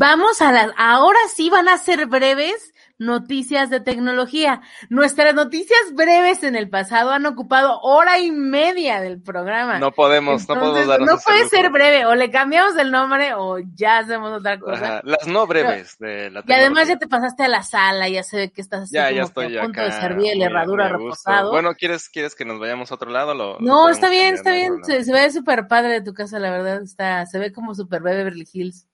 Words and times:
Vamos 0.00 0.40
a 0.40 0.50
las, 0.50 0.70
ahora 0.78 1.18
sí 1.28 1.50
van 1.50 1.68
a 1.68 1.76
ser 1.76 2.06
breves 2.06 2.72
noticias 2.96 3.68
de 3.68 3.80
tecnología. 3.80 4.62
Nuestras 4.88 5.34
noticias 5.34 5.78
breves 5.92 6.42
en 6.42 6.56
el 6.56 6.70
pasado 6.70 7.10
han 7.10 7.26
ocupado 7.26 7.78
hora 7.82 8.18
y 8.18 8.30
media 8.30 9.02
del 9.02 9.20
programa. 9.20 9.78
No 9.78 9.92
podemos, 9.92 10.48
no 10.48 10.54
podemos 10.58 10.86
darnos 10.86 11.06
no 11.06 11.18
puede 11.22 11.38
lujo. 11.40 11.50
ser 11.50 11.70
breve, 11.70 12.06
o 12.06 12.14
le 12.14 12.30
cambiamos 12.30 12.78
el 12.78 12.90
nombre 12.90 13.34
o 13.34 13.58
ya 13.74 13.98
hacemos 13.98 14.32
otra 14.38 14.58
cosa. 14.58 14.72
Ajá, 14.84 15.00
Las 15.04 15.26
no 15.26 15.46
breves 15.46 15.98
de 15.98 16.30
la 16.30 16.44
Y 16.46 16.52
además 16.52 16.86
tecnología. 16.88 16.94
ya 16.94 16.98
te 16.98 17.06
pasaste 17.06 17.42
a 17.44 17.48
la 17.48 17.62
sala, 17.62 18.08
ya 18.08 18.22
se 18.22 18.36
ve 18.38 18.50
que 18.52 18.62
estás 18.62 18.84
así 18.84 18.94
Ya, 18.94 19.04
como 19.08 19.16
ya 19.16 19.20
que 19.20 19.26
estoy 19.28 19.58
a 19.58 19.62
punto 19.64 19.80
acá. 19.82 19.84
de 19.94 20.00
servir 20.00 20.36
muy- 20.36 20.42
herradura 20.44 20.88
reposado. 20.88 21.50
Bueno, 21.50 21.74
¿quieres, 21.74 22.08
¿quieres 22.08 22.34
que 22.34 22.46
nos 22.46 22.58
vayamos 22.58 22.90
a 22.90 22.94
otro 22.94 23.10
lado? 23.10 23.34
Lo- 23.34 23.58
no, 23.60 23.90
está 23.90 24.08
bien, 24.08 24.32
está 24.34 24.50
bien. 24.52 24.82
Se, 24.82 25.04
se 25.04 25.12
ve 25.12 25.30
súper 25.30 25.68
padre 25.68 25.92
de 25.92 26.00
tu 26.00 26.14
casa, 26.14 26.38
la 26.38 26.50
verdad. 26.50 26.80
Está, 26.82 27.26
se 27.26 27.38
ve 27.38 27.52
como 27.52 27.74
súper 27.74 28.00
Beverly 28.00 28.48
Hills. 28.50 28.86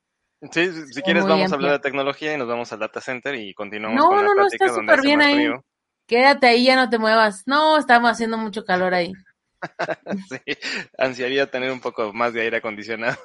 Sí, 0.52 0.70
si, 0.92 1.02
quieres 1.02 1.24
vamos 1.26 1.50
a 1.50 1.54
hablar 1.54 1.72
de 1.72 1.78
tecnología 1.80 2.34
y 2.34 2.38
nos 2.38 2.48
vamos 2.48 2.72
al 2.72 2.78
data 2.78 3.00
center 3.00 3.34
y 3.34 3.54
continuamos 3.54 3.96
No, 3.96 4.08
con 4.08 4.16
la 4.18 4.22
no, 4.24 4.34
no, 4.34 4.46
está 4.46 4.68
súper 4.68 5.02
bien 5.02 5.22
ahí. 5.22 5.34
frío. 5.34 5.64
Quédate 6.06 6.46
ahí, 6.46 6.64
ya 6.64 6.76
no 6.76 6.88
te 6.88 6.98
muevas. 6.98 7.42
No, 7.46 7.78
estamos 7.78 8.10
haciendo 8.10 8.38
mucho 8.38 8.64
calor 8.64 8.94
ahí. 8.94 9.12
Sí, 10.30 10.38
ansiaría 10.98 11.50
tener 11.50 11.72
un 11.72 11.80
poco 11.80 12.12
más 12.12 12.32
de 12.32 12.42
aire 12.42 12.58
acondicionado. 12.58 13.16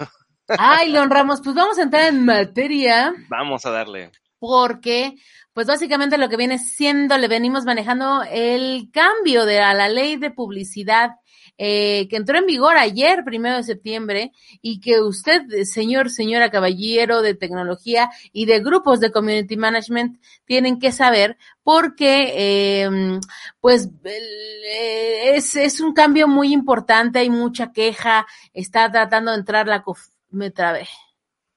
Ay, 0.47 0.89
León 0.89 1.09
Ramos, 1.09 1.41
pues 1.43 1.55
vamos 1.55 1.77
a 1.77 1.83
entrar 1.83 2.05
en 2.05 2.25
materia 2.25 3.13
Vamos 3.29 3.65
a 3.65 3.71
darle. 3.71 4.11
Porque, 4.41 5.17
pues 5.53 5.67
básicamente 5.67 6.17
lo 6.17 6.27
que 6.27 6.35
viene 6.35 6.57
siendo, 6.57 7.15
le 7.19 7.27
venimos 7.27 7.63
manejando 7.63 8.23
el 8.23 8.89
cambio 8.91 9.45
de 9.45 9.59
la 9.59 9.87
ley 9.87 10.15
de 10.15 10.31
publicidad 10.31 11.11
eh, 11.59 12.07
que 12.09 12.15
entró 12.15 12.39
en 12.39 12.47
vigor 12.47 12.75
ayer, 12.75 13.23
primero 13.23 13.57
de 13.57 13.63
septiembre, 13.63 14.31
y 14.63 14.79
que 14.79 14.99
usted, 14.99 15.43
señor, 15.65 16.09
señora 16.09 16.49
caballero 16.49 17.21
de 17.21 17.35
tecnología 17.35 18.09
y 18.33 18.47
de 18.47 18.61
grupos 18.61 18.99
de 18.99 19.11
community 19.11 19.57
management, 19.57 20.17
tienen 20.45 20.79
que 20.79 20.91
saber 20.91 21.37
porque, 21.61 22.33
eh, 22.35 23.19
pues, 23.59 23.89
eh, 24.05 25.35
es, 25.35 25.55
es 25.55 25.81
un 25.81 25.93
cambio 25.93 26.27
muy 26.27 26.51
importante, 26.51 27.19
hay 27.19 27.29
mucha 27.29 27.71
queja, 27.71 28.25
está 28.53 28.91
tratando 28.91 29.29
de 29.29 29.37
entrar 29.37 29.67
la... 29.67 29.83
cof- 29.83 30.09
me 30.31 30.49
trabé. 30.49 30.87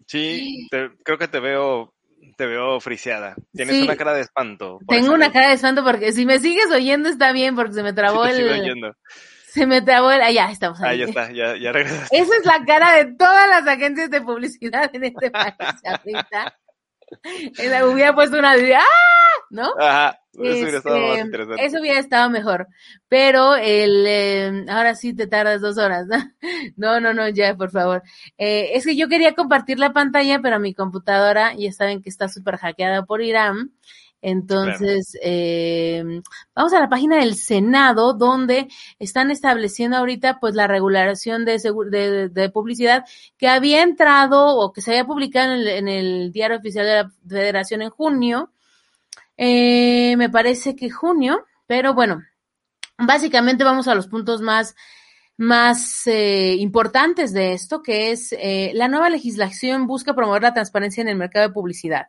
Sí, 0.06 0.66
te- 0.70 0.90
creo 1.02 1.16
que 1.16 1.28
te 1.28 1.40
veo, 1.40 1.93
te 2.36 2.46
veo 2.46 2.80
friseada. 2.80 3.34
Tienes 3.52 3.76
Sí. 3.76 3.82
una 3.82 3.96
cara 3.96 4.12
de 4.14 4.20
espanto. 4.22 4.78
Tengo 4.88 5.12
una 5.12 5.32
cara 5.32 5.48
de 5.48 5.54
espanto 5.54 5.82
porque 5.84 6.12
si 6.12 6.26
me 6.26 6.38
sigues 6.38 6.70
oyendo 6.70 7.08
está 7.08 7.32
bien 7.32 7.54
porque 7.56 7.74
se 7.74 7.82
me 7.82 7.92
trabó 7.92 8.24
Sí, 8.26 8.30
te 8.32 8.36
sigo 8.36 8.50
el... 8.54 8.60
oyendo. 8.60 8.96
Se 9.48 9.66
me 9.66 9.82
trabó 9.82 10.10
el... 10.10 10.20
Ah, 10.20 10.32
ya, 10.32 10.50
estamos 10.50 10.80
ahí. 10.82 11.00
Ahí 11.00 11.08
está, 11.08 11.30
ya, 11.30 11.56
ya 11.56 11.70
regresaste. 11.70 12.16
Esa 12.18 12.36
es 12.36 12.44
la 12.44 12.64
cara 12.64 12.92
de 12.96 13.14
todas 13.14 13.48
las 13.48 13.66
agencias 13.68 14.10
de 14.10 14.20
publicidad 14.20 14.90
en 14.92 15.04
este 15.04 15.30
país 15.30 15.54
ahorita. 15.84 16.58
Esa 17.58 17.86
hubiera 17.86 18.14
puesto 18.14 18.36
una... 18.38 18.52
¡Ah! 18.52 18.82
¿No? 19.50 19.72
Ajá, 19.78 20.18
eso 20.42 20.62
hubiera 20.62 20.78
estado 20.78 20.98
más 20.98 21.18
interesante. 21.18 21.64
eso 21.64 21.80
hubiera 21.80 22.00
estado 22.00 22.30
mejor. 22.30 22.68
Pero 23.08 23.54
el, 23.56 24.04
eh, 24.06 24.64
ahora 24.68 24.94
sí 24.94 25.14
te 25.14 25.26
tardas 25.26 25.60
dos 25.60 25.78
horas, 25.78 26.06
¿no? 26.06 26.16
No, 26.76 27.00
no, 27.00 27.14
no, 27.14 27.28
ya, 27.28 27.56
por 27.56 27.70
favor. 27.70 28.02
Eh, 28.38 28.70
es 28.74 28.84
que 28.84 28.96
yo 28.96 29.08
quería 29.08 29.34
compartir 29.34 29.78
la 29.78 29.92
pantalla, 29.92 30.40
pero 30.40 30.58
mi 30.58 30.74
computadora, 30.74 31.54
ya 31.54 31.72
saben 31.72 32.02
que 32.02 32.08
está 32.08 32.28
súper 32.28 32.56
hackeada 32.56 33.04
por 33.04 33.22
Irán. 33.22 33.72
Entonces, 34.26 35.18
eh, 35.22 36.02
vamos 36.54 36.72
a 36.72 36.80
la 36.80 36.88
página 36.88 37.18
del 37.18 37.34
Senado, 37.34 38.14
donde 38.14 38.68
están 38.98 39.30
estableciendo 39.30 39.98
ahorita, 39.98 40.40
pues, 40.40 40.54
la 40.54 40.66
regulación 40.66 41.44
de, 41.44 41.58
de, 41.90 42.30
de 42.30 42.48
publicidad 42.48 43.04
que 43.36 43.48
había 43.48 43.82
entrado 43.82 44.56
o 44.56 44.72
que 44.72 44.80
se 44.80 44.92
había 44.92 45.04
publicado 45.04 45.52
en 45.52 45.60
el, 45.60 45.68
en 45.68 45.88
el 45.88 46.32
diario 46.32 46.56
oficial 46.56 46.86
de 46.86 46.94
la 46.94 47.10
Federación 47.28 47.82
en 47.82 47.90
junio. 47.90 48.53
Eh, 49.36 50.16
me 50.16 50.30
parece 50.30 50.76
que 50.76 50.90
junio, 50.90 51.44
pero 51.66 51.94
bueno, 51.94 52.22
básicamente 52.98 53.64
vamos 53.64 53.88
a 53.88 53.94
los 53.94 54.06
puntos 54.06 54.40
más, 54.40 54.74
más 55.36 56.06
eh, 56.06 56.54
importantes 56.58 57.32
de 57.32 57.52
esto, 57.52 57.82
que 57.82 58.12
es 58.12 58.32
eh, 58.32 58.72
la 58.74 58.88
nueva 58.88 59.10
legislación 59.10 59.86
busca 59.86 60.14
promover 60.14 60.42
la 60.42 60.54
transparencia 60.54 61.02
en 61.02 61.08
el 61.08 61.16
mercado 61.16 61.48
de 61.48 61.54
publicidad. 61.54 62.06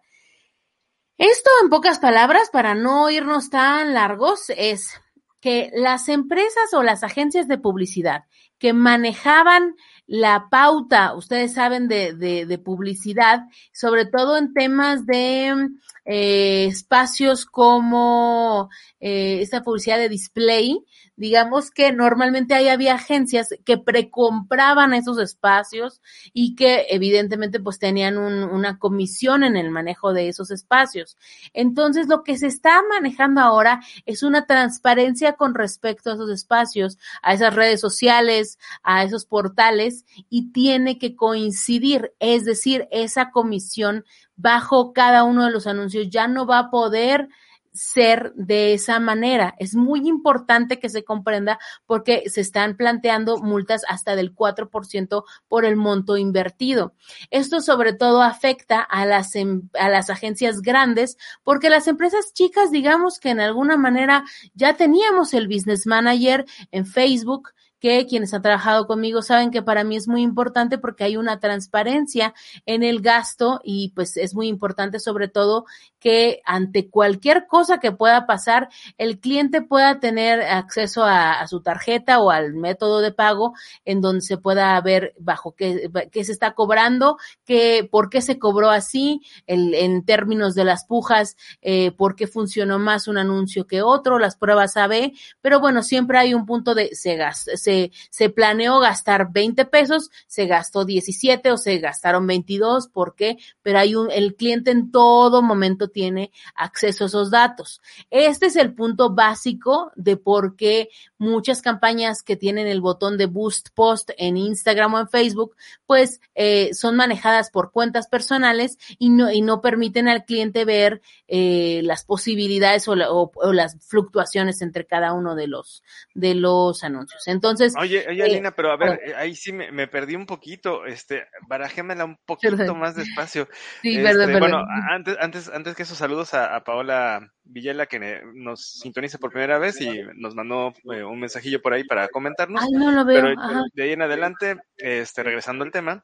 Esto, 1.17 1.49
en 1.63 1.69
pocas 1.69 1.99
palabras, 1.99 2.49
para 2.51 2.75
no 2.75 3.09
irnos 3.09 3.49
tan 3.49 3.93
largos, 3.93 4.49
es 4.49 4.99
que 5.39 5.71
las 5.73 6.09
empresas 6.09 6.73
o 6.73 6.83
las 6.83 7.03
agencias 7.03 7.47
de 7.47 7.57
publicidad 7.57 8.25
que 8.57 8.73
manejaban 8.73 9.75
la 10.07 10.47
pauta, 10.49 11.15
ustedes 11.15 11.53
saben, 11.53 11.87
de, 11.87 12.13
de, 12.13 12.45
de 12.45 12.57
publicidad, 12.57 13.47
sobre 13.71 14.05
todo 14.05 14.37
en 14.37 14.53
temas 14.53 15.05
de 15.05 15.69
eh, 16.05 16.65
espacios 16.65 17.45
como 17.45 18.69
eh, 18.99 19.39
esta 19.41 19.63
publicidad 19.63 19.97
de 19.97 20.09
display, 20.09 20.85
digamos 21.15 21.71
que 21.71 21.91
normalmente 21.93 22.53
ahí 22.53 22.67
había 22.67 22.95
agencias 22.95 23.49
que 23.63 23.77
precompraban 23.77 24.93
esos 24.93 25.17
espacios 25.17 26.01
y 26.33 26.55
que 26.55 26.87
evidentemente 26.89 27.59
pues 27.59 27.79
tenían 27.79 28.17
un, 28.17 28.43
una 28.43 28.77
comisión 28.77 29.43
en 29.43 29.55
el 29.55 29.71
manejo 29.71 30.13
de 30.13 30.27
esos 30.27 30.51
espacios. 30.51 31.17
Entonces 31.53 32.07
lo 32.07 32.23
que 32.23 32.37
se 32.37 32.47
está 32.47 32.81
manejando 32.87 33.41
ahora 33.41 33.81
es 34.05 34.23
una 34.23 34.45
transparencia 34.45 35.33
con 35.33 35.55
respecto 35.55 36.11
a 36.11 36.13
esos 36.13 36.29
espacios, 36.29 36.97
a 37.21 37.33
esas 37.33 37.55
redes 37.55 37.79
sociales, 37.79 38.59
a 38.83 39.03
esos 39.03 39.25
portales 39.25 39.94
y 40.29 40.51
tiene 40.51 40.97
que 40.97 41.15
coincidir, 41.15 42.13
es 42.19 42.43
decir, 42.43 42.87
esa 42.91 43.31
comisión 43.31 44.03
bajo 44.35 44.91
cada 44.91 45.23
uno 45.23 45.45
de 45.45 45.51
los 45.51 45.67
anuncios 45.67 46.09
ya 46.09 46.27
no 46.27 46.45
va 46.45 46.59
a 46.59 46.69
poder 46.69 47.29
ser 47.75 48.33
de 48.35 48.73
esa 48.73 48.99
manera. 48.99 49.53
Es 49.59 49.75
muy 49.75 50.07
importante 50.07 50.79
que 50.79 50.89
se 50.89 51.03
comprenda 51.03 51.59
porque 51.85 52.23
se 52.29 52.41
están 52.41 52.77
planteando 52.77 53.37
multas 53.37 53.81
hasta 53.87 54.15
del 54.15 54.33
4% 54.33 55.25
por 55.47 55.65
el 55.65 55.75
monto 55.75 56.17
invertido. 56.17 56.93
Esto 57.31 57.59
sobre 57.61 57.93
todo 57.93 58.21
afecta 58.21 58.81
a 58.81 59.05
las, 59.05 59.35
em- 59.35 59.69
a 59.73 59.89
las 59.89 60.09
agencias 60.09 60.61
grandes 60.61 61.17
porque 61.43 61.69
las 61.69 61.87
empresas 61.87 62.33
chicas, 62.33 62.71
digamos 62.71 63.19
que 63.19 63.29
en 63.29 63.41
alguna 63.41 63.77
manera 63.77 64.23
ya 64.53 64.75
teníamos 64.75 65.33
el 65.33 65.47
business 65.47 65.85
manager 65.85 66.45
en 66.71 66.85
Facebook 66.85 67.49
que 67.85 68.07
quienes 68.07 68.33
han 68.33 68.41
trabajado 68.41 68.87
conmigo 68.87 69.21
saben 69.21 69.51
que 69.51 69.61
para 69.61 69.83
mí 69.83 69.95
es 69.95 70.07
muy 70.07 70.23
importante 70.23 70.79
porque 70.79 71.03
hay 71.03 71.17
una 71.17 71.39
transparencia 71.39 72.33
en 72.65 72.81
el 72.81 72.99
gasto 72.99 73.61
y 73.63 73.89
pues 73.95 74.17
es 74.17 74.33
muy 74.33 74.47
importante 74.47 74.99
sobre 74.99 75.27
todo 75.27 75.65
que 75.99 76.41
ante 76.45 76.89
cualquier 76.89 77.45
cosa 77.45 77.79
que 77.79 77.91
pueda 77.91 78.25
pasar, 78.25 78.69
el 78.97 79.19
cliente 79.19 79.61
pueda 79.61 79.99
tener 79.99 80.41
acceso 80.41 81.03
a, 81.03 81.45
su 81.47 81.61
tarjeta 81.61 82.19
o 82.19 82.31
al 82.31 82.53
método 82.53 83.01
de 83.01 83.11
pago 83.11 83.53
en 83.85 84.01
donde 84.01 84.21
se 84.21 84.37
pueda 84.37 84.79
ver 84.81 85.13
bajo 85.19 85.53
qué, 85.55 85.89
se 86.23 86.31
está 86.31 86.53
cobrando, 86.53 87.17
qué, 87.45 87.87
por 87.91 88.09
qué 88.09 88.21
se 88.21 88.39
cobró 88.39 88.69
así, 88.71 89.21
el, 89.45 89.73
en 89.75 90.03
términos 90.05 90.55
de 90.55 90.63
las 90.65 90.85
pujas, 90.85 91.37
eh, 91.61 91.91
por 91.91 92.15
qué 92.15 92.25
funcionó 92.27 92.79
más 92.79 93.07
un 93.07 93.17
anuncio 93.19 93.67
que 93.67 93.81
otro, 93.83 94.17
las 94.19 94.35
pruebas 94.37 94.75
AB, 94.77 95.11
pero 95.41 95.59
bueno, 95.59 95.83
siempre 95.83 96.17
hay 96.17 96.33
un 96.33 96.45
punto 96.45 96.73
de 96.75 96.95
se, 96.95 97.15
gas- 97.15 97.49
se 97.55 97.74
se, 98.09 98.29
planeó 98.29 98.79
gastar 98.79 99.31
20 99.31 99.65
pesos, 99.65 100.09
se 100.27 100.45
gastó 100.45 100.85
17 100.85 101.51
o 101.51 101.57
se 101.57 101.77
gastaron 101.79 102.27
22, 102.27 102.87
¿por 102.87 103.15
qué? 103.15 103.37
Pero 103.61 103.79
hay 103.79 103.95
un, 103.95 104.11
el 104.11 104.35
cliente 104.35 104.71
en 104.71 104.91
todo 104.91 105.41
momento 105.41 105.89
tiene 105.89 106.31
acceso 106.55 107.03
a 107.03 107.07
esos 107.07 107.31
datos. 107.31 107.81
Este 108.09 108.47
es 108.47 108.55
el 108.55 108.73
punto 108.73 109.13
básico 109.13 109.91
de 109.95 110.17
por 110.17 110.55
qué 110.55 110.89
muchas 111.17 111.61
campañas 111.61 112.23
que 112.23 112.35
tienen 112.35 112.67
el 112.67 112.81
botón 112.81 113.17
de 113.17 113.25
boost 113.25 113.69
post 113.73 114.11
en 114.17 114.37
Instagram 114.37 114.93
o 114.93 114.99
en 114.99 115.09
Facebook, 115.09 115.55
pues 115.85 116.21
eh, 116.35 116.73
son 116.73 116.95
manejadas 116.95 117.49
por 117.51 117.71
cuentas 117.71 118.07
personales 118.07 118.77
y 118.99 119.09
no, 119.09 119.31
y 119.31 119.41
no 119.41 119.61
permiten 119.61 120.07
al 120.07 120.25
cliente 120.25 120.65
ver 120.65 121.01
eh, 121.27 121.81
las 121.83 122.05
posibilidades 122.05 122.87
o, 122.87 122.93
o, 122.93 123.53
las 123.53 123.77
fluctuaciones 123.85 124.61
entre 124.61 124.85
cada 124.85 125.13
uno 125.13 125.35
de 125.35 125.47
los, 125.47 125.83
de 126.13 126.35
los 126.35 126.83
anuncios. 126.83 127.27
Entonces. 127.27 127.64
Oye, 127.79 128.05
oye, 128.07 128.23
Alina, 128.23 128.51
pero 128.51 128.71
a 128.71 128.77
ver, 128.77 128.99
eh, 129.03 129.13
ahí 129.15 129.35
sí 129.35 129.51
me, 129.53 129.71
me, 129.71 129.87
perdí 129.87 130.15
un 130.15 130.25
poquito, 130.25 130.85
este, 130.85 131.27
barajémela 131.47 132.05
un 132.05 132.17
poquito 132.25 132.55
Perdón. 132.57 132.79
más 132.79 132.95
despacio. 132.95 133.47
Sí, 133.81 133.97
Este, 133.97 134.03
perdón, 134.03 134.25
perdón. 134.27 134.39
Bueno, 134.39 134.63
antes, 134.89 135.17
antes, 135.19 135.49
antes 135.49 135.75
que 135.75 135.83
eso, 135.83 135.95
saludos 135.95 136.33
a, 136.33 136.55
a 136.55 136.63
Paola 136.63 137.31
Villela, 137.43 137.85
que 137.87 138.21
nos 138.33 138.79
sintoniza 138.79 139.17
por 139.17 139.31
primera 139.31 139.57
vez 139.57 139.79
y 139.81 140.01
nos 140.15 140.35
mandó 140.35 140.73
eh, 140.93 141.03
un 141.03 141.19
mensajillo 141.19 141.61
por 141.61 141.73
ahí 141.73 141.83
para 141.83 142.07
comentarnos. 142.09 142.61
Ay, 142.63 142.69
no 142.73 142.91
lo 142.91 143.05
veo. 143.05 143.21
Pero 143.23 143.39
Ajá. 143.41 143.63
de 143.73 143.83
ahí 143.83 143.91
en 143.93 144.01
adelante, 144.01 144.57
este, 144.77 145.23
regresando 145.23 145.63
al 145.63 145.71
tema. 145.71 146.03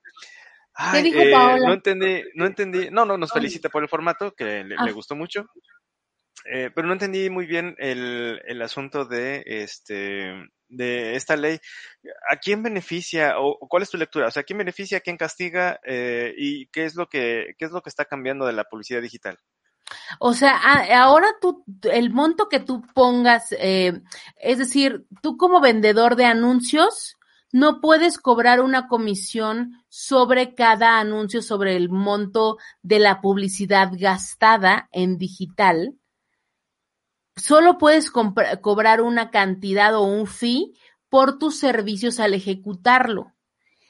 ¿Qué 0.94 1.02
dijo 1.04 1.20
eh, 1.20 1.32
Paola? 1.32 1.68
no 1.68 1.74
entendí, 1.74 2.24
no 2.34 2.46
entendí, 2.46 2.90
no, 2.90 3.04
no, 3.06 3.18
nos 3.18 3.32
felicita 3.34 3.68
por 3.70 3.84
el 3.84 3.90
formato, 3.90 4.32
que 4.34 4.64
le, 4.64 4.76
Ah. 4.78 4.86
le 4.86 4.92
gustó 4.94 5.16
mucho. 5.16 5.46
Eh, 6.46 6.72
pero 6.74 6.88
no 6.88 6.94
entendí 6.94 7.30
muy 7.30 7.46
bien 7.46 7.76
el, 7.78 8.42
el 8.46 8.62
asunto 8.64 9.06
de 9.06 9.44
este 9.46 10.34
de 10.72 11.16
esta 11.16 11.36
ley. 11.36 11.60
¿A 12.30 12.38
quién 12.38 12.64
beneficia 12.64 13.36
o, 13.40 13.60
cuál 13.68 13.84
es 13.84 13.90
tu 13.90 13.98
lectura? 13.98 14.28
O 14.28 14.32
sea, 14.32 14.42
¿a 14.42 14.44
quién 14.44 14.58
beneficia, 14.58 14.98
a 14.98 15.02
quién 15.02 15.18
castiga 15.18 15.80
eh, 15.86 16.34
y 16.38 16.68
qué 16.68 16.86
es 16.86 16.96
lo 16.96 17.08
que 17.08 17.54
qué 17.58 17.66
es 17.66 17.72
lo 17.72 17.82
que 17.82 17.90
está 17.90 18.06
cambiando 18.06 18.46
de 18.46 18.54
la 18.54 18.64
publicidad 18.64 19.02
digital? 19.02 19.38
O 20.20 20.34
sea, 20.34 20.58
ahora 21.02 21.28
tú, 21.42 21.66
el 21.84 22.12
monto 22.12 22.48
que 22.48 22.60
tú 22.60 22.82
pongas, 22.94 23.52
eh, 23.60 24.02
es 24.38 24.58
decir, 24.58 25.06
tú 25.22 25.38
como 25.38 25.60
vendedor 25.60 26.16
de 26.16 26.26
anuncios, 26.26 27.18
no 27.52 27.82
puedes 27.82 28.18
cobrar 28.18 28.62
una 28.62 28.88
comisión 28.88 29.84
sobre 29.90 30.56
cada 30.56 31.00
anuncio, 31.00 31.42
sobre 31.42 31.76
el 31.76 31.90
monto 31.90 32.58
de 32.82 33.00
la 33.00 33.20
publicidad 33.20 33.92
gastada 33.94 34.88
en 34.92 35.18
digital. 35.18 35.96
Solo 37.36 37.78
puedes 37.78 38.12
cobrar 38.12 39.02
una 39.02 39.32
cantidad 39.32 39.96
o 39.96 40.04
un 40.04 40.28
fee 40.28 40.74
por 41.10 41.40
tus 41.40 41.58
servicios 41.60 42.20
al 42.20 42.34
ejecutarlo. 42.34 43.34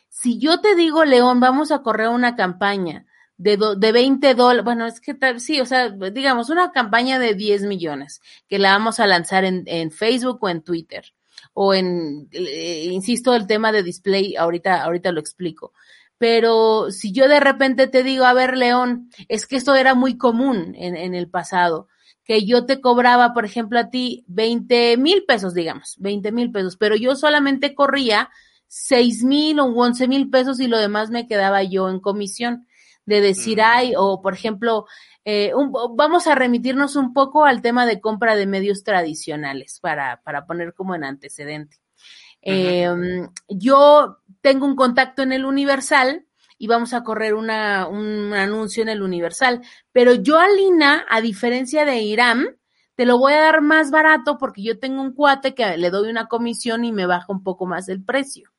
Si 0.09 0.39
yo 0.39 0.61
te 0.61 0.75
digo, 0.75 1.05
León, 1.05 1.39
vamos 1.39 1.71
a 1.71 1.81
correr 1.83 2.09
una 2.09 2.35
campaña 2.35 3.05
de, 3.37 3.57
do- 3.57 3.75
de 3.75 3.91
20 3.91 4.35
dólares, 4.35 4.65
bueno, 4.65 4.85
es 4.85 4.99
que 5.01 5.15
sí, 5.39 5.61
o 5.61 5.65
sea, 5.65 5.89
digamos, 5.89 6.49
una 6.49 6.71
campaña 6.71 7.19
de 7.19 7.33
10 7.33 7.63
millones 7.63 8.21
que 8.47 8.59
la 8.59 8.73
vamos 8.73 8.99
a 8.99 9.07
lanzar 9.07 9.45
en, 9.45 9.63
en 9.67 9.91
Facebook 9.91 10.39
o 10.41 10.49
en 10.49 10.61
Twitter 10.61 11.05
o 11.53 11.73
en, 11.73 12.29
eh, 12.31 12.87
insisto, 12.91 13.33
el 13.35 13.47
tema 13.47 13.71
de 13.71 13.83
display, 13.83 14.35
ahorita, 14.35 14.83
ahorita 14.83 15.11
lo 15.11 15.19
explico. 15.19 15.73
Pero 16.17 16.91
si 16.91 17.11
yo 17.13 17.27
de 17.27 17.39
repente 17.39 17.87
te 17.87 18.03
digo, 18.03 18.25
a 18.25 18.33
ver, 18.33 18.57
León, 18.57 19.09
es 19.27 19.47
que 19.47 19.55
esto 19.55 19.75
era 19.75 19.95
muy 19.95 20.17
común 20.17 20.73
en, 20.77 20.95
en 20.95 21.15
el 21.15 21.27
pasado, 21.29 21.87
que 22.23 22.45
yo 22.45 22.65
te 22.65 22.81
cobraba, 22.81 23.33
por 23.33 23.45
ejemplo, 23.45 23.79
a 23.79 23.89
ti 23.89 24.23
20 24.27 24.95
mil 24.97 25.23
pesos, 25.25 25.53
digamos, 25.53 25.95
20 25.99 26.31
mil 26.31 26.51
pesos, 26.51 26.77
pero 26.77 26.95
yo 26.95 27.15
solamente 27.15 27.73
corría 27.75 28.29
6 28.67 29.23
mil 29.23 29.59
o 29.59 29.65
11 29.65 30.07
mil 30.07 30.29
pesos 30.29 30.59
y 30.59 30.67
lo 30.67 30.77
demás 30.77 31.09
me 31.09 31.27
quedaba 31.27 31.63
yo 31.63 31.89
en 31.89 31.99
comisión 31.99 32.67
de 33.05 33.19
decir, 33.21 33.57
Mm. 33.57 33.61
ay, 33.65 33.93
o 33.97 34.21
por 34.21 34.33
ejemplo, 34.33 34.85
eh, 35.25 35.51
un- 35.55 35.71
vamos 35.97 36.27
a 36.27 36.35
remitirnos 36.35 36.95
un 36.95 37.13
poco 37.13 37.45
al 37.45 37.61
tema 37.61 37.85
de 37.85 37.99
compra 37.99 38.35
de 38.35 38.45
medios 38.45 38.83
tradicionales 38.83 39.79
para, 39.81 40.21
para 40.23 40.45
poner 40.45 40.73
como 40.73 40.95
en 40.95 41.03
antecedente. 41.03 41.77
Eh, 42.41 42.87
yo 43.49 44.17
tengo 44.41 44.65
un 44.65 44.75
contacto 44.75 45.21
en 45.21 45.31
el 45.33 45.45
Universal 45.45 46.25
y 46.61 46.67
vamos 46.67 46.93
a 46.93 47.03
correr 47.03 47.33
una, 47.33 47.87
un 47.87 48.35
anuncio 48.35 48.83
en 48.83 48.89
el 48.89 49.01
Universal, 49.01 49.61
pero 49.91 50.13
yo 50.13 50.37
a 50.37 50.47
Lina, 50.47 51.07
a 51.09 51.19
diferencia 51.19 51.85
de 51.85 52.01
Iram, 52.03 52.45
te 52.93 53.07
lo 53.07 53.17
voy 53.17 53.33
a 53.33 53.41
dar 53.41 53.61
más 53.61 53.89
barato 53.89 54.37
porque 54.37 54.61
yo 54.61 54.77
tengo 54.77 55.01
un 55.01 55.15
cuate 55.15 55.55
que 55.55 55.75
le 55.77 55.89
doy 55.89 56.11
una 56.11 56.27
comisión 56.27 56.85
y 56.85 56.91
me 56.91 57.07
baja 57.07 57.25
un 57.29 57.41
poco 57.41 57.65
más 57.65 57.89
el 57.89 58.03
precio. 58.03 58.50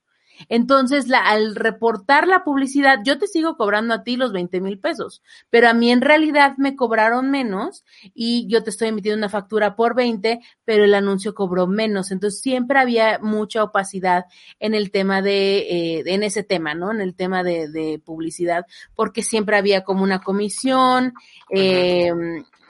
Entonces, 0.49 1.08
la, 1.08 1.20
al 1.20 1.55
reportar 1.55 2.26
la 2.26 2.44
publicidad, 2.44 2.99
yo 3.05 3.19
te 3.19 3.26
sigo 3.26 3.56
cobrando 3.56 3.94
a 3.94 4.02
ti 4.02 4.17
los 4.17 4.32
20 4.32 4.61
mil 4.61 4.79
pesos, 4.79 5.23
pero 5.50 5.69
a 5.69 5.75
mí 5.75 5.90
en 5.90 6.00
realidad 6.00 6.55
me 6.56 6.76
cobraron 6.76 7.31
menos 7.31 7.84
y 8.14 8.46
yo 8.49 8.62
te 8.62 8.70
estoy 8.70 8.88
emitiendo 8.88 9.19
una 9.19 9.29
factura 9.29 9.76
por 9.76 9.94
20, 9.94 10.40
pero 10.64 10.84
el 10.84 10.94
anuncio 10.94 11.34
cobró 11.34 11.67
menos. 11.67 12.11
Entonces, 12.11 12.40
siempre 12.40 12.79
había 12.79 13.19
mucha 13.20 13.62
opacidad 13.64 14.25
en 14.58 14.75
el 14.75 14.90
tema 14.90 15.23
de, 15.23 15.58
eh, 15.58 16.02
en 16.06 16.23
ese 16.23 16.43
tema, 16.43 16.75
¿no? 16.75 16.90
En 16.90 17.00
el 17.00 17.14
tema 17.14 17.43
de, 17.43 17.69
de 17.69 18.00
publicidad, 18.05 18.67
porque 18.94 19.23
siempre 19.23 19.56
había 19.56 19.84
como 19.84 20.02
una 20.02 20.20
comisión 20.20 21.12
eh, 21.50 22.12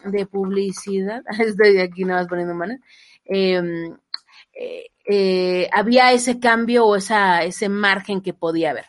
de 0.04 0.26
publicidad. 0.26 1.22
Estoy 1.38 1.78
aquí 1.78 2.04
nada 2.04 2.20
más 2.22 2.28
poniendo 2.28 2.54
manos. 2.54 2.78
Eh, 3.24 3.60
eh, 4.54 4.91
eh, 5.04 5.68
había 5.72 6.12
ese 6.12 6.38
cambio 6.38 6.86
o 6.86 6.96
esa, 6.96 7.42
ese 7.44 7.68
margen 7.68 8.20
que 8.20 8.34
podía 8.34 8.70
haber. 8.70 8.86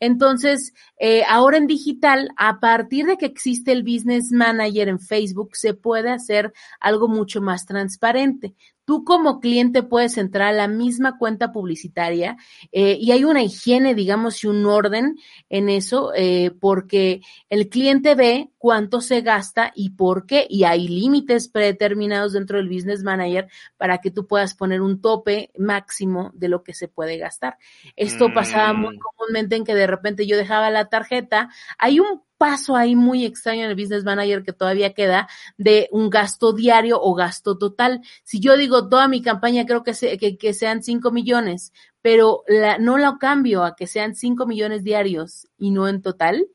Entonces, 0.00 0.74
eh, 0.98 1.22
ahora 1.28 1.56
en 1.56 1.66
digital, 1.66 2.30
a 2.36 2.60
partir 2.60 3.06
de 3.06 3.16
que 3.16 3.26
existe 3.26 3.72
el 3.72 3.82
Business 3.82 4.30
Manager 4.32 4.88
en 4.88 5.00
Facebook, 5.00 5.50
se 5.56 5.74
puede 5.74 6.10
hacer 6.10 6.52
algo 6.80 7.08
mucho 7.08 7.40
más 7.40 7.66
transparente. 7.66 8.54
Tú 8.88 9.04
como 9.04 9.38
cliente 9.38 9.82
puedes 9.82 10.16
entrar 10.16 10.48
a 10.48 10.52
la 10.52 10.66
misma 10.66 11.18
cuenta 11.18 11.52
publicitaria 11.52 12.38
eh, 12.72 12.96
y 12.98 13.12
hay 13.12 13.22
una 13.22 13.42
higiene, 13.42 13.94
digamos, 13.94 14.42
y 14.42 14.46
un 14.46 14.64
orden 14.64 15.18
en 15.50 15.68
eso, 15.68 16.12
eh, 16.14 16.52
porque 16.58 17.20
el 17.50 17.68
cliente 17.68 18.14
ve 18.14 18.48
cuánto 18.56 19.02
se 19.02 19.20
gasta 19.20 19.72
y 19.74 19.90
por 19.90 20.24
qué, 20.24 20.46
y 20.48 20.64
hay 20.64 20.88
límites 20.88 21.48
predeterminados 21.48 22.32
dentro 22.32 22.56
del 22.56 22.70
Business 22.70 23.02
Manager 23.02 23.48
para 23.76 23.98
que 23.98 24.10
tú 24.10 24.26
puedas 24.26 24.54
poner 24.54 24.80
un 24.80 25.02
tope 25.02 25.50
máximo 25.58 26.30
de 26.32 26.48
lo 26.48 26.62
que 26.62 26.72
se 26.72 26.88
puede 26.88 27.18
gastar. 27.18 27.58
Esto 27.94 28.30
Mm. 28.30 28.34
pasaba 28.34 28.72
muy 28.72 28.98
comúnmente 28.98 29.56
en 29.56 29.64
que 29.64 29.74
de 29.74 29.86
repente 29.86 30.26
yo 30.26 30.38
dejaba 30.38 30.70
la 30.70 30.88
tarjeta. 30.88 31.50
Hay 31.76 32.00
un 32.00 32.22
paso 32.38 32.76
ahí 32.76 32.96
muy 32.96 33.24
extraño 33.24 33.64
en 33.64 33.70
el 33.70 33.76
Business 33.76 34.04
Manager 34.04 34.42
que 34.42 34.52
todavía 34.52 34.94
queda 34.94 35.28
de 35.56 35.88
un 35.92 36.08
gasto 36.08 36.52
diario 36.52 36.98
o 37.00 37.14
gasto 37.14 37.58
total. 37.58 38.00
Si 38.24 38.40
yo 38.40 38.56
digo 38.56 38.88
toda 38.88 39.08
mi 39.08 39.20
campaña 39.20 39.66
creo 39.66 39.82
que, 39.82 39.94
se, 39.94 40.16
que, 40.16 40.38
que 40.38 40.54
sean 40.54 40.82
5 40.82 41.10
millones, 41.10 41.72
pero 42.00 42.44
la, 42.46 42.78
no 42.78 42.96
lo 42.96 43.18
cambio 43.18 43.64
a 43.64 43.76
que 43.76 43.86
sean 43.86 44.14
5 44.14 44.46
millones 44.46 44.84
diarios 44.84 45.48
y 45.58 45.72
no 45.72 45.88
en 45.88 46.00
total, 46.00 46.46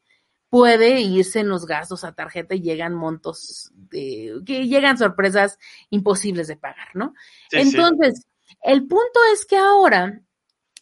puede 0.49 1.01
irse 1.01 1.39
en 1.39 1.49
los 1.49 1.65
gastos 1.65 2.03
a 2.03 2.13
tarjeta 2.13 2.55
y 2.55 2.61
llegan 2.61 2.93
montos 2.93 3.71
de, 3.73 4.39
que 4.45 4.67
llegan 4.67 4.97
sorpresas 4.97 5.57
imposibles 5.89 6.47
de 6.47 6.57
pagar, 6.57 6.89
¿no? 6.93 7.13
Sí, 7.49 7.59
sí. 7.59 7.69
Entonces, 7.69 8.27
el 8.61 8.81
punto 8.81 9.19
es 9.33 9.45
que 9.45 9.57
ahora 9.57 10.21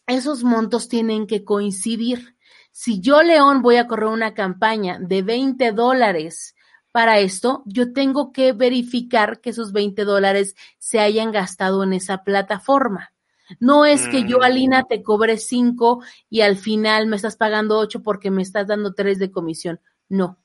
esos 0.06 0.44
montos 0.44 0.88
tienen 0.88 1.26
que 1.26 1.44
coincidir. 1.44 2.36
Si 2.72 3.00
yo, 3.00 3.22
León, 3.22 3.60
voy 3.62 3.76
a 3.76 3.86
correr 3.86 4.08
una 4.08 4.34
campaña 4.34 4.98
de 4.98 5.22
20 5.22 5.72
dólares 5.72 6.56
para 6.90 7.18
esto, 7.20 7.62
yo 7.66 7.92
tengo 7.92 8.32
que 8.32 8.52
verificar 8.52 9.40
que 9.40 9.50
esos 9.50 9.72
20 9.72 10.04
dólares 10.04 10.56
se 10.78 10.98
hayan 10.98 11.32
gastado 11.32 11.82
en 11.84 11.92
esa 11.92 12.24
plataforma. 12.24 13.12
No 13.60 13.84
es 13.84 14.08
que 14.08 14.26
yo, 14.26 14.38
Mm. 14.38 14.42
Alina, 14.42 14.84
te 14.84 15.02
cobre 15.02 15.36
5 15.36 16.02
y 16.30 16.40
al 16.40 16.56
final 16.56 17.06
me 17.06 17.16
estás 17.16 17.36
pagando 17.36 17.78
8 17.78 18.02
porque 18.02 18.30
me 18.30 18.42
estás 18.42 18.66
dando 18.66 18.94
3 18.94 19.18
de 19.18 19.30
comisión. 19.30 19.80
No. 20.08 20.38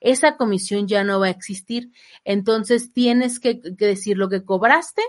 Esa 0.00 0.36
comisión 0.36 0.86
ya 0.86 1.04
no 1.04 1.20
va 1.20 1.26
a 1.26 1.30
existir. 1.30 1.90
Entonces 2.24 2.92
tienes 2.92 3.40
que, 3.40 3.60
que 3.60 3.86
decir 3.86 4.16
lo 4.18 4.28
que 4.28 4.44
cobraste 4.44 5.02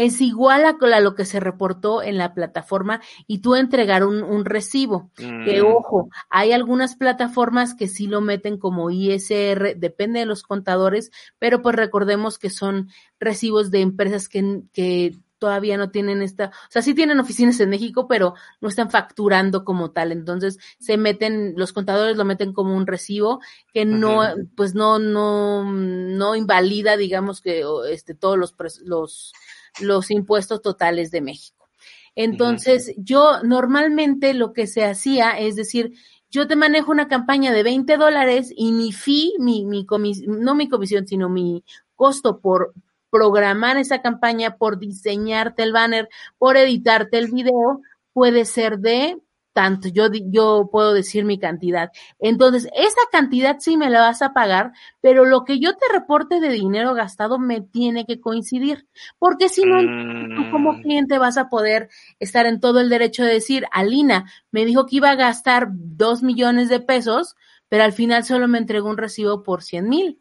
es 0.00 0.20
igual 0.22 0.64
a, 0.64 0.76
a 0.80 1.00
lo 1.00 1.14
que 1.14 1.26
se 1.26 1.40
reportó 1.40 2.02
en 2.02 2.16
la 2.16 2.32
plataforma 2.32 3.02
y 3.26 3.38
tú 3.38 3.54
entregar 3.54 4.04
un, 4.04 4.22
un 4.22 4.44
recibo. 4.46 5.10
Que 5.14 5.62
Mm. 5.62 5.66
ojo, 5.66 6.08
hay 6.30 6.52
algunas 6.52 6.96
plataformas 6.96 7.74
que 7.74 7.86
sí 7.86 8.06
lo 8.06 8.20
meten 8.22 8.56
como 8.56 8.90
ISR, 8.90 9.74
depende 9.76 10.20
de 10.20 10.26
los 10.26 10.42
contadores, 10.42 11.10
pero 11.38 11.60
pues 11.60 11.76
recordemos 11.76 12.38
que 12.38 12.48
son 12.48 12.88
recibos 13.18 13.70
de 13.70 13.82
empresas 13.82 14.28
que, 14.28 14.62
que 14.72 15.18
todavía 15.38 15.76
no 15.76 15.90
tienen 15.90 16.22
esta, 16.22 16.46
o 16.46 16.70
sea, 16.70 16.82
sí 16.82 16.94
tienen 16.94 17.18
oficinas 17.18 17.58
en 17.60 17.70
México, 17.70 18.06
pero 18.06 18.34
no 18.60 18.68
están 18.68 18.90
facturando 18.90 19.64
como 19.64 19.90
tal. 19.90 20.12
Entonces 20.12 20.58
se 20.78 20.96
meten, 20.96 21.54
los 21.56 21.72
contadores 21.72 22.16
lo 22.16 22.24
meten 22.24 22.52
como 22.52 22.76
un 22.76 22.86
recibo 22.86 23.40
que 23.72 23.84
no, 23.84 24.22
pues 24.54 24.74
no, 24.74 24.98
no, 24.98 25.64
no 25.64 26.36
invalida, 26.36 26.96
digamos 26.96 27.40
que 27.40 27.64
este, 27.90 28.14
todos 28.14 28.38
los, 28.38 28.54
los, 28.84 29.32
los 29.80 30.10
impuestos 30.10 30.62
totales 30.62 31.10
de 31.10 31.20
México. 31.20 31.68
Entonces, 32.14 32.92
yo 32.96 33.42
normalmente 33.42 34.34
lo 34.34 34.52
que 34.52 34.66
se 34.66 34.84
hacía 34.84 35.38
es 35.38 35.56
decir, 35.56 35.92
yo 36.30 36.46
te 36.46 36.56
manejo 36.56 36.90
una 36.92 37.08
campaña 37.08 37.52
de 37.52 37.62
20 37.62 37.96
dólares 37.96 38.52
y 38.54 38.72
mi 38.72 38.92
fee, 38.92 39.32
mi, 39.38 39.64
mi 39.64 39.86
no 40.26 40.54
mi 40.54 40.68
comisión, 40.68 41.06
sino 41.06 41.28
mi 41.28 41.64
costo 41.96 42.40
por 42.40 42.72
programar 43.10 43.76
esa 43.76 44.02
campaña, 44.02 44.56
por 44.56 44.78
diseñarte 44.78 45.62
el 45.62 45.72
banner, 45.72 46.08
por 46.38 46.56
editarte 46.56 47.18
el 47.18 47.30
video, 47.30 47.80
puede 48.12 48.44
ser 48.44 48.78
de 48.78 49.18
tanto, 49.52 49.88
yo, 49.88 50.06
yo 50.12 50.68
puedo 50.70 50.92
decir 50.92 51.24
mi 51.24 51.38
cantidad. 51.38 51.90
Entonces, 52.18 52.68
esa 52.74 53.00
cantidad 53.10 53.56
sí 53.58 53.76
me 53.76 53.90
la 53.90 54.00
vas 54.00 54.22
a 54.22 54.32
pagar, 54.32 54.72
pero 55.00 55.24
lo 55.24 55.44
que 55.44 55.58
yo 55.58 55.74
te 55.74 55.92
reporte 55.92 56.40
de 56.40 56.50
dinero 56.50 56.94
gastado 56.94 57.38
me 57.38 57.60
tiene 57.60 58.06
que 58.06 58.20
coincidir, 58.20 58.86
porque 59.18 59.48
si 59.48 59.62
no, 59.64 59.80
tú 59.80 60.50
como 60.50 60.74
mm. 60.74 60.82
cliente 60.82 61.18
vas 61.18 61.36
a 61.36 61.48
poder 61.48 61.88
estar 62.18 62.46
en 62.46 62.60
todo 62.60 62.80
el 62.80 62.88
derecho 62.88 63.24
de 63.24 63.34
decir, 63.34 63.66
Alina 63.72 64.30
me 64.50 64.64
dijo 64.64 64.86
que 64.86 64.96
iba 64.96 65.10
a 65.10 65.16
gastar 65.16 65.68
dos 65.72 66.22
millones 66.22 66.68
de 66.68 66.80
pesos, 66.80 67.36
pero 67.68 67.84
al 67.84 67.92
final 67.92 68.24
solo 68.24 68.48
me 68.48 68.58
entregó 68.58 68.88
un 68.88 68.96
recibo 68.96 69.42
por 69.42 69.62
cien 69.62 69.88
mil 69.88 70.20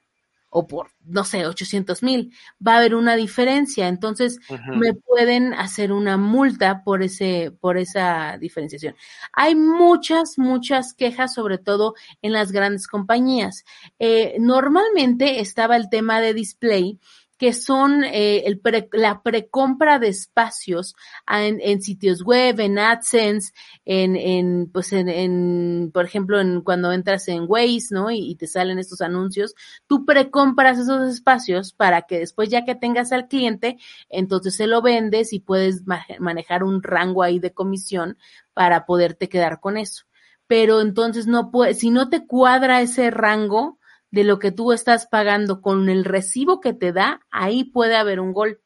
o 0.49 0.67
por, 0.67 0.91
no 1.05 1.23
sé, 1.23 1.45
800 1.45 2.01
mil, 2.01 2.33
va 2.65 2.73
a 2.73 2.77
haber 2.79 2.95
una 2.95 3.15
diferencia. 3.15 3.87
Entonces, 3.87 4.39
me 4.75 4.93
pueden 4.93 5.53
hacer 5.53 5.91
una 5.91 6.17
multa 6.17 6.83
por 6.83 7.03
ese, 7.03 7.51
por 7.59 7.77
esa 7.77 8.37
diferenciación. 8.39 8.95
Hay 9.33 9.55
muchas, 9.55 10.37
muchas 10.37 10.93
quejas, 10.93 11.33
sobre 11.33 11.57
todo 11.57 11.93
en 12.21 12.33
las 12.33 12.51
grandes 12.51 12.87
compañías. 12.87 13.63
Eh, 13.99 14.37
normalmente 14.39 15.39
estaba 15.39 15.75
el 15.75 15.89
tema 15.89 16.19
de 16.21 16.33
display, 16.33 16.99
que 17.39 17.53
son 17.53 18.03
eh, 18.03 18.43
la 18.91 19.23
precompra 19.23 19.97
de 19.97 20.09
espacios 20.09 20.93
en, 21.25 21.81
sitios 21.81 22.21
web, 22.21 22.59
en 22.59 22.77
AdSense, 22.77 23.53
en, 23.85 24.17
en 24.17 24.69
pues 24.69 24.91
en, 24.91 25.07
en, 25.07 25.89
por 25.93 26.03
ejemplo, 26.03 26.41
en 26.41 26.59
cuando 26.59 26.91
entras 26.91 27.29
en 27.29 27.45
Waze, 27.47 27.87
¿no? 27.91 28.11
Y, 28.11 28.35
te 28.35 28.45
salen 28.45 28.77
estos 28.77 28.99
anuncios, 28.99 29.55
tú 29.87 30.05
precompras 30.05 30.79
esos 30.79 31.07
espacios 31.07 31.71
para 31.71 32.01
que 32.01 32.19
después 32.19 32.49
ya 32.49 32.65
que 32.65 32.75
tengas 32.75 33.13
al 33.13 33.29
cliente, 33.29 33.77
entonces 34.09 34.57
se 34.57 34.67
lo 34.67 34.81
vendes 34.81 35.31
y 35.31 35.39
puedes 35.39 35.83
manejar 36.19 36.65
un 36.65 36.83
rango 36.83 37.23
ahí 37.23 37.39
de 37.39 37.53
comisión 37.53 38.17
para 38.53 38.85
poderte 38.85 39.29
quedar 39.29 39.61
con 39.61 39.77
eso. 39.77 40.03
Pero 40.45 40.81
entonces 40.81 41.25
no 41.25 41.51
puede, 41.51 41.73
si 41.73 41.89
no 41.89 42.09
te 42.09 42.27
cuadra 42.27 42.81
ese 42.81 43.11
rango, 43.11 43.78
de 44.11 44.23
lo 44.23 44.39
que 44.39 44.51
tú 44.51 44.71
estás 44.71 45.07
pagando 45.07 45.61
con 45.61 45.89
el 45.89 46.05
recibo 46.05 46.59
que 46.59 46.73
te 46.73 46.91
da, 46.91 47.21
ahí 47.31 47.63
puede 47.63 47.95
haber 47.95 48.19
un 48.19 48.33
gol. 48.33 48.61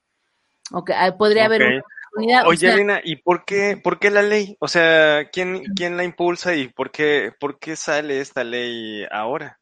Okay, 0.72 0.96
podría 1.18 1.46
haber 1.46 1.62
una 1.62 1.82
oportunidad. 1.82 2.48
Oye, 2.48 2.72
Elena, 2.72 3.02
¿y 3.04 3.18
por 3.18 3.44
qué, 3.46 3.80
por 3.82 4.00
qué 4.00 4.10
la 4.10 4.22
ley? 4.22 4.56
O 4.60 4.68
sea, 4.68 5.30
¿quién, 5.32 5.64
quién 5.76 5.98
la 5.98 6.04
impulsa 6.04 6.56
y 6.56 6.70
por 6.70 6.92
qué, 6.92 7.32
por 7.40 7.60
qué 7.60 7.76
sale 7.76 8.22
esta 8.22 8.44
ley 8.44 9.06
ahora? 9.12 9.60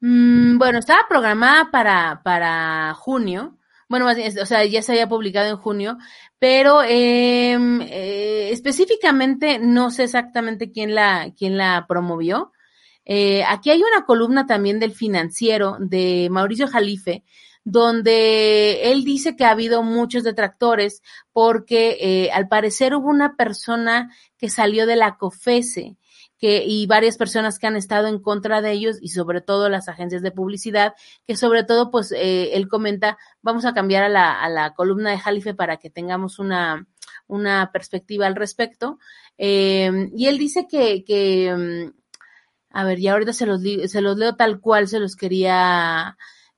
Mm, 0.00 0.58
bueno, 0.58 0.78
estaba 0.78 1.06
programada 1.08 1.70
para, 1.70 2.20
para 2.22 2.94
junio. 2.94 3.58
Bueno, 3.88 4.06
más 4.06 4.16
bien, 4.16 4.32
o 4.38 4.46
sea, 4.46 4.64
ya 4.64 4.82
se 4.82 4.92
había 4.92 5.08
publicado 5.08 5.48
en 5.48 5.56
junio, 5.56 5.98
pero 6.38 6.82
em, 6.82 7.80
eh, 7.82 8.50
específicamente 8.50 9.58
no 9.58 9.90
sé 9.90 10.04
exactamente 10.04 10.72
quién 10.72 10.94
la, 10.94 11.32
quién 11.36 11.56
la 11.56 11.86
promovió. 11.88 12.52
Eh, 13.04 13.44
aquí 13.44 13.70
hay 13.70 13.82
una 13.82 14.04
columna 14.04 14.46
también 14.46 14.80
del 14.80 14.92
financiero 14.92 15.76
de 15.78 16.28
Mauricio 16.30 16.66
Jalife, 16.68 17.24
donde 17.64 18.90
él 18.90 19.04
dice 19.04 19.36
que 19.36 19.44
ha 19.44 19.50
habido 19.50 19.82
muchos 19.82 20.22
detractores 20.22 21.02
porque 21.32 21.96
eh, 22.00 22.30
al 22.32 22.48
parecer 22.48 22.94
hubo 22.94 23.08
una 23.08 23.36
persona 23.36 24.10
que 24.36 24.50
salió 24.50 24.86
de 24.86 24.96
la 24.96 25.16
COFESE 25.16 25.96
que, 26.38 26.64
y 26.66 26.86
varias 26.86 27.16
personas 27.16 27.58
que 27.58 27.66
han 27.66 27.76
estado 27.76 28.08
en 28.08 28.20
contra 28.20 28.60
de 28.60 28.72
ellos 28.72 28.98
y 29.00 29.08
sobre 29.08 29.40
todo 29.40 29.70
las 29.70 29.88
agencias 29.88 30.20
de 30.20 30.30
publicidad, 30.30 30.94
que 31.26 31.36
sobre 31.36 31.64
todo 31.64 31.90
pues 31.90 32.12
eh, 32.12 32.54
él 32.54 32.68
comenta, 32.68 33.16
vamos 33.40 33.64
a 33.64 33.72
cambiar 33.72 34.04
a 34.04 34.08
la, 34.10 34.40
a 34.42 34.48
la 34.50 34.74
columna 34.74 35.10
de 35.10 35.18
Jalife 35.18 35.54
para 35.54 35.78
que 35.78 35.88
tengamos 35.88 36.38
una, 36.38 36.86
una 37.26 37.70
perspectiva 37.72 38.26
al 38.26 38.36
respecto. 38.36 38.98
y 39.38 40.26
él 40.26 40.38
dice 40.38 40.66
que, 40.68 41.02
que 41.02 41.54
mm, 41.92 42.03
a 42.74 42.84
ver, 42.84 42.98
ya 42.98 43.12
ahorita 43.12 43.32
se 43.32 43.46
los, 43.46 43.60
se 43.62 44.00
los 44.00 44.16
leo 44.16 44.34
tal 44.34 44.60
cual 44.60 44.88
se 44.88 44.98
los 44.98 45.16
quería 45.16 46.16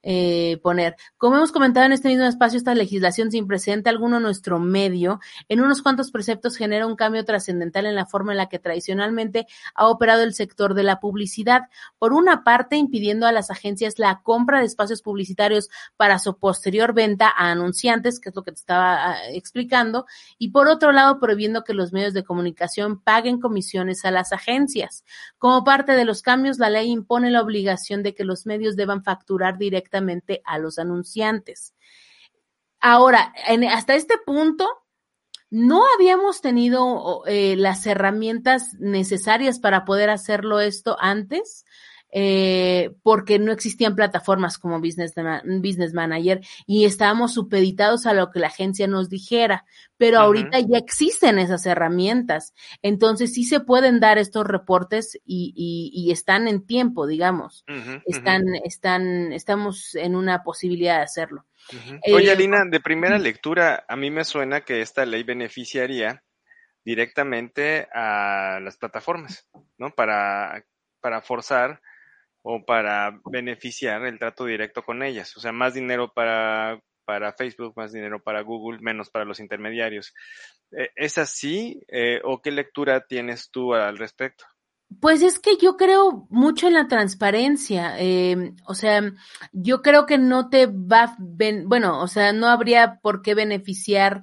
eh, 0.09 0.61
poner. 0.63 0.95
Como 1.19 1.35
hemos 1.35 1.51
comentado 1.51 1.85
en 1.85 1.91
este 1.91 2.07
mismo 2.07 2.27
espacio, 2.27 2.57
esta 2.57 2.77
legislación 2.77 3.33
sin 3.33 3.49
precedente 3.49 3.91
alguno 3.91 4.21
nuestro 4.21 4.61
medio, 4.61 5.19
en 5.49 5.61
unos 5.61 5.83
cuantos 5.83 6.13
preceptos 6.13 6.57
genera 6.57 6.87
un 6.87 6.95
cambio 6.95 7.25
trascendental 7.25 7.87
en 7.87 7.97
la 7.97 8.07
forma 8.07 8.31
en 8.31 8.39
la 8.39 8.49
que 8.49 8.61
tradicionalmente 8.61 9.49
ha 9.75 9.89
operado 9.89 10.23
el 10.23 10.33
sector 10.33 10.75
de 10.75 10.85
la 10.85 11.01
publicidad. 11.01 11.63
Por 11.99 12.13
una 12.13 12.45
parte, 12.45 12.77
impidiendo 12.77 13.27
a 13.27 13.33
las 13.33 13.51
agencias 13.51 13.99
la 13.99 14.21
compra 14.23 14.61
de 14.61 14.67
espacios 14.67 15.03
publicitarios 15.03 15.71
para 15.97 16.21
su 16.21 16.39
posterior 16.39 16.95
venta 16.95 17.27
a 17.27 17.51
anunciantes, 17.51 18.21
que 18.21 18.29
es 18.29 18.37
lo 18.37 18.45
que 18.45 18.53
te 18.53 18.61
estaba 18.61 19.11
ah, 19.11 19.29
explicando, 19.31 20.07
y 20.39 20.51
por 20.51 20.69
otro 20.69 20.93
lado, 20.93 21.19
prohibiendo 21.19 21.65
que 21.65 21.75
los 21.75 21.93
medios 21.93 22.15
de 22.15 22.23
comunicación 22.23 23.01
paguen 23.01 23.41
comisiones 23.41 24.05
a 24.05 24.13
las 24.13 24.33
agencias. 24.33 25.05
Como 25.37 25.65
parte 25.65 25.97
de 25.97 26.05
los 26.05 26.23
cambios, 26.23 26.61
la 26.61 26.71
ley 26.71 26.93
impone 26.93 27.33
la 27.33 27.43
obligación 27.43 28.05
de 28.05 28.15
que 28.15 28.23
los 28.23 28.47
medios 28.47 28.77
deban 28.77 29.03
facturar 29.03 29.59
directamente 29.59 29.96
a 30.45 30.59
los 30.59 30.79
anunciantes. 30.79 31.75
Ahora, 32.81 33.33
hasta 33.73 33.95
este 33.95 34.17
punto, 34.25 34.69
no 35.51 35.85
habíamos 35.95 36.41
tenido 36.41 37.23
eh, 37.27 37.57
las 37.57 37.87
herramientas 37.87 38.75
necesarias 38.79 39.59
para 39.59 39.85
poder 39.85 40.11
hacerlo 40.11 40.61
esto 40.61 40.97
antes 41.01 41.65
eh, 42.19 42.93
porque 43.03 43.39
no 43.39 43.53
existían 43.53 43.95
plataformas 43.95 44.57
como 44.57 44.81
Business, 44.81 45.13
Business 45.45 45.93
Manager 45.93 46.41
y 46.67 46.87
estábamos 46.87 47.35
supeditados 47.35 48.07
a 48.07 48.15
lo 48.15 48.31
que 48.31 48.41
la 48.41 48.47
agencia 48.47 48.87
nos 48.87 49.11
dijera, 49.11 49.67
pero 49.99 50.21
ahorita 50.21 50.61
ya 50.61 50.79
existen 50.79 51.39
esas 51.39 51.67
herramientas, 51.67 52.55
entonces 52.81 53.35
sí 53.35 53.45
se 53.45 53.61
pueden 53.61 54.01
dar 54.01 54.17
estos 54.17 54.47
reportes 54.47 55.21
y, 55.27 55.53
y, 55.93 56.11
están 56.11 56.49
en 56.49 56.67
tiempo, 56.67 57.07
digamos, 57.07 57.67
están, 58.07 58.45
están, 58.65 59.35
estamos 59.35 59.95
en 59.95 60.17
una 60.17 60.43
posibilidad 60.43 60.97
de 60.97 61.03
hacerlo. 61.03 61.45
Oye, 62.15 62.29
eh, 62.29 62.33
Alina, 62.33 62.65
de 62.65 62.81
primera 62.81 63.19
lectura, 63.19 63.85
a 63.87 63.95
mí 63.95 64.11
me 64.11 64.25
suena 64.25 64.63
que 64.63 64.81
esta 64.81 65.05
ley 65.05 65.23
beneficiaría 65.23 66.23
directamente 66.83 67.89
a 67.93 68.59
las 68.63 68.79
plataformas, 68.79 69.47
¿no? 69.77 69.91
Para, 69.91 70.65
para 71.03 71.21
forzar 71.21 71.83
o 72.49 72.65
para 72.65 73.21
beneficiar 73.25 74.07
el 74.07 74.21
trato 74.21 74.45
directo 74.45 74.85
con 74.85 75.03
ellas. 75.03 75.37
O 75.37 75.41
sea, 75.41 75.51
más 75.51 75.75
dinero 75.75 76.13
para, 76.15 76.81
para 77.05 77.33
Facebook, 77.33 77.73
más 77.75 77.93
dinero 77.93 78.23
para 78.23 78.43
Google, 78.43 78.79
menos 78.81 79.11
para 79.11 79.25
los 79.25 79.41
intermediarios. 79.41 80.15
Eh, 80.71 80.91
¿Es 80.95 81.19
así 81.19 81.83
eh, 81.89 82.21
o 82.23 82.41
qué 82.41 82.53
lectura 82.53 83.05
tienes 83.05 83.51
tú 83.51 83.75
al 83.75 83.99
respecto? 83.99 84.45
Pues 85.01 85.23
es 85.23 85.41
que 85.41 85.57
yo 85.57 85.77
creo 85.77 86.29
mucho 86.31 86.69
en 86.69 86.75
la 86.75 86.87
transparencia. 86.87 87.97
Eh, 87.99 88.53
o 88.65 88.77
sea, 88.77 89.03
yo 89.51 89.83
creo 89.83 90.07
que 90.07 90.17
no 90.17 90.49
te 90.49 90.67
va, 90.67 91.17
bueno, 91.19 92.01
o 92.01 92.07
sea, 92.07 92.33
no 92.33 92.47
habría 92.47 93.01
por 93.03 93.23
qué 93.23 93.35
beneficiar. 93.35 94.23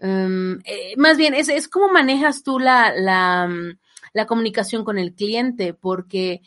Em, 0.00 0.58
más 0.96 1.16
bien, 1.16 1.32
es, 1.32 1.48
es 1.48 1.68
cómo 1.68 1.92
manejas 1.92 2.42
tú 2.42 2.58
la, 2.58 2.92
la 2.92 4.26
comunicación 4.26 4.82
con 4.82 4.98
el 4.98 5.14
cliente, 5.14 5.74
porque 5.74 6.42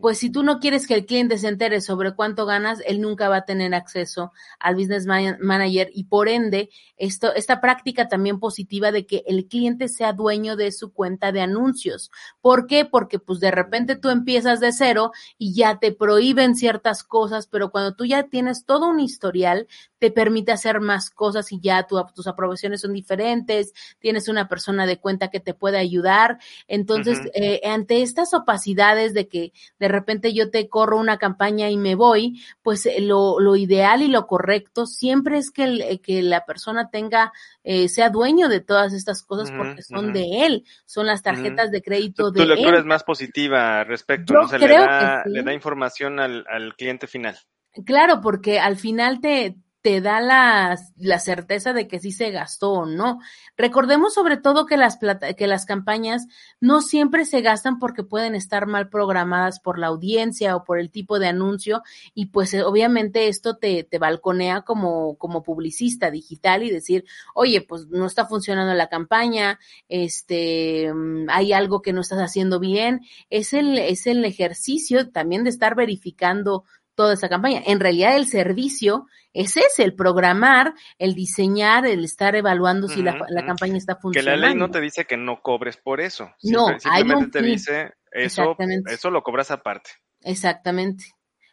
pues 0.00 0.18
si 0.18 0.30
tú 0.30 0.42
no 0.42 0.58
quieres 0.58 0.86
que 0.86 0.94
el 0.94 1.06
cliente 1.06 1.38
se 1.38 1.48
entere 1.48 1.80
sobre 1.80 2.14
cuánto 2.14 2.46
ganas, 2.46 2.82
él 2.86 3.00
nunca 3.00 3.28
va 3.28 3.38
a 3.38 3.44
tener 3.44 3.74
acceso 3.74 4.32
al 4.58 4.74
business 4.74 5.06
manager 5.06 5.90
y 5.92 6.04
por 6.04 6.28
ende 6.28 6.70
esto, 6.96 7.34
esta 7.34 7.60
práctica 7.60 8.08
también 8.08 8.38
positiva 8.38 8.92
de 8.92 9.06
que 9.06 9.22
el 9.26 9.46
cliente 9.46 9.88
sea 9.88 10.12
dueño 10.12 10.56
de 10.56 10.72
su 10.72 10.92
cuenta 10.92 11.32
de 11.32 11.40
anuncios. 11.40 12.10
¿Por 12.40 12.66
qué? 12.66 12.84
Porque 12.84 13.18
pues 13.18 13.40
de 13.40 13.50
repente 13.50 13.96
tú 13.96 14.10
empiezas 14.10 14.60
de 14.60 14.72
cero 14.72 15.12
y 15.38 15.54
ya 15.54 15.78
te 15.78 15.92
prohíben 15.92 16.54
ciertas 16.54 17.02
cosas, 17.02 17.46
pero 17.46 17.70
cuando 17.70 17.94
tú 17.94 18.04
ya 18.04 18.24
tienes 18.24 18.64
todo 18.64 18.88
un 18.88 19.00
historial, 19.00 19.66
te 19.98 20.10
permite 20.10 20.52
hacer 20.52 20.80
más 20.80 21.10
cosas 21.10 21.52
y 21.52 21.60
ya 21.60 21.86
tus 21.86 22.26
aprobaciones 22.26 22.82
son 22.82 22.92
diferentes, 22.92 23.72
tienes 23.98 24.28
una 24.28 24.48
persona 24.48 24.86
de 24.86 24.98
cuenta 24.98 25.28
que 25.28 25.40
te 25.40 25.54
puede 25.54 25.78
ayudar. 25.78 26.38
Entonces, 26.68 27.18
eh, 27.34 27.60
ante 27.64 28.02
estas 28.02 28.34
opacidades 28.34 29.14
de 29.14 29.28
que 29.28 29.52
de 29.78 29.85
repente 29.88 30.32
yo 30.32 30.50
te 30.50 30.68
corro 30.68 30.98
una 30.98 31.18
campaña 31.18 31.70
y 31.70 31.76
me 31.76 31.94
voy, 31.94 32.42
pues 32.62 32.86
eh, 32.86 33.00
lo, 33.00 33.40
lo 33.40 33.56
ideal 33.56 34.02
y 34.02 34.08
lo 34.08 34.26
correcto 34.26 34.86
siempre 34.86 35.38
es 35.38 35.50
que, 35.50 36.00
que 36.02 36.22
la 36.22 36.44
persona 36.44 36.90
tenga, 36.90 37.32
eh, 37.64 37.88
sea 37.88 38.10
dueño 38.10 38.48
de 38.48 38.60
todas 38.60 38.92
estas 38.92 39.22
cosas 39.22 39.50
porque 39.50 39.82
son 39.82 40.12
de 40.12 40.46
él, 40.46 40.64
son 40.84 41.06
las 41.06 41.22
tarjetas 41.22 41.70
de 41.70 41.82
crédito 41.82 42.30
de 42.30 42.42
él. 42.42 42.48
Tu 42.48 42.54
lectura 42.54 42.78
es 42.78 42.84
más 42.84 43.04
positiva 43.04 43.84
respecto, 43.84 44.34
¿no? 44.34 44.48
Se 44.48 44.58
le 44.58 44.68
da, 44.68 45.22
le 45.26 45.42
da 45.42 45.52
información 45.52 46.20
al, 46.20 46.44
al 46.48 46.74
cliente 46.76 47.06
final. 47.06 47.36
Claro, 47.84 48.20
porque 48.22 48.58
al 48.58 48.76
final 48.76 49.20
te, 49.20 49.56
te 49.86 50.00
da 50.00 50.20
la, 50.20 50.76
la 50.96 51.20
certeza 51.20 51.72
de 51.72 51.86
que 51.86 52.00
sí 52.00 52.10
se 52.10 52.32
gastó 52.32 52.72
o 52.72 52.86
no. 52.86 53.20
Recordemos 53.56 54.14
sobre 54.14 54.36
todo 54.36 54.66
que 54.66 54.76
las, 54.76 54.96
plata, 54.96 55.34
que 55.34 55.46
las 55.46 55.64
campañas 55.64 56.26
no 56.58 56.80
siempre 56.80 57.24
se 57.24 57.40
gastan 57.40 57.78
porque 57.78 58.02
pueden 58.02 58.34
estar 58.34 58.66
mal 58.66 58.88
programadas 58.88 59.60
por 59.60 59.78
la 59.78 59.86
audiencia 59.86 60.56
o 60.56 60.64
por 60.64 60.80
el 60.80 60.90
tipo 60.90 61.20
de 61.20 61.28
anuncio 61.28 61.84
y 62.14 62.26
pues 62.26 62.52
eh, 62.52 62.64
obviamente 62.64 63.28
esto 63.28 63.58
te, 63.58 63.84
te 63.84 64.00
balconea 64.00 64.62
como, 64.62 65.16
como 65.18 65.44
publicista 65.44 66.10
digital 66.10 66.64
y 66.64 66.72
decir, 66.72 67.04
oye, 67.32 67.60
pues 67.60 67.86
no 67.86 68.06
está 68.06 68.26
funcionando 68.26 68.74
la 68.74 68.88
campaña, 68.88 69.60
este, 69.88 70.92
mm, 70.92 71.30
hay 71.30 71.52
algo 71.52 71.80
que 71.80 71.92
no 71.92 72.00
estás 72.00 72.18
haciendo 72.18 72.58
bien. 72.58 73.02
Es 73.30 73.52
el, 73.52 73.78
es 73.78 74.08
el 74.08 74.24
ejercicio 74.24 75.12
también 75.12 75.44
de 75.44 75.50
estar 75.50 75.76
verificando 75.76 76.64
toda 76.96 77.14
esa 77.14 77.28
campaña. 77.28 77.62
En 77.64 77.78
realidad 77.78 78.16
el 78.16 78.26
servicio 78.26 79.06
es 79.32 79.56
ese, 79.56 79.84
el 79.84 79.94
programar, 79.94 80.74
el 80.98 81.14
diseñar, 81.14 81.86
el 81.86 82.02
estar 82.04 82.34
evaluando 82.34 82.88
si 82.88 83.02
la, 83.02 83.24
la, 83.28 83.46
campaña 83.46 83.76
está 83.76 83.96
funcionando. 83.96 84.34
Que 84.34 84.40
la 84.40 84.48
ley 84.48 84.58
no 84.58 84.70
te 84.70 84.80
dice 84.80 85.04
que 85.04 85.16
no 85.16 85.40
cobres 85.42 85.76
por 85.76 86.00
eso. 86.00 86.30
No, 86.42 86.68
Simple, 86.68 86.80
simplemente 86.80 87.38
te 87.38 87.46
dice 87.46 87.92
eso, 88.10 88.56
eso 88.58 89.10
lo 89.10 89.22
cobras 89.22 89.50
aparte. 89.50 89.90
Exactamente. 90.22 91.04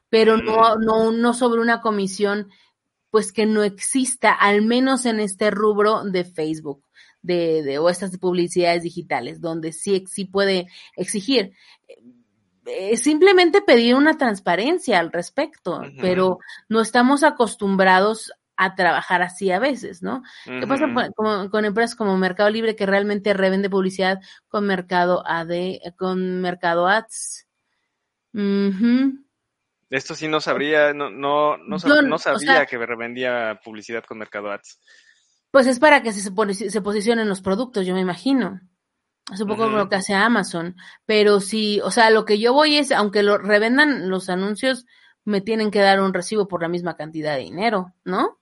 Pero 0.09 0.37
mm. 0.37 0.45
no, 0.45 0.75
no, 0.77 1.11
no 1.11 1.33
sobre 1.33 1.61
una 1.61 1.81
comisión, 1.81 2.49
pues 3.11 3.33
que 3.33 3.45
no 3.45 3.63
exista, 3.63 4.31
al 4.31 4.61
menos 4.61 5.05
en 5.05 5.19
este 5.19 5.51
rubro 5.51 6.03
de 6.03 6.23
Facebook. 6.23 6.83
De, 7.25 7.63
de, 7.63 7.77
o 7.77 7.89
estas 7.89 8.17
publicidades 8.17 8.83
digitales, 8.83 9.39
donde 9.39 9.71
sí, 9.71 10.03
sí 10.07 10.25
puede 10.25 10.67
exigir 10.97 11.53
eh, 12.65 12.97
simplemente 12.97 13.61
pedir 13.61 13.95
una 13.95 14.17
transparencia 14.17 14.99
al 14.99 15.11
respecto, 15.11 15.77
uh 15.77 15.83
-huh. 15.83 15.97
pero 16.01 16.39
no 16.69 16.81
estamos 16.81 17.23
acostumbrados 17.23 18.31
a 18.55 18.75
trabajar 18.75 19.21
así 19.21 19.51
a 19.51 19.59
veces, 19.59 20.01
¿no? 20.01 20.23
Uh 20.45 20.51
-huh. 20.51 20.59
¿Qué 20.61 20.67
pasa 20.67 20.87
con, 21.15 21.49
con, 21.49 21.65
empresas 21.65 21.95
como 21.95 22.17
Mercado 22.17 22.49
Libre 22.49 22.75
que 22.75 22.85
realmente 22.85 23.33
revende 23.33 23.69
publicidad 23.69 24.19
con 24.47 24.65
Mercado 24.65 25.23
AD, 25.25 25.79
con 25.97 26.41
Mercado 26.41 26.87
Ads? 26.87 27.47
Uh 28.33 28.39
-huh. 28.39 29.25
Esto 29.89 30.15
sí 30.15 30.27
no 30.27 30.39
sabría, 30.39 30.93
no, 30.93 31.09
no, 31.09 31.57
no, 31.57 31.77
Yo, 31.77 32.01
no 32.01 32.17
sabía 32.17 32.35
o 32.35 32.39
sea, 32.39 32.65
que 32.65 32.77
revendía 32.77 33.59
publicidad 33.63 34.03
con 34.03 34.17
Mercado 34.17 34.51
Ads. 34.51 34.79
Pues 35.51 35.67
es 35.67 35.77
para 35.77 36.01
que 36.01 36.11
se, 36.11 36.31
se 36.71 36.81
posicionen 36.81 37.29
los 37.29 37.41
productos, 37.41 37.85
yo 37.85 37.93
me 37.93 38.01
imagino. 38.01 38.59
Es 39.31 39.39
un 39.39 39.47
poco 39.47 39.63
uh 39.63 39.69
-huh. 39.69 39.77
lo 39.77 39.89
que 39.89 39.95
hace 39.95 40.13
Amazon. 40.13 40.75
Pero 41.05 41.39
sí, 41.39 41.79
o 41.81 41.91
sea, 41.91 42.09
lo 42.09 42.25
que 42.25 42.39
yo 42.39 42.53
voy 42.53 42.77
es, 42.77 42.91
aunque 42.91 43.23
lo 43.23 43.37
revendan 43.37 44.09
los 44.09 44.29
anuncios, 44.29 44.85
me 45.23 45.39
tienen 45.41 45.71
que 45.71 45.79
dar 45.79 46.01
un 46.01 46.13
recibo 46.13 46.47
por 46.47 46.61
la 46.61 46.67
misma 46.67 46.95
cantidad 46.97 47.35
de 47.35 47.43
dinero, 47.43 47.93
¿no? 48.03 48.39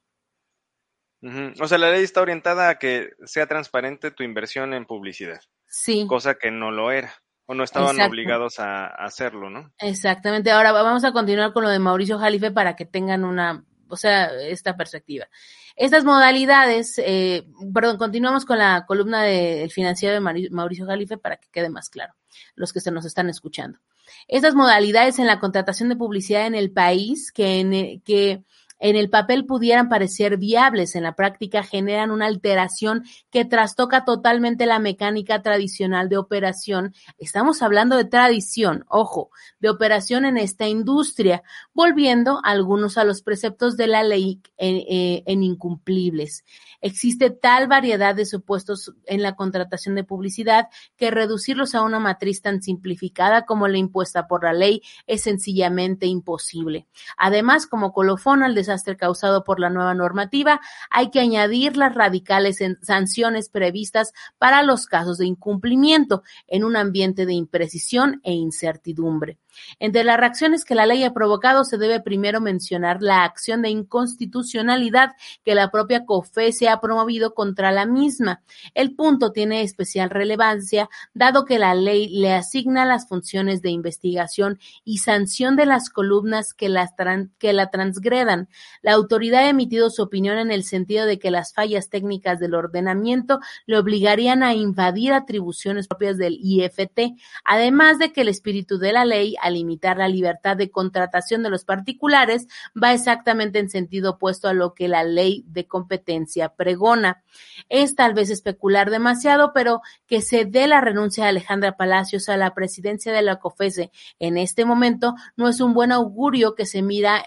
Uh 1.21 1.29
-huh. 1.29 1.61
O 1.61 1.67
sea, 1.67 1.77
la 1.77 1.91
ley 1.91 2.03
está 2.03 2.21
orientada 2.21 2.69
a 2.69 2.79
que 2.79 3.11
sea 3.25 3.45
transparente 3.45 4.09
tu 4.09 4.23
inversión 4.23 4.73
en 4.73 4.85
publicidad. 4.85 5.41
Sí. 5.67 6.05
Cosa 6.07 6.35
que 6.35 6.49
no 6.49 6.71
lo 6.71 6.91
era. 6.91 7.13
O 7.45 7.53
no 7.53 7.63
estaban 7.63 7.91
Exacto. 7.95 8.11
obligados 8.11 8.59
a, 8.59 8.85
a 8.85 9.05
hacerlo, 9.05 9.49
¿no? 9.49 9.71
Exactamente. 9.77 10.51
Ahora 10.51 10.71
vamos 10.71 11.03
a 11.03 11.11
continuar 11.11 11.53
con 11.53 11.63
lo 11.63 11.69
de 11.69 11.79
Mauricio 11.79 12.17
Jalife 12.17 12.51
para 12.51 12.75
que 12.75 12.85
tengan 12.85 13.25
una, 13.25 13.65
o 13.91 13.97
sea, 13.97 14.31
esta 14.41 14.75
perspectiva. 14.77 15.27
Estas 15.75 16.03
modalidades, 16.03 16.97
eh, 16.97 17.45
perdón, 17.73 17.97
continuamos 17.97 18.45
con 18.45 18.57
la 18.57 18.85
columna 18.87 19.23
del 19.23 19.67
de 19.67 19.69
financiero 19.69 20.13
de 20.13 20.49
Mauricio 20.49 20.85
Jalife 20.85 21.17
para 21.17 21.37
que 21.37 21.49
quede 21.51 21.69
más 21.69 21.89
claro 21.89 22.13
los 22.55 22.73
que 22.73 22.79
se 22.79 22.91
nos 22.91 23.05
están 23.05 23.29
escuchando. 23.29 23.79
Estas 24.27 24.55
modalidades 24.55 25.19
en 25.19 25.27
la 25.27 25.39
contratación 25.39 25.89
de 25.89 25.95
publicidad 25.95 26.45
en 26.45 26.55
el 26.55 26.71
país 26.71 27.31
que, 27.31 27.59
en, 27.59 28.01
que 28.01 28.43
en 28.81 28.95
el 28.95 29.09
papel 29.11 29.45
pudieran 29.45 29.89
parecer 29.89 30.37
viables, 30.37 30.95
en 30.95 31.03
la 31.03 31.15
práctica 31.15 31.61
generan 31.61 32.09
una 32.09 32.25
alteración 32.25 33.03
que 33.29 33.45
trastoca 33.45 34.03
totalmente 34.05 34.65
la 34.65 34.79
mecánica 34.79 35.43
tradicional 35.43 36.09
de 36.09 36.17
operación. 36.17 36.95
Estamos 37.19 37.61
hablando 37.61 37.95
de 37.95 38.05
tradición, 38.05 38.83
ojo, 38.89 39.29
de 39.59 39.69
operación 39.69 40.25
en 40.25 40.37
esta 40.37 40.67
industria, 40.67 41.43
volviendo 41.73 42.41
algunos 42.43 42.97
a 42.97 43.03
los 43.03 43.21
preceptos 43.21 43.77
de 43.77 43.85
la 43.85 44.01
ley 44.01 44.41
en, 44.57 44.77
eh, 44.77 45.23
en 45.27 45.43
incumplibles. 45.43 46.43
Existe 46.81 47.29
tal 47.29 47.67
variedad 47.67 48.15
de 48.15 48.25
supuestos 48.25 48.93
en 49.05 49.21
la 49.21 49.35
contratación 49.35 49.93
de 49.93 50.03
publicidad 50.03 50.69
que 50.97 51.11
reducirlos 51.11 51.75
a 51.75 51.83
una 51.83 51.99
matriz 51.99 52.41
tan 52.41 52.63
simplificada 52.63 53.45
como 53.45 53.67
la 53.67 53.77
impuesta 53.77 54.27
por 54.27 54.43
la 54.43 54.53
ley 54.53 54.81
es 55.05 55.21
sencillamente 55.21 56.07
imposible. 56.07 56.87
Además, 57.15 57.67
como 57.67 57.93
colofón 57.93 58.41
al 58.41 58.55
desastre 58.71 58.95
causado 58.95 59.43
por 59.43 59.59
la 59.59 59.69
nueva 59.69 59.93
normativa, 59.93 60.61
hay 60.89 61.11
que 61.11 61.19
añadir 61.19 61.75
las 61.75 61.93
radicales 61.93 62.59
sanciones 62.81 63.49
previstas 63.49 64.13
para 64.37 64.63
los 64.63 64.85
casos 64.85 65.17
de 65.17 65.25
incumplimiento 65.25 66.23
en 66.47 66.63
un 66.63 66.75
ambiente 66.77 67.25
de 67.25 67.33
imprecisión 67.33 68.21
e 68.23 68.31
incertidumbre. 68.31 69.40
Entre 69.79 70.03
las 70.03 70.17
reacciones 70.17 70.65
que 70.65 70.75
la 70.75 70.85
ley 70.85 71.03
ha 71.03 71.13
provocado 71.13 71.63
se 71.63 71.77
debe 71.77 71.99
primero 71.99 72.39
mencionar 72.39 73.01
la 73.01 73.23
acción 73.23 73.61
de 73.61 73.69
inconstitucionalidad 73.69 75.11
que 75.43 75.55
la 75.55 75.71
propia 75.71 76.05
COFE 76.05 76.51
se 76.51 76.69
ha 76.69 76.79
promovido 76.79 77.33
contra 77.33 77.71
la 77.71 77.85
misma. 77.85 78.41
El 78.73 78.95
punto 78.95 79.31
tiene 79.31 79.61
especial 79.61 80.09
relevancia 80.09 80.89
dado 81.13 81.45
que 81.45 81.59
la 81.59 81.75
ley 81.75 82.09
le 82.09 82.33
asigna 82.33 82.85
las 82.85 83.07
funciones 83.07 83.61
de 83.61 83.69
investigación 83.69 84.59
y 84.83 84.99
sanción 84.99 85.55
de 85.55 85.65
las 85.65 85.89
columnas 85.89 86.53
que, 86.53 86.69
las 86.69 86.91
que 87.37 87.53
la 87.53 87.69
transgredan. 87.69 88.49
La 88.81 88.93
autoridad 88.93 89.45
ha 89.45 89.49
emitido 89.49 89.89
su 89.89 90.03
opinión 90.03 90.37
en 90.37 90.51
el 90.51 90.63
sentido 90.63 91.05
de 91.05 91.19
que 91.19 91.31
las 91.31 91.53
fallas 91.53 91.89
técnicas 91.89 92.39
del 92.39 92.53
ordenamiento 92.53 93.39
le 93.65 93.77
obligarían 93.77 94.43
a 94.43 94.53
invadir 94.53 95.13
atribuciones 95.13 95.87
propias 95.87 96.17
del 96.17 96.37
IFT, 96.41 97.15
además 97.43 97.99
de 97.99 98.11
que 98.11 98.21
el 98.21 98.27
espíritu 98.27 98.77
de 98.77 98.93
la 98.93 99.05
ley 99.05 99.35
a 99.41 99.49
limitar 99.49 99.97
la 99.97 100.07
libertad 100.07 100.57
de 100.57 100.71
contratación 100.71 101.43
de 101.43 101.49
los 101.49 101.65
particulares 101.65 102.47
va 102.81 102.93
exactamente 102.93 103.59
en 103.59 103.69
sentido 103.69 104.11
opuesto 104.11 104.47
a 104.47 104.53
lo 104.53 104.73
que 104.73 104.87
la 104.87 105.03
ley 105.03 105.43
de 105.47 105.67
competencia 105.67 106.49
pregona. 106.49 107.23
Es 107.69 107.95
tal 107.95 108.13
vez 108.13 108.29
especular 108.29 108.89
demasiado, 108.89 109.51
pero 109.53 109.81
que 110.07 110.21
se 110.21 110.45
dé 110.45 110.67
la 110.67 110.81
renuncia 110.81 111.23
de 111.23 111.29
Alejandra 111.29 111.77
Palacios 111.77 112.29
a 112.29 112.37
la 112.37 112.53
presidencia 112.53 113.11
de 113.11 113.21
la 113.21 113.37
COFESE 113.37 113.91
en 114.19 114.37
este 114.37 114.65
momento 114.65 115.15
no 115.35 115.47
es 115.47 115.61
un 115.61 115.73
buen 115.73 115.91
augurio 115.91 116.55
que 116.55 116.65
se 116.65 116.81
mira 116.81 117.25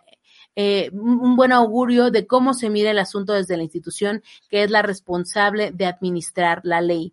eh, 0.57 0.91
un 0.93 1.37
buen 1.37 1.53
augurio 1.53 2.11
de 2.11 2.27
cómo 2.27 2.55
se 2.55 2.71
mira 2.71 2.91
el 2.91 2.99
asunto 2.99 3.33
desde 3.33 3.57
la 3.57 3.65
institución 3.65 4.23
que 4.49 4.63
es 4.63 4.71
la 4.71 4.83
responsable 4.83 5.73
de 5.73 5.87
administrar 5.87 6.61
la 6.63 6.81
ley. 6.81 7.13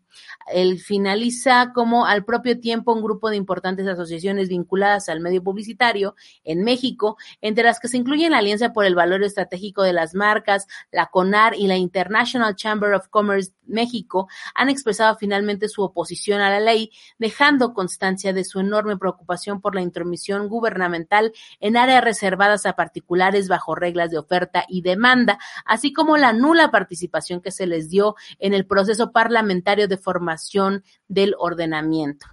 Él 0.53 0.79
finaliza 0.79 1.71
como 1.73 2.05
al 2.05 2.25
propio 2.25 2.59
tiempo 2.59 2.93
un 2.93 3.01
grupo 3.01 3.29
de 3.29 3.37
importantes 3.37 3.87
asociaciones 3.87 4.49
vinculadas 4.49 5.09
al 5.09 5.21
medio 5.21 5.41
publicitario 5.43 6.15
en 6.43 6.63
México, 6.63 7.17
entre 7.41 7.63
las 7.63 7.79
que 7.79 7.87
se 7.87 7.97
incluyen 7.97 8.31
la 8.31 8.39
Alianza 8.39 8.73
por 8.73 8.85
el 8.85 8.95
Valor 8.95 9.23
Estratégico 9.23 9.83
de 9.83 9.93
las 9.93 10.13
Marcas, 10.13 10.67
la 10.91 11.07
CONAR 11.07 11.55
y 11.55 11.67
la 11.67 11.77
International 11.77 12.55
Chamber 12.55 12.93
of 12.93 13.07
Commerce 13.07 13.53
México, 13.65 14.27
han 14.53 14.69
expresado 14.69 15.15
finalmente 15.17 15.69
su 15.69 15.81
oposición 15.81 16.41
a 16.41 16.49
la 16.49 16.59
ley, 16.59 16.91
dejando 17.17 17.73
constancia 17.73 18.33
de 18.33 18.43
su 18.43 18.59
enorme 18.59 18.97
preocupación 18.97 19.61
por 19.61 19.75
la 19.75 19.81
intromisión 19.81 20.49
gubernamental 20.49 21.31
en 21.59 21.77
áreas 21.77 22.03
reservadas 22.03 22.65
a 22.65 22.73
particulares 22.73 23.30
bajo 23.47 23.75
reglas 23.75 24.11
de 24.11 24.17
oferta 24.17 24.65
y 24.67 24.81
demanda, 24.81 25.39
así 25.65 25.93
como 25.93 26.17
la 26.17 26.33
nula 26.33 26.71
participación 26.71 27.41
que 27.41 27.51
se 27.51 27.67
les 27.67 27.89
dio 27.89 28.15
en 28.39 28.53
el 28.53 28.65
proceso 28.65 29.11
parlamentario 29.11 29.87
de 29.87 29.97
formación 29.97 30.83
del 31.07 31.35
ordenamiento. 31.37 32.27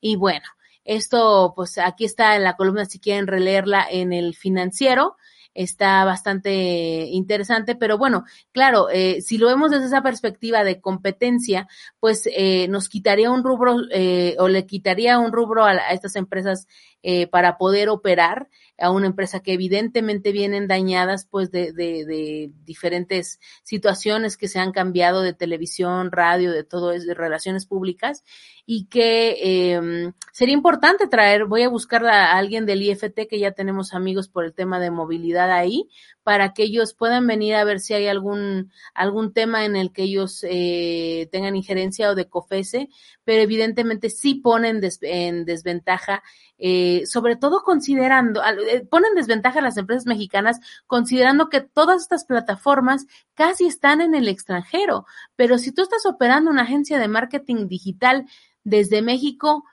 Y 0.00 0.16
bueno, 0.16 0.46
esto, 0.84 1.52
pues 1.54 1.78
aquí 1.78 2.04
está 2.04 2.36
en 2.36 2.44
la 2.44 2.56
columna 2.56 2.84
si 2.86 2.98
quieren 2.98 3.26
releerla 3.26 3.86
en 3.88 4.12
el 4.12 4.34
financiero 4.34 5.16
está 5.54 6.04
bastante 6.04 7.06
interesante, 7.10 7.74
pero 7.74 7.98
bueno, 7.98 8.24
claro, 8.52 8.88
eh, 8.90 9.20
si 9.20 9.38
lo 9.38 9.48
vemos 9.48 9.70
desde 9.70 9.86
esa 9.86 10.02
perspectiva 10.02 10.64
de 10.64 10.80
competencia, 10.80 11.68
pues 12.00 12.28
eh, 12.32 12.68
nos 12.68 12.88
quitaría 12.88 13.30
un 13.30 13.44
rubro 13.44 13.76
eh, 13.90 14.36
o 14.38 14.48
le 14.48 14.66
quitaría 14.66 15.18
un 15.18 15.32
rubro 15.32 15.64
a, 15.64 15.72
a 15.72 15.92
estas 15.92 16.16
empresas 16.16 16.66
eh, 17.02 17.26
para 17.26 17.58
poder 17.58 17.88
operar 17.88 18.48
a 18.78 18.90
una 18.90 19.06
empresa 19.06 19.40
que 19.40 19.52
evidentemente 19.52 20.32
vienen 20.32 20.66
dañadas 20.66 21.26
pues 21.26 21.50
de, 21.50 22.50
diferentes 22.64 23.40
situaciones 23.62 24.36
que 24.36 24.48
se 24.48 24.58
han 24.58 24.72
cambiado 24.72 25.22
de 25.22 25.32
televisión, 25.32 26.10
radio, 26.10 26.52
de 26.52 26.64
todo 26.64 26.90
de 26.90 27.14
relaciones 27.14 27.66
públicas 27.66 28.24
y 28.66 28.86
que 28.86 29.36
eh, 29.42 30.12
sería 30.32 30.54
importante 30.54 31.06
traer, 31.06 31.44
voy 31.44 31.62
a 31.62 31.68
buscar 31.68 32.04
a 32.06 32.36
alguien 32.36 32.66
del 32.66 32.82
IFT 32.82 33.28
que 33.28 33.38
ya 33.38 33.52
tenemos 33.52 33.94
amigos 33.94 34.28
por 34.28 34.44
el 34.44 34.54
tema 34.54 34.80
de 34.80 34.90
movilidad 34.90 35.50
ahí 35.50 35.88
para 36.22 36.52
que 36.52 36.64
ellos 36.64 36.94
puedan 36.94 37.26
venir 37.26 37.54
a 37.54 37.64
ver 37.64 37.80
si 37.80 37.94
hay 37.94 38.06
algún, 38.06 38.70
algún 38.94 39.32
tema 39.32 39.64
en 39.64 39.76
el 39.76 39.92
que 39.92 40.04
ellos 40.04 40.44
eh, 40.48 41.28
tengan 41.32 41.56
injerencia 41.56 42.10
o 42.10 42.14
de 42.14 42.28
COFESE, 42.28 42.88
pero 43.24 43.42
evidentemente 43.42 44.10
sí 44.10 44.36
ponen 44.36 44.80
en 45.02 45.44
desventaja, 45.44 46.22
eh, 46.58 47.04
sobre 47.06 47.36
todo 47.36 47.62
considerando, 47.62 48.42
eh, 48.44 48.86
ponen 48.88 49.14
desventaja 49.14 49.58
a 49.58 49.62
las 49.62 49.76
empresas 49.76 50.06
mexicanas 50.06 50.60
considerando 50.86 51.48
que 51.48 51.60
todas 51.60 52.02
estas 52.02 52.24
plataformas 52.24 53.06
casi 53.34 53.66
están 53.66 54.00
en 54.00 54.14
el 54.14 54.28
extranjero, 54.28 55.06
pero 55.36 55.58
si 55.58 55.72
tú 55.72 55.82
estás 55.82 56.06
operando 56.06 56.50
una 56.50 56.62
agencia 56.62 56.98
de 56.98 57.08
marketing 57.08 57.66
digital 57.66 58.26
desde 58.64 59.02
México, 59.02 59.64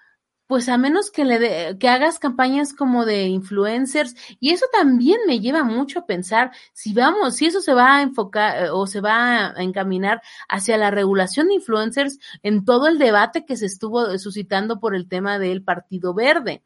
pues 0.50 0.68
a 0.68 0.80
menos 0.80 1.12
que 1.12 1.26
le 1.26 1.38
de, 1.38 1.78
que 1.78 1.88
hagas 1.90 2.18
campañas 2.18 2.74
como 2.74 3.06
de 3.06 3.28
influencers 3.28 4.16
y 4.40 4.50
eso 4.50 4.66
también 4.74 5.20
me 5.28 5.40
lleva 5.40 5.64
mucho 5.64 6.00
a 6.00 6.08
pensar 6.08 6.50
si 6.74 6.92
vamos, 6.92 7.36
si 7.36 7.46
eso 7.46 7.62
se 7.62 7.76
va 7.76 7.98
a 7.98 8.02
enfocar 8.02 8.66
eh, 8.66 8.70
o 8.72 8.88
se 8.88 9.00
va 9.00 9.50
a 9.50 9.62
encaminar 9.62 10.24
hacia 10.48 10.76
la 10.78 10.90
regulación 10.90 11.50
de 11.50 11.54
influencers 11.54 12.18
en 12.42 12.66
todo 12.66 12.88
el 12.88 12.98
debate 12.98 13.46
que 13.46 13.58
se 13.58 13.68
estuvo 13.68 14.18
suscitando 14.18 14.80
por 14.80 14.96
el 14.96 15.08
tema 15.08 15.38
del 15.38 15.64
Partido 15.64 16.16
Verde. 16.16 16.64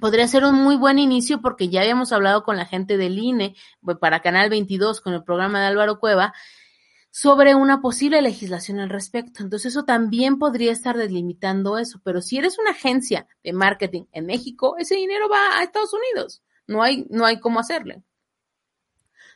Podría 0.00 0.26
ser 0.26 0.46
un 0.46 0.54
muy 0.54 0.76
buen 0.76 0.98
inicio 0.98 1.42
porque 1.42 1.68
ya 1.68 1.82
habíamos 1.82 2.10
hablado 2.12 2.42
con 2.42 2.56
la 2.56 2.64
gente 2.64 2.96
del 2.96 3.18
INE 3.18 3.54
para 4.00 4.20
Canal 4.20 4.48
22 4.48 5.02
con 5.02 5.12
el 5.12 5.22
programa 5.24 5.60
de 5.60 5.66
Álvaro 5.66 5.98
Cueva 6.00 6.32
sobre 7.20 7.56
una 7.56 7.80
posible 7.80 8.22
legislación 8.22 8.78
al 8.78 8.90
respecto. 8.90 9.42
Entonces 9.42 9.72
eso 9.72 9.84
también 9.84 10.38
podría 10.38 10.70
estar 10.70 10.96
delimitando 10.96 11.76
eso, 11.76 12.00
pero 12.04 12.22
si 12.22 12.38
eres 12.38 12.60
una 12.60 12.70
agencia 12.70 13.26
de 13.42 13.52
marketing 13.52 14.04
en 14.12 14.26
México, 14.26 14.76
ese 14.78 14.94
dinero 14.94 15.28
va 15.28 15.58
a 15.58 15.64
Estados 15.64 15.92
Unidos. 15.92 16.44
No 16.68 16.80
hay, 16.80 17.08
no 17.10 17.26
hay 17.26 17.40
cómo 17.40 17.58
hacerle. 17.58 18.04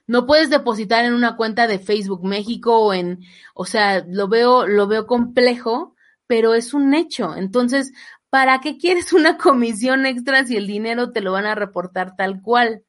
No 0.07 0.27
puedes 0.27 0.49
depositar 0.49 1.05
en 1.05 1.13
una 1.13 1.37
cuenta 1.37 1.67
de 1.67 1.81
Facebook 1.81 2.25
México 2.25 2.79
o 2.79 2.95
en, 2.95 3.25
o 3.53 3.65
sea, 3.65 4.05
lo 4.07 4.29
veo, 4.29 4.65
lo 4.65 4.87
veo 4.87 5.09
complejo, 5.09 5.97
pero 6.29 6.55
es 6.55 6.75
un 6.75 6.95
hecho. 6.95 7.35
Entonces, 7.35 7.93
¿para 8.31 8.61
qué 8.61 8.79
quieres 8.79 9.13
una 9.13 9.37
comisión 9.39 10.07
extra 10.07 10.45
si 10.45 10.57
el 10.57 10.69
dinero 10.69 11.11
te 11.11 11.21
lo 11.21 11.33
van 11.33 11.47
a 11.47 11.57
reportar 11.57 12.15
tal 12.15 12.43
cual? 12.43 12.85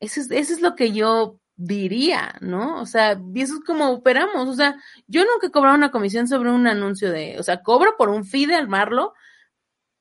Eso 0.00 0.22
es, 0.22 0.30
eso 0.30 0.54
es 0.54 0.62
lo 0.62 0.76
que 0.76 0.92
yo 0.92 1.41
diría, 1.56 2.34
¿no? 2.40 2.80
O 2.80 2.86
sea, 2.86 3.20
y 3.34 3.42
eso 3.42 3.54
es 3.54 3.60
como 3.64 3.90
operamos. 3.90 4.48
O 4.48 4.54
sea, 4.54 4.76
yo 5.06 5.22
nunca 5.24 5.46
he 5.46 5.50
cobrado 5.50 5.76
una 5.76 5.90
comisión 5.90 6.28
sobre 6.28 6.50
un 6.50 6.66
anuncio 6.66 7.10
de, 7.10 7.38
o 7.38 7.42
sea, 7.42 7.62
cobro 7.62 7.96
por 7.96 8.08
un 8.08 8.24
fee 8.24 8.46
de 8.46 8.54
armarlo, 8.54 9.14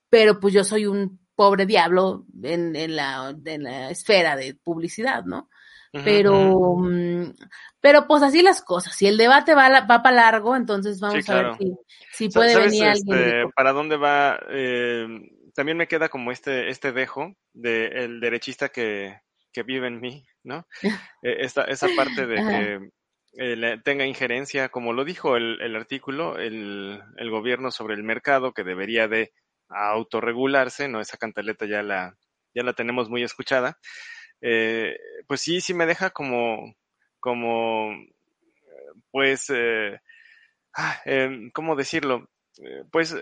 pero 0.10 0.40
pues 0.40 0.54
yo 0.54 0.64
soy 0.64 0.86
un 0.86 1.20
pobre 1.36 1.66
diablo 1.66 2.26
en, 2.44 2.76
en, 2.76 2.96
la, 2.96 3.36
en 3.46 3.64
la 3.64 3.90
esfera 3.90 4.36
de 4.36 4.56
publicidad, 4.56 5.24
¿no? 5.26 5.50
pero, 5.92 6.34
-huh. 6.34 7.36
pero 7.82 8.08
pues 8.08 8.24
así 8.24 8.42
las 8.42 8.62
cosas. 8.62 8.96
Si 8.96 9.08
el 9.08 9.18
debate 9.18 9.54
va, 9.54 9.82
va 9.82 10.02
para 10.02 10.16
largo, 10.16 10.56
entonces 10.56 11.00
vamos 11.00 11.18
sí, 11.18 11.24
claro. 11.24 11.50
a 11.50 11.52
ver 11.52 11.60
si, 11.60 11.76
si 12.14 12.30
puede 12.30 12.54
¿Sabes, 12.54 12.72
venir 12.72 12.88
este, 12.88 13.14
alguien. 13.14 13.52
¿Para 13.52 13.74
dónde 13.74 13.98
va? 13.98 14.40
Eh, 14.50 15.08
también 15.54 15.78
me 15.78 15.88
queda 15.88 16.10
como 16.10 16.32
este, 16.32 16.70
este 16.70 16.94
dejo 16.94 17.34
del 17.54 18.20
de 18.20 18.26
derechista 18.26 18.70
que, 18.70 19.20
que 19.52 19.64
vive 19.64 19.88
en 19.88 20.00
mí, 20.00 20.26
¿no? 20.44 20.68
Eh, 21.24 21.38
esta, 21.42 21.64
esa 21.66 21.88
parte 21.96 22.26
de 22.26 22.36
que 22.36 22.90
eh, 23.38 23.78
tenga 23.84 24.06
injerencia, 24.06 24.70
como 24.70 24.92
lo 24.92 25.06
dijo 25.06 25.38
el, 25.38 25.62
el 25.62 25.76
artículo, 25.76 26.38
el, 26.38 27.02
el, 27.18 27.30
gobierno 27.30 27.72
sobre 27.72 27.94
el 27.94 28.04
mercado 28.04 28.54
que 28.54 28.64
debería 28.64 29.08
de 29.08 29.32
autorregularse, 29.70 30.88
¿no? 30.88 31.00
Esa 31.00 31.18
cantaleta 31.18 31.66
ya 31.66 31.84
la, 31.84 32.18
ya 32.54 32.64
la 32.64 32.74
tenemos 32.74 33.10
muy 33.10 33.24
escuchada. 33.24 33.78
Eh, 34.42 34.98
pues 35.28 35.42
sí, 35.42 35.62
sí 35.62 35.74
me 35.74 35.86
deja 35.86 36.10
como, 36.10 36.76
como, 37.20 37.92
pues, 39.12 39.50
eh, 39.50 40.00
eh, 41.06 41.50
¿cómo 41.54 41.76
decirlo? 41.76 42.28
pues 42.92 43.16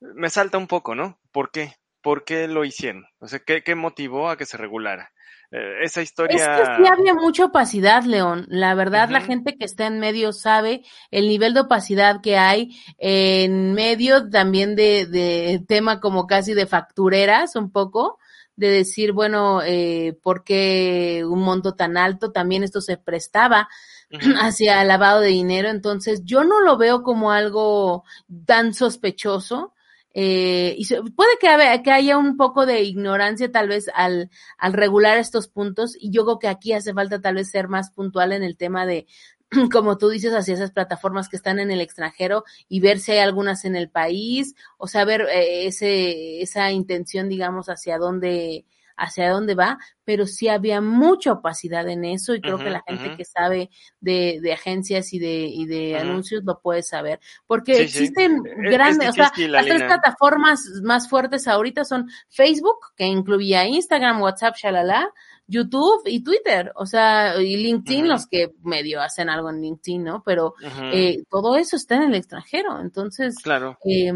me 0.00 0.28
salta 0.28 0.58
un 0.58 0.66
poco, 0.66 0.94
¿no? 0.94 1.20
¿Por 1.30 1.50
qué? 1.52 1.72
¿Por 2.02 2.24
qué 2.24 2.48
lo 2.48 2.64
hicieron? 2.64 3.06
O 3.20 3.28
sea, 3.28 3.38
¿qué, 3.38 3.62
qué 3.62 3.76
motivó 3.76 4.28
a 4.28 4.36
que 4.36 4.44
se 4.44 4.56
regulara? 4.56 5.12
Eh, 5.52 5.84
esa 5.84 6.00
historia. 6.00 6.36
Es 6.36 6.60
que 6.60 6.76
sí 6.76 6.88
había 6.90 7.12
mucha 7.12 7.44
opacidad, 7.44 8.04
León. 8.04 8.46
La 8.48 8.74
verdad, 8.74 9.08
uh 9.08 9.10
-huh. 9.10 9.12
la 9.12 9.20
gente 9.20 9.56
que 9.58 9.66
está 9.66 9.86
en 9.86 10.00
medio 10.00 10.32
sabe 10.32 10.82
el 11.10 11.28
nivel 11.28 11.52
de 11.52 11.60
opacidad 11.60 12.22
que 12.22 12.38
hay 12.38 12.70
en 12.96 13.74
medio 13.74 14.30
también 14.30 14.74
de, 14.76 15.04
de 15.06 15.62
tema 15.68 16.00
como 16.00 16.26
casi 16.26 16.54
de 16.54 16.66
factureras, 16.66 17.54
un 17.54 17.70
poco, 17.70 18.18
de 18.56 18.70
decir, 18.70 19.12
bueno, 19.12 19.60
eh, 19.62 20.18
¿por 20.22 20.42
qué 20.42 21.22
un 21.28 21.40
monto 21.40 21.74
tan 21.74 21.98
alto? 21.98 22.32
También 22.32 22.62
esto 22.62 22.80
se 22.80 22.96
prestaba 22.96 23.68
uh 24.10 24.16
-huh. 24.18 24.38
hacia 24.40 24.82
lavado 24.84 25.20
de 25.20 25.28
dinero. 25.28 25.68
Entonces, 25.68 26.22
yo 26.24 26.44
no 26.44 26.60
lo 26.60 26.78
veo 26.78 27.02
como 27.02 27.30
algo 27.30 28.04
tan 28.46 28.72
sospechoso. 28.72 29.74
Eh, 30.14 30.74
y 30.76 30.86
puede 31.12 31.38
que, 31.40 31.48
haya, 31.48 31.82
que 31.82 31.90
haya 31.90 32.18
un 32.18 32.36
poco 32.36 32.66
de 32.66 32.82
ignorancia 32.82 33.50
tal 33.50 33.68
vez 33.68 33.86
al, 33.94 34.30
al 34.58 34.72
regular 34.74 35.16
estos 35.16 35.48
puntos 35.48 35.96
y 35.98 36.10
yo 36.10 36.24
creo 36.24 36.38
que 36.38 36.48
aquí 36.48 36.74
hace 36.74 36.92
falta 36.92 37.22
tal 37.22 37.36
vez 37.36 37.50
ser 37.50 37.68
más 37.68 37.90
puntual 37.90 38.32
en 38.32 38.42
el 38.42 38.58
tema 38.58 38.84
de, 38.84 39.06
como 39.72 39.98
tú 39.98 40.08
dices, 40.08 40.34
hacia 40.34 40.54
esas 40.54 40.70
plataformas 40.70 41.28
que 41.28 41.36
están 41.36 41.58
en 41.58 41.70
el 41.70 41.80
extranjero 41.80 42.44
y 42.68 42.80
ver 42.80 42.98
si 42.98 43.12
hay 43.12 43.18
algunas 43.18 43.64
en 43.64 43.76
el 43.76 43.90
país, 43.90 44.54
o 44.78 44.86
sea, 44.86 45.04
ver 45.04 45.22
eh, 45.32 45.66
ese, 45.66 46.40
esa 46.42 46.70
intención, 46.70 47.28
digamos, 47.28 47.68
hacia 47.68 47.98
dónde, 47.98 48.66
hacia 48.96 49.30
dónde 49.30 49.54
va, 49.54 49.78
pero 50.04 50.26
sí 50.26 50.48
había 50.48 50.80
mucha 50.80 51.32
opacidad 51.32 51.88
en 51.88 52.04
eso 52.04 52.34
y 52.34 52.40
creo 52.40 52.56
uh 52.56 52.58
-huh, 52.58 52.64
que 52.64 52.70
la 52.70 52.82
gente 52.86 53.08
uh 53.08 53.12
-huh. 53.12 53.16
que 53.16 53.24
sabe 53.24 53.70
de, 54.00 54.38
de, 54.42 54.52
agencias 54.52 55.12
y 55.12 55.18
de, 55.18 55.46
y 55.46 55.66
de 55.66 55.92
uh 55.94 55.96
-huh. 55.96 56.00
anuncios 56.00 56.42
lo 56.44 56.60
puede 56.60 56.82
saber, 56.82 57.20
porque 57.46 57.74
sí, 57.76 57.82
existen 57.82 58.42
sí. 58.42 58.50
grandes, 58.70 59.10
o 59.10 59.12
sea, 59.12 59.32
las 59.48 59.66
tres 59.66 59.82
plataformas 59.84 60.60
más 60.82 61.08
fuertes 61.08 61.46
ahorita 61.46 61.84
son 61.84 62.08
Facebook, 62.28 62.78
que 62.96 63.06
incluía 63.06 63.66
Instagram, 63.66 64.20
WhatsApp, 64.20 64.56
shalala, 64.56 65.12
YouTube 65.46 66.02
y 66.06 66.22
Twitter, 66.22 66.72
o 66.76 66.86
sea, 66.86 67.40
y 67.40 67.56
LinkedIn, 67.56 68.04
uh 68.04 68.06
-huh. 68.06 68.10
los 68.10 68.26
que 68.26 68.52
medio 68.62 69.00
hacen 69.00 69.28
algo 69.28 69.50
en 69.50 69.60
LinkedIn, 69.60 70.02
¿no? 70.04 70.22
Pero 70.24 70.54
uh 70.60 70.66
-huh. 70.66 70.90
eh, 70.92 71.24
todo 71.28 71.56
eso 71.56 71.76
está 71.76 71.96
en 71.96 72.02
el 72.04 72.14
extranjero, 72.14 72.80
entonces, 72.80 73.36
claro. 73.42 73.76
eh, 73.84 74.12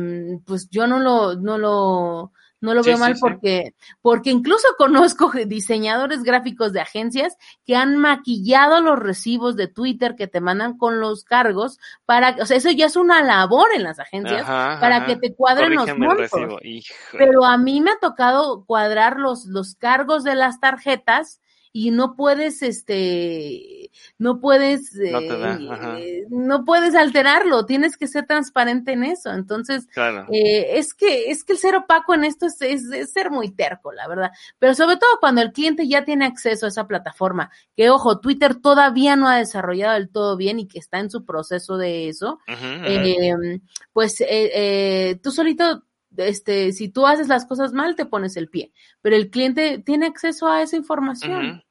pues 0.46 0.68
yo 0.70 0.86
no 0.86 0.98
lo, 0.98 1.34
no 1.34 1.58
lo, 1.58 2.32
no 2.60 2.74
lo 2.74 2.82
veo 2.82 2.98
mal 2.98 3.14
sí, 3.14 3.20
porque, 3.20 3.74
sí. 3.78 3.92
porque 4.00 4.30
incluso 4.30 4.66
conozco 4.78 5.30
diseñadores 5.46 6.22
gráficos 6.22 6.72
de 6.72 6.80
agencias 6.80 7.36
que 7.64 7.76
han 7.76 7.96
maquillado 7.96 8.80
los 8.80 8.98
recibos 8.98 9.56
de 9.56 9.68
Twitter 9.68 10.14
que 10.16 10.26
te 10.26 10.40
mandan 10.40 10.78
con 10.78 11.00
los 11.00 11.24
cargos 11.24 11.78
para, 12.04 12.36
o 12.40 12.46
sea, 12.46 12.56
eso 12.56 12.70
ya 12.70 12.86
es 12.86 12.96
una 12.96 13.22
labor 13.22 13.68
en 13.74 13.82
las 13.82 13.98
agencias 13.98 14.42
ajá, 14.42 14.80
para 14.80 14.96
ajá. 14.96 15.06
que 15.06 15.16
te 15.16 15.34
cuadren 15.34 15.74
Corrígeme 15.74 16.06
los 16.06 16.16
montos. 16.16 16.60
Pero 17.12 17.44
a 17.44 17.56
mí 17.58 17.80
me 17.80 17.90
ha 17.90 17.98
tocado 17.98 18.64
cuadrar 18.64 19.18
los, 19.18 19.46
los 19.46 19.74
cargos 19.74 20.24
de 20.24 20.34
las 20.34 20.60
tarjetas 20.60 21.40
y 21.72 21.90
no 21.90 22.16
puedes, 22.16 22.62
este, 22.62 23.85
no 24.18 24.40
puedes, 24.40 24.94
no, 24.94 25.20
da, 25.20 25.98
eh, 25.98 26.24
no, 26.30 26.64
puedes 26.64 26.94
alterarlo, 26.94 27.66
tienes 27.66 27.96
que 27.96 28.06
ser 28.06 28.26
transparente 28.26 28.92
en 28.92 29.04
eso. 29.04 29.32
Entonces, 29.32 29.86
claro. 29.92 30.26
eh, 30.32 30.78
es 30.78 30.94
que, 30.94 31.30
es 31.30 31.44
que 31.44 31.54
el 31.54 31.58
ser 31.58 31.76
opaco 31.76 32.14
en 32.14 32.24
esto 32.24 32.46
es, 32.46 32.60
es, 32.62 32.84
es, 32.92 33.12
ser 33.12 33.30
muy 33.30 33.50
terco, 33.50 33.92
la 33.92 34.08
verdad. 34.08 34.30
Pero 34.58 34.74
sobre 34.74 34.96
todo 34.96 35.10
cuando 35.20 35.42
el 35.42 35.52
cliente 35.52 35.86
ya 35.88 36.04
tiene 36.04 36.26
acceso 36.26 36.66
a 36.66 36.70
esa 36.70 36.86
plataforma, 36.86 37.50
que 37.76 37.90
ojo, 37.90 38.20
Twitter 38.20 38.54
todavía 38.54 39.16
no 39.16 39.28
ha 39.28 39.36
desarrollado 39.36 39.94
del 39.94 40.10
todo 40.10 40.36
bien 40.36 40.58
y 40.58 40.68
que 40.68 40.78
está 40.78 40.98
en 40.98 41.10
su 41.10 41.24
proceso 41.24 41.76
de 41.76 42.08
eso, 42.08 42.40
uh 42.48 42.52
-huh, 42.52 42.82
eh, 42.86 43.60
pues, 43.92 44.16
eh, 44.20 45.18
tú 45.22 45.30
solito 45.30 45.82
este, 46.16 46.72
si 46.72 46.88
tú 46.88 47.06
haces 47.06 47.28
las 47.28 47.46
cosas 47.46 47.72
mal, 47.72 47.96
te 47.96 48.06
pones 48.06 48.36
el 48.36 48.48
pie. 48.48 48.72
Pero 49.02 49.16
el 49.16 49.30
cliente 49.30 49.78
tiene 49.78 50.06
acceso 50.06 50.48
a 50.48 50.62
esa 50.62 50.76
información. 50.76 51.62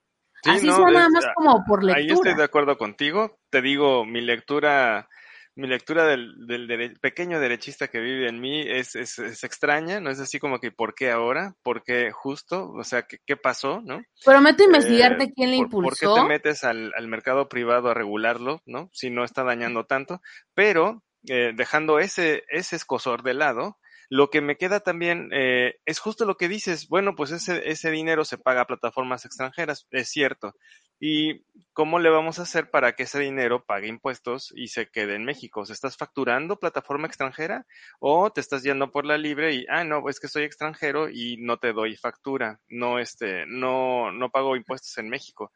Sí, 0.46 0.52
Así 0.52 0.68
no, 0.68 0.76
sea 0.76 0.92
nada 0.92 1.10
más 1.10 1.26
como 1.34 1.64
por 1.66 1.84
lectura. 1.84 2.06
Ahí 2.06 2.14
estoy 2.14 2.36
de 2.36 2.44
acuerdo 2.44 2.78
contigo. 2.78 3.40
Te 3.50 3.64
digo, 3.64 4.06
mi 4.06 4.22
lectura, 4.22 5.10
mi 5.56 5.68
lectura 5.68 6.06
del, 6.06 6.46
del 6.46 6.68
dere 6.68 6.92
pequeño 7.02 7.40
derechista 7.40 7.88
que 7.88 8.00
vive 8.00 8.30
en 8.30 8.40
mí 8.40 8.62
es, 8.62 8.96
es, 8.96 9.18
es, 9.18 9.44
extraña, 9.44 10.00
no 10.00 10.12
es 10.12 10.20
así 10.20 10.38
como 10.38 10.60
que 10.60 10.72
¿por 10.72 10.94
qué 10.94 11.10
ahora? 11.10 11.56
¿Por 11.64 11.82
qué 11.82 12.12
justo? 12.12 12.72
O 12.74 12.84
sea, 12.84 13.08
¿qué, 13.08 13.18
qué 13.26 13.36
pasó? 13.38 13.82
¿No? 13.82 14.04
Prometo 14.24 14.64
investigarte 14.64 15.24
eh, 15.24 15.34
quién 15.36 15.50
le 15.50 15.56
impulsó. 15.56 16.10
¿Por 16.10 16.16
qué 16.16 16.22
te 16.22 16.28
metes 16.28 16.64
al, 16.64 16.94
al, 16.96 17.08
mercado 17.08 17.50
privado 17.50 17.90
a 17.90 17.96
regularlo? 17.96 18.62
¿No? 18.68 18.92
Si 18.94 19.10
no 19.10 19.24
está 19.24 19.44
dañando 19.44 19.86
tanto. 19.88 20.22
Pero, 20.54 21.04
eh, 21.28 21.54
dejando 21.56 21.98
ese, 21.98 22.44
ese 22.50 22.76
escosor 22.76 23.24
de 23.24 23.34
lado, 23.34 23.80
lo 24.10 24.30
que 24.30 24.42
me 24.42 24.58
queda 24.58 24.80
también 24.80 25.30
eh, 25.34 25.76
es 25.86 26.00
justo 26.00 26.26
lo 26.26 26.38
que 26.38 26.48
dices, 26.48 26.88
bueno, 26.88 27.16
pues 27.16 27.32
ese, 27.32 27.70
ese 27.70 27.92
dinero 27.92 28.26
se 28.26 28.38
paga 28.38 28.62
a 28.62 28.68
plataformas 28.68 29.26
extranjeras, 29.26 29.88
es 29.92 30.10
cierto, 30.10 30.56
¿Y 31.00 31.44
cómo 31.74 32.00
le 32.00 32.10
vamos 32.10 32.40
a 32.40 32.44
hacer 32.44 32.70
para 32.70 32.94
que 32.94 33.04
ese 33.04 33.20
dinero 33.20 33.66
pague 33.66 33.88
impuestos 33.88 34.54
y 34.56 34.70
se 34.70 34.88
quede 34.88 35.16
en 35.16 35.26
México? 35.26 35.66
¿Se 35.66 35.74
estás 35.74 35.98
facturando 35.98 36.58
plataforma 36.58 37.08
extranjera 37.08 37.66
o 38.00 38.32
te 38.32 38.40
estás 38.40 38.64
yendo 38.64 38.92
por 38.92 39.06
la 39.06 39.18
libre 39.18 39.54
y, 39.54 39.66
ah, 39.70 39.84
no, 39.84 40.08
es 40.10 40.20
que 40.20 40.30
soy 40.30 40.44
extranjero 40.44 41.10
y 41.10 41.38
no 41.38 41.58
te 41.58 41.74
doy 41.74 41.98
factura, 41.98 42.62
no, 42.70 43.00
este, 43.00 43.46
no, 43.46 44.12
no 44.14 44.30
pago 44.30 44.56
impuestos 44.56 44.98
en 44.98 45.10
México? 45.10 45.52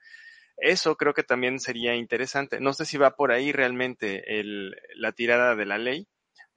Eso 0.58 0.98
creo 0.98 1.14
que 1.14 1.24
también 1.24 1.60
sería 1.62 1.96
interesante. 1.96 2.60
No 2.60 2.74
sé 2.74 2.86
si 2.86 2.98
va 2.98 3.16
por 3.16 3.32
ahí 3.32 3.54
realmente 3.54 4.40
el, 4.40 4.76
la 4.96 5.14
tirada 5.14 5.56
de 5.56 5.66
la 5.66 5.78
ley, 5.78 6.08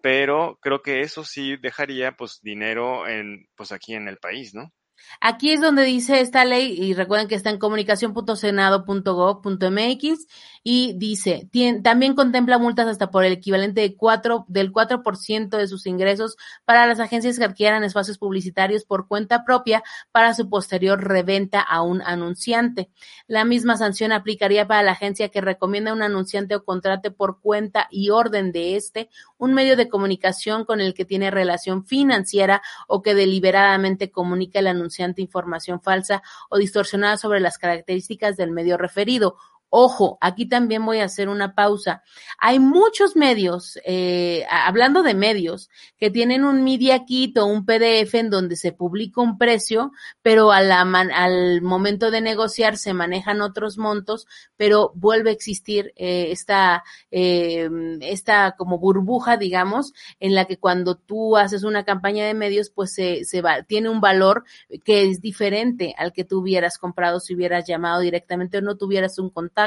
pero 0.03 0.59
creo 0.61 0.83
que 0.83 1.01
eso 1.03 1.25
sí 1.25 1.57
dejaría 1.57 2.13
pues 2.17 2.41
dinero 2.43 3.09
en, 3.09 3.49
pues 3.57 3.73
aquí 3.73 3.95
en 3.95 4.09
el 4.09 4.19
país, 4.19 4.55
¿no? 4.55 4.73
Aquí 5.21 5.51
es 5.51 5.61
donde 5.61 5.83
dice 5.85 6.21
esta 6.21 6.45
ley, 6.45 6.73
y 6.73 6.95
recuerden 6.95 7.27
que 7.29 7.35
está 7.35 7.51
en 7.51 7.59
comunicación.senado.gov.mx, 7.59 10.27
y 10.65 10.95
dice, 10.97 11.49
también 11.83 12.15
contempla 12.15 12.57
multas 12.59 12.87
hasta 12.87 13.11
por 13.11 13.25
el 13.25 13.33
equivalente 13.33 13.81
de 13.81 13.97
cuatro, 13.97 14.45
del 14.49 14.73
4% 14.73 15.57
de 15.57 15.67
sus 15.67 15.87
ingresos 15.87 16.37
para 16.65 16.87
las 16.87 17.01
agencias 17.01 17.37
que 17.39 17.45
adquieran 17.45 17.83
espacios 17.85 18.19
publicitarios 18.19 18.85
por 18.85 19.09
cuenta 19.09 19.45
propia 19.45 19.83
para 20.13 20.35
su 20.35 20.49
posterior 20.49 21.03
reventa 21.03 21.61
a 21.61 21.83
un 21.83 22.01
anunciante. 22.03 22.91
La 23.27 23.45
misma 23.45 23.77
sanción 23.77 24.13
aplicaría 24.13 24.69
para 24.69 24.83
la 24.83 24.93
agencia 24.93 25.31
que 25.31 25.41
recomienda 25.41 25.91
a 25.91 25.95
un 25.95 26.03
anunciante 26.03 26.55
o 26.55 26.65
contrate 26.65 27.11
por 27.11 27.41
cuenta 27.41 27.89
y 27.91 28.11
orden 28.11 28.53
de 28.53 28.77
este 28.77 29.09
un 29.39 29.55
medio 29.55 29.77
de 29.77 29.89
comunicación 29.89 30.65
con 30.65 30.81
el 30.81 30.95
que 30.95 31.05
tiene 31.05 31.33
relación 31.33 31.85
financiera 31.85 32.63
o 32.87 33.03
que 33.03 33.15
deliberadamente 33.15 34.13
comunica 34.13 34.61
el 34.61 34.69
anunciante 34.69 34.92
información 35.23 35.81
falsa 35.81 36.23
o 36.49 36.59
distorsionada 36.59 37.17
sobre 37.17 37.41
las 37.41 37.59
características 37.59 38.37
del 38.37 38.51
medio 38.51 38.77
referido 38.77 39.37
Ojo, 39.75 40.19
aquí 40.21 40.45
también 40.45 40.85
voy 40.85 40.99
a 40.99 41.07
hacer 41.07 41.31
una 41.31 41.55
pausa. 41.55 42.03
Hay 42.39 42.59
muchos 42.59 43.17
medios, 43.17 43.79
eh, 43.87 44.45
hablando 44.51 45.03
de 45.03 45.15
medios, 45.15 45.71
que 45.97 46.11
tienen 46.11 46.45
un 46.45 46.63
media 46.63 47.07
kit 47.07 47.39
o 47.39 47.47
un 47.47 47.65
PDF 47.65 48.17
en 48.17 48.29
donde 48.29 48.57
se 48.57 48.73
publica 48.73 49.23
un 49.23 49.39
precio, 49.39 49.93
pero 50.21 50.53
al 50.53 51.63
momento 51.63 52.11
de 52.11 52.21
negociar 52.21 52.77
se 52.77 52.93
manejan 52.93 53.41
otros 53.41 53.79
montos, 53.79 54.27
pero 54.59 54.93
vuelve 54.95 55.31
a 55.31 55.33
existir 55.33 55.95
eh, 55.97 56.27
esta, 56.33 56.85
eh, 57.11 57.71
esta 58.03 58.55
como 58.59 58.79
burbuja, 58.79 59.39
digamos, 59.39 59.95
en 60.21 60.35
la 60.35 60.45
que 60.45 60.59
cuando 60.59 60.97
tú 60.97 61.39
haces 61.39 61.65
una 61.65 61.87
campaña 61.87 62.27
de 62.27 62.35
medios, 62.35 62.69
pues 62.69 62.93
se, 62.93 63.25
se 63.25 63.41
va, 63.41 63.63
tiene 63.63 63.89
un 63.89 64.03
valor 64.03 64.45
que 64.85 65.09
es 65.09 65.23
diferente 65.23 65.95
al 65.97 66.13
que 66.13 66.25
tú 66.25 66.41
hubieras 66.41 66.77
comprado 66.77 67.21
si 67.21 67.35
hubieras 67.35 67.67
llamado 67.67 68.03
directamente 68.03 68.59
o 68.59 68.61
no 68.61 68.77
tuvieras 68.77 69.19
un 69.19 69.31
contacto 69.31 69.62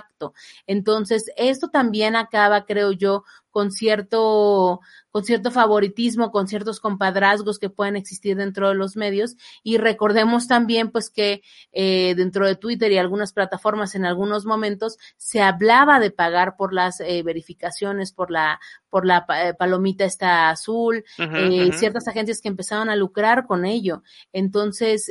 entonces, 0.67 1.31
esto 1.37 1.69
también 1.69 2.15
acaba, 2.15 2.65
creo 2.65 2.91
yo, 2.91 3.23
con 3.55 3.71
cierto, 3.71 4.81
con 5.11 5.23
cierto 5.23 5.49
favoritismo, 5.49 6.29
con 6.29 6.45
ciertos 6.45 6.81
compadrazgos 6.81 7.57
que 7.57 7.69
pueden 7.69 7.95
existir 7.95 8.35
dentro 8.35 8.67
de 8.67 8.75
los 8.75 8.97
medios. 8.97 9.37
Y 9.63 9.77
recordemos 9.77 10.49
también, 10.49 10.91
pues, 10.91 11.09
que 11.09 11.41
eh, 11.71 12.15
dentro 12.17 12.45
de 12.45 12.57
Twitter 12.57 12.91
y 12.91 12.97
algunas 12.97 13.31
plataformas 13.31 13.95
en 13.95 14.03
algunos 14.03 14.45
momentos 14.45 14.97
se 15.15 15.41
hablaba 15.41 16.01
de 16.01 16.11
pagar 16.11 16.57
por 16.57 16.73
las 16.73 16.99
eh, 16.99 17.23
verificaciones, 17.23 18.11
por 18.11 18.29
la, 18.29 18.59
por 18.89 19.05
la 19.05 19.25
eh, 19.41 19.53
palomita 19.53 20.03
esta 20.03 20.49
azul, 20.49 21.05
ciertas 21.15 22.09
agencias 22.09 22.41
que 22.41 22.49
empezaban 22.49 22.89
a 22.89 22.97
lucrar 22.97 23.45
con 23.45 23.63
ello. 23.63 24.03
Entonces, 24.33 25.09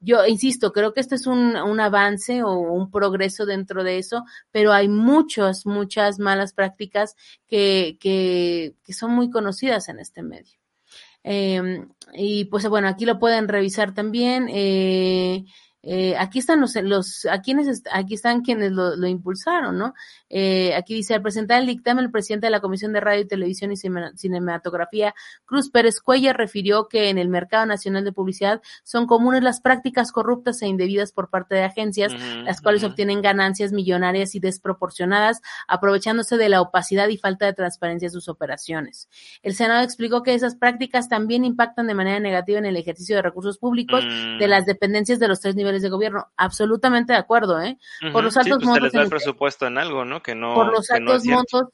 yo 0.00 0.26
insisto, 0.26 0.72
creo 0.72 0.94
que 0.94 1.00
este 1.00 1.16
es 1.16 1.26
un, 1.26 1.56
un 1.56 1.80
avance 1.80 2.42
o 2.42 2.52
un 2.52 2.90
progreso 2.90 3.44
dentro 3.44 3.84
de 3.84 3.98
eso, 3.98 4.24
pero 4.50 4.72
hay 4.72 4.88
muchas, 4.88 5.66
muchas 5.66 6.18
malas 6.18 6.54
prácticas 6.54 7.16
que, 7.50 7.98
que, 8.00 8.74
que 8.84 8.92
son 8.92 9.10
muy 9.12 9.28
conocidas 9.28 9.88
en 9.88 9.98
este 9.98 10.22
medio. 10.22 10.58
Eh, 11.24 11.84
y 12.14 12.46
pues 12.46 12.66
bueno, 12.68 12.88
aquí 12.88 13.04
lo 13.04 13.18
pueden 13.18 13.48
revisar 13.48 13.92
también. 13.92 14.48
Eh, 14.50 15.44
eh, 15.82 16.14
aquí 16.18 16.38
están 16.38 16.60
los, 16.60 16.74
los 16.76 17.26
aquí, 17.30 17.54
aquí 17.90 18.14
están 18.14 18.42
quienes 18.42 18.70
lo, 18.72 18.96
lo 18.96 19.06
impulsaron, 19.06 19.78
¿no? 19.78 19.94
Eh, 20.28 20.74
aquí 20.74 20.94
dice, 20.94 21.14
al 21.14 21.22
presentar 21.22 21.60
el 21.60 21.66
dictamen, 21.66 22.04
el 22.04 22.10
presidente 22.10 22.46
de 22.48 22.50
la 22.50 22.60
Comisión 22.60 22.92
de 22.92 23.00
Radio 23.00 23.22
y 23.22 23.26
Televisión 23.26 23.72
y 23.72 23.76
Cinematografía, 23.76 25.14
Cruz 25.46 25.70
Pérez 25.70 26.00
Cuellar, 26.00 26.36
refirió 26.36 26.86
que 26.88 27.08
en 27.08 27.16
el 27.16 27.28
mercado 27.28 27.64
nacional 27.64 28.04
de 28.04 28.12
publicidad 28.12 28.60
son 28.84 29.06
comunes 29.06 29.42
las 29.42 29.60
prácticas 29.60 30.12
corruptas 30.12 30.60
e 30.60 30.66
indebidas 30.66 31.12
por 31.12 31.30
parte 31.30 31.54
de 31.54 31.64
agencias, 31.64 32.12
las 32.44 32.60
cuales 32.60 32.84
obtienen 32.84 33.22
ganancias 33.22 33.72
millonarias 33.72 34.34
y 34.34 34.40
desproporcionadas, 34.40 35.40
aprovechándose 35.66 36.36
de 36.36 36.50
la 36.50 36.60
opacidad 36.60 37.08
y 37.08 37.16
falta 37.16 37.46
de 37.46 37.54
transparencia 37.54 38.08
de 38.08 38.12
sus 38.12 38.28
operaciones. 38.28 39.08
El 39.42 39.54
Senado 39.54 39.82
explicó 39.82 40.22
que 40.22 40.34
esas 40.34 40.56
prácticas 40.56 41.08
también 41.08 41.44
impactan 41.44 41.86
de 41.86 41.94
manera 41.94 42.20
negativa 42.20 42.58
en 42.58 42.66
el 42.66 42.76
ejercicio 42.76 43.16
de 43.16 43.22
recursos 43.22 43.58
públicos 43.58 44.04
de 44.04 44.46
mm. 44.46 44.50
las 44.50 44.66
dependencias 44.66 45.18
de 45.18 45.28
los 45.28 45.40
tres 45.40 45.56
niveles 45.56 45.69
de 45.78 45.88
gobierno. 45.88 46.28
Absolutamente 46.36 47.12
de 47.12 47.18
acuerdo, 47.18 47.60
¿eh? 47.60 47.78
Por 48.12 48.24
los 48.24 48.36
altos 48.36 48.58
pues 48.58 48.66
montos. 48.66 48.92
Se 48.92 49.08
presupuesto 49.08 49.66
en 49.66 49.78
algo, 49.78 50.04
¿no? 50.04 50.22
Que 50.22 50.34
no. 50.34 50.54
Por 50.54 50.72
los 50.72 50.90
altos 50.90 51.24
montos. 51.24 51.68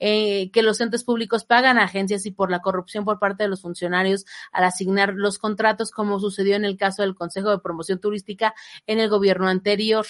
eh, 0.00 0.50
que 0.50 0.62
los 0.62 0.80
entes 0.80 1.04
públicos 1.04 1.44
pagan 1.44 1.78
a 1.78 1.84
agencias 1.84 2.26
y 2.26 2.32
por 2.32 2.50
la 2.50 2.58
corrupción 2.60 3.04
por 3.04 3.20
parte 3.20 3.44
de 3.44 3.48
los 3.48 3.62
funcionarios 3.62 4.26
al 4.50 4.64
asignar 4.64 5.14
los 5.14 5.38
contratos, 5.38 5.92
como 5.92 6.18
sucedió 6.18 6.56
en 6.56 6.64
el 6.64 6.76
caso 6.76 7.02
del 7.02 7.14
Consejo 7.14 7.50
de 7.50 7.60
Promoción 7.60 8.00
Turística 8.00 8.54
en 8.86 8.98
el 8.98 9.08
gobierno 9.08 9.48
anterior. 9.48 10.06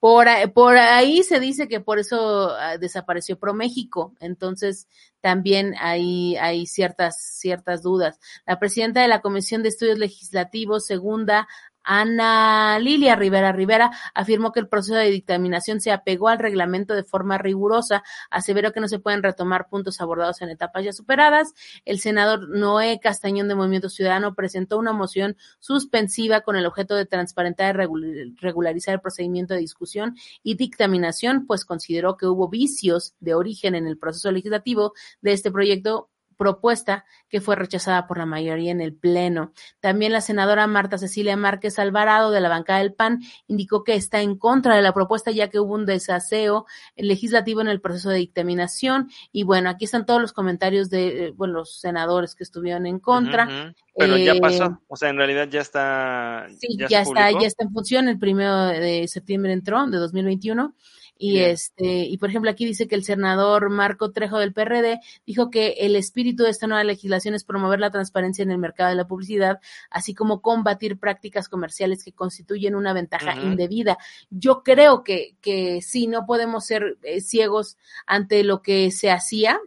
Por, 0.00 0.28
por 0.52 0.76
ahí 0.76 1.24
se 1.24 1.40
dice 1.40 1.66
que 1.66 1.80
por 1.80 1.98
eso 1.98 2.50
ah, 2.52 2.78
desapareció 2.78 3.36
ProMéxico. 3.36 4.14
Entonces, 4.20 4.86
también 5.20 5.74
hay, 5.80 6.36
hay 6.36 6.66
ciertas, 6.66 7.20
ciertas 7.20 7.82
dudas. 7.82 8.20
La 8.46 8.60
presidenta 8.60 9.02
de 9.02 9.08
la 9.08 9.20
Comisión 9.20 9.64
de 9.64 9.70
Estudios 9.70 9.98
Legislativos, 9.98 10.86
segunda, 10.86 11.48
Ana 11.90 12.78
Lilia 12.78 13.16
Rivera 13.16 13.50
Rivera 13.50 13.90
afirmó 14.12 14.52
que 14.52 14.60
el 14.60 14.68
proceso 14.68 14.94
de 14.94 15.10
dictaminación 15.10 15.80
se 15.80 15.90
apegó 15.90 16.28
al 16.28 16.38
reglamento 16.38 16.92
de 16.92 17.02
forma 17.02 17.38
rigurosa, 17.38 18.04
aseveró 18.30 18.72
que 18.72 18.80
no 18.80 18.88
se 18.88 18.98
pueden 18.98 19.22
retomar 19.22 19.70
puntos 19.70 20.02
abordados 20.02 20.42
en 20.42 20.50
etapas 20.50 20.84
ya 20.84 20.92
superadas. 20.92 21.54
El 21.86 21.98
senador 21.98 22.50
Noé 22.50 23.00
Castañón 23.02 23.48
de 23.48 23.54
Movimiento 23.54 23.88
Ciudadano 23.88 24.34
presentó 24.34 24.78
una 24.78 24.92
moción 24.92 25.38
suspensiva 25.60 26.42
con 26.42 26.56
el 26.56 26.66
objeto 26.66 26.94
de 26.94 27.06
transparentar 27.06 27.74
y 27.80 28.34
regularizar 28.38 28.92
el 28.92 29.00
procedimiento 29.00 29.54
de 29.54 29.60
discusión 29.60 30.14
y 30.42 30.56
dictaminación, 30.56 31.46
pues 31.46 31.64
consideró 31.64 32.18
que 32.18 32.26
hubo 32.26 32.48
vicios 32.48 33.14
de 33.18 33.34
origen 33.34 33.74
en 33.74 33.86
el 33.86 33.96
proceso 33.96 34.30
legislativo 34.30 34.92
de 35.22 35.32
este 35.32 35.50
proyecto 35.50 36.10
propuesta 36.38 37.04
que 37.28 37.42
fue 37.42 37.56
rechazada 37.56 38.06
por 38.06 38.16
la 38.16 38.24
mayoría 38.24 38.70
en 38.70 38.80
el 38.80 38.94
Pleno. 38.94 39.52
También 39.80 40.12
la 40.12 40.22
senadora 40.22 40.66
Marta 40.66 40.96
Cecilia 40.96 41.36
Márquez 41.36 41.78
Alvarado 41.78 42.30
de 42.30 42.40
la 42.40 42.48
bancada 42.48 42.78
del 42.78 42.94
PAN 42.94 43.20
indicó 43.48 43.84
que 43.84 43.94
está 43.94 44.22
en 44.22 44.38
contra 44.38 44.74
de 44.74 44.80
la 44.80 44.94
propuesta 44.94 45.30
ya 45.30 45.50
que 45.50 45.60
hubo 45.60 45.74
un 45.74 45.84
desaseo 45.84 46.64
legislativo 46.96 47.60
en 47.60 47.68
el 47.68 47.82
proceso 47.82 48.08
de 48.08 48.18
dictaminación. 48.18 49.10
Y 49.32 49.42
bueno, 49.42 49.68
aquí 49.68 49.84
están 49.84 50.06
todos 50.06 50.22
los 50.22 50.32
comentarios 50.32 50.88
de 50.88 51.26
eh, 51.26 51.32
bueno, 51.36 51.54
los 51.54 51.80
senadores 51.80 52.34
que 52.34 52.44
estuvieron 52.44 52.86
en 52.86 53.00
contra. 53.00 53.74
Pero 53.94 54.16
ya 54.16 54.34
eh, 54.34 54.40
pasó, 54.40 54.80
o 54.86 54.96
sea, 54.96 55.10
en 55.10 55.16
realidad 55.16 55.48
ya 55.50 55.60
está. 55.60 56.46
Sí, 56.60 56.78
ya, 56.88 57.02
está, 57.02 57.32
ya 57.32 57.46
está 57.48 57.64
en 57.64 57.72
función. 57.72 58.08
El 58.08 58.18
primero 58.18 58.66
de 58.66 59.08
septiembre 59.08 59.52
entró, 59.52 59.84
de 59.88 59.98
2021. 59.98 60.72
Y 61.20 61.40
este, 61.40 62.04
y 62.04 62.16
por 62.16 62.28
ejemplo, 62.28 62.48
aquí 62.48 62.64
dice 62.64 62.86
que 62.86 62.94
el 62.94 63.02
senador 63.02 63.70
Marco 63.70 64.12
Trejo 64.12 64.38
del 64.38 64.52
PRD 64.52 65.00
dijo 65.26 65.50
que 65.50 65.74
el 65.80 65.96
espíritu 65.96 66.27
de 66.36 66.50
esta 66.50 66.66
nueva 66.66 66.84
legislación 66.84 67.34
es 67.34 67.44
promover 67.44 67.80
la 67.80 67.90
transparencia 67.90 68.42
en 68.42 68.50
el 68.50 68.58
mercado 68.58 68.90
de 68.90 68.96
la 68.96 69.06
publicidad, 69.06 69.60
así 69.90 70.14
como 70.14 70.42
combatir 70.42 70.98
prácticas 70.98 71.48
comerciales 71.48 72.04
que 72.04 72.12
constituyen 72.12 72.74
una 72.74 72.92
ventaja 72.92 73.36
indebida. 73.36 73.98
Yo 74.30 74.62
creo 74.62 75.04
que, 75.04 75.36
que 75.40 75.80
sí, 75.82 76.06
no 76.06 76.26
podemos 76.26 76.64
ser 76.64 76.98
eh, 77.02 77.20
ciegos 77.20 77.76
ante 78.06 78.44
lo 78.44 78.62
que 78.62 78.90
se 78.90 79.10
hacía 79.10 79.60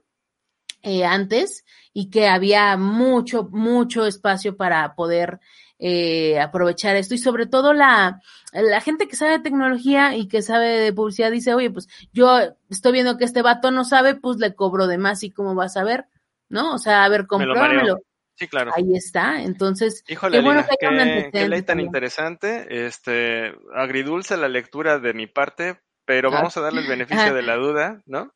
eh, 0.84 1.06
antes 1.06 1.64
y 1.94 2.10
que 2.10 2.28
había 2.28 2.76
mucho, 2.78 3.48
mucho 3.52 4.06
espacio 4.06 4.58
para 4.58 4.96
poder 4.96 5.40
eh, 5.84 6.40
aprovechar 6.40 6.96
esto 6.96 7.16
y 7.16 7.18
sobre 7.18 7.48
todo 7.48 7.74
la, 7.74 8.22
la 8.54 8.82
gente 8.82 9.08
que 9.08 9.16
sabe 9.16 9.32
de 9.32 9.40
tecnología 9.40 10.16
y 10.16 10.28
que 10.28 10.42
sabe 10.44 10.80
de 10.80 10.94
publicidad 10.94 11.32
dice, 11.32 11.56
oye, 11.56 11.72
pues 11.72 11.88
yo 12.14 12.38
estoy 12.70 12.92
viendo 12.92 13.18
que 13.18 13.26
este 13.26 13.42
vato 13.42 13.72
no 13.72 13.84
sabe, 13.84 14.14
pues 14.16 14.38
le 14.38 14.54
cobro 14.54 14.86
de 14.86 15.00
más 15.00 15.24
y 15.24 15.32
cómo 15.32 15.56
vas 15.56 15.78
a 15.78 15.84
ver, 15.84 16.06
¿no? 16.52 16.76
O 16.76 16.78
sea, 16.78 17.04
a 17.04 17.10
ver, 17.10 17.26
compruébamelo. 17.26 17.98
Sí, 18.36 18.48
claro. 18.48 18.72
Ahí 18.76 18.96
está. 18.96 19.42
Entonces, 19.42 20.04
Híjole, 20.08 20.38
qué 20.38 20.44
bueno 20.44 20.66
que 20.68 21.30
qué, 21.32 21.48
ley 21.48 21.62
tan 21.62 21.80
interesante. 21.80 22.86
Este, 22.86 23.54
agridulce 23.76 24.38
la 24.38 24.48
lectura 24.48 25.00
de 25.00 25.14
mi 25.14 25.28
parte, 25.28 25.80
pero 26.06 26.30
ah. 26.30 26.36
vamos 26.36 26.58
a 26.58 26.62
darle 26.62 26.82
el 26.82 26.88
beneficio 26.88 27.34
de 27.34 27.42
la 27.44 27.56
duda, 27.56 28.02
¿no? 28.06 28.32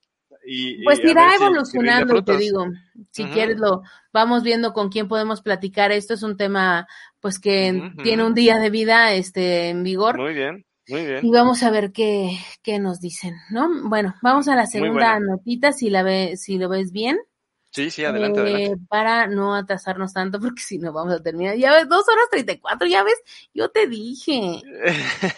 pues 0.83 1.03
irá 1.03 1.33
evolucionando, 1.35 2.23
te 2.23 2.37
digo. 2.37 2.67
Si 3.11 3.25
quieres 3.25 3.57
lo 3.57 3.81
vamos 4.13 4.43
viendo 4.43 4.73
con 4.73 4.89
quién 4.89 5.07
podemos 5.07 5.41
platicar. 5.41 5.91
Esto 5.91 6.13
es 6.13 6.23
un 6.23 6.37
tema, 6.37 6.87
pues 7.19 7.39
que 7.39 7.91
tiene 8.03 8.23
un 8.23 8.33
día 8.33 8.59
de 8.59 8.69
vida, 8.69 9.13
este, 9.13 9.69
en 9.69 9.83
vigor. 9.83 10.17
Muy 10.19 10.33
bien. 10.33 10.65
Muy 10.87 11.03
bien. 11.03 11.25
y 11.25 11.31
vamos 11.31 11.63
a 11.63 11.71
ver 11.71 11.91
qué, 11.91 12.37
qué 12.61 12.77
nos 12.77 12.99
dicen, 12.99 13.33
¿no? 13.49 13.67
Bueno, 13.89 14.13
vamos 14.21 14.47
a 14.47 14.55
la 14.55 14.67
segunda 14.67 15.19
notita, 15.19 15.71
si 15.71 15.89
la 15.89 16.03
ve, 16.03 16.37
si 16.37 16.59
lo 16.59 16.69
ves 16.69 16.91
bien. 16.91 17.17
Sí, 17.75 17.91
sí, 17.91 18.05
adelante, 18.05 18.39
Eh, 18.39 18.43
adelante. 18.43 18.85
Para 18.87 19.27
no 19.27 19.53
atrasarnos 19.53 20.13
tanto, 20.13 20.39
porque 20.39 20.61
si 20.61 20.77
no 20.77 20.93
vamos 20.93 21.13
a 21.13 21.19
terminar. 21.21 21.57
Ya 21.57 21.73
ves, 21.73 21.89
dos 21.89 22.07
horas 22.07 22.29
treinta 22.31 22.53
y 22.53 22.57
cuatro, 22.57 22.87
ya 22.87 23.03
ves, 23.03 23.21
yo 23.53 23.67
te 23.69 23.85
dije. 23.85 24.61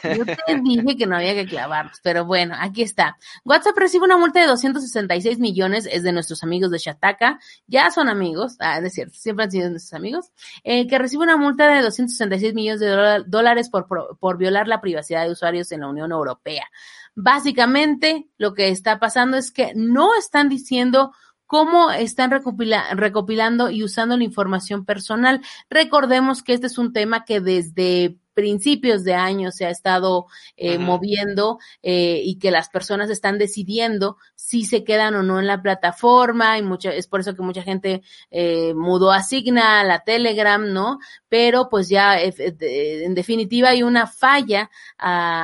Yo 0.03 0.23
te 0.45 0.59
dije 0.61 0.95
que 0.95 1.07
no 1.07 1.15
había 1.15 1.33
que 1.33 1.47
clavarnos, 1.47 1.99
pero 2.03 2.25
bueno, 2.25 2.53
aquí 2.59 2.83
está. 2.83 3.17
WhatsApp 3.43 3.75
recibe 3.75 4.05
una 4.05 4.19
multa 4.19 4.39
de 4.39 4.45
266 4.45 5.39
millones, 5.39 5.89
es 5.91 6.03
de 6.03 6.11
nuestros 6.11 6.43
amigos 6.43 6.69
de 6.69 6.77
Shataka, 6.77 7.39
ya 7.65 7.89
son 7.89 8.07
amigos, 8.07 8.55
ah, 8.59 8.77
es 8.83 8.93
cierto, 8.93 9.15
siempre 9.15 9.45
han 9.45 9.51
sido 9.51 9.71
nuestros 9.71 9.95
amigos, 9.95 10.27
eh, 10.63 10.85
que 10.85 10.99
recibe 10.99 11.23
una 11.23 11.37
multa 11.37 11.67
de 11.73 11.81
266 11.81 12.53
millones 12.53 12.79
de 12.81 13.23
dólares 13.25 13.69
por, 13.71 13.87
por, 13.87 14.15
por 14.19 14.37
violar 14.37 14.67
la 14.67 14.79
privacidad 14.79 15.25
de 15.25 15.31
usuarios 15.31 15.71
en 15.71 15.79
la 15.79 15.87
Unión 15.87 16.11
Europea. 16.11 16.67
Básicamente, 17.15 18.27
lo 18.37 18.53
que 18.53 18.69
está 18.69 18.99
pasando 18.99 19.37
es 19.37 19.51
que 19.51 19.71
no 19.73 20.13
están 20.13 20.49
diciendo 20.49 21.13
cómo 21.47 21.89
están 21.91 22.29
recopila- 22.31 22.93
recopilando 22.93 23.69
y 23.71 23.83
usando 23.83 24.17
la 24.17 24.23
información 24.23 24.85
personal. 24.85 25.41
Recordemos 25.69 26.43
que 26.43 26.53
este 26.53 26.67
es 26.67 26.77
un 26.77 26.93
tema 26.93 27.25
que 27.25 27.39
desde 27.41 28.17
principios 28.41 29.03
de 29.03 29.15
año 29.15 29.51
se 29.51 29.65
ha 29.65 29.71
estado 29.71 30.27
eh, 30.57 30.77
moviendo 30.77 31.57
eh, 31.81 32.21
y 32.23 32.37
que 32.37 32.51
las 32.51 32.69
personas 32.69 33.09
están 33.09 33.39
decidiendo 33.39 34.17
si 34.35 34.63
se 34.63 34.83
quedan 34.83 35.15
o 35.15 35.23
no 35.23 35.39
en 35.39 35.47
la 35.47 35.59
plataforma 35.63 36.59
y 36.59 36.61
mucha, 36.61 36.91
es 36.93 37.07
por 37.07 37.19
eso 37.19 37.33
que 37.35 37.41
mucha 37.41 37.63
gente 37.63 38.03
eh, 38.29 38.75
mudó 38.75 39.11
a 39.11 39.23
Signa, 39.23 39.81
a 39.91 39.99
Telegram, 40.03 40.71
¿no? 40.71 40.99
Pero 41.29 41.67
pues 41.67 41.89
ya 41.89 42.19
en 42.21 43.15
definitiva 43.15 43.69
hay 43.69 43.81
una 43.81 44.05
falla 44.05 44.69
a, 44.99 45.43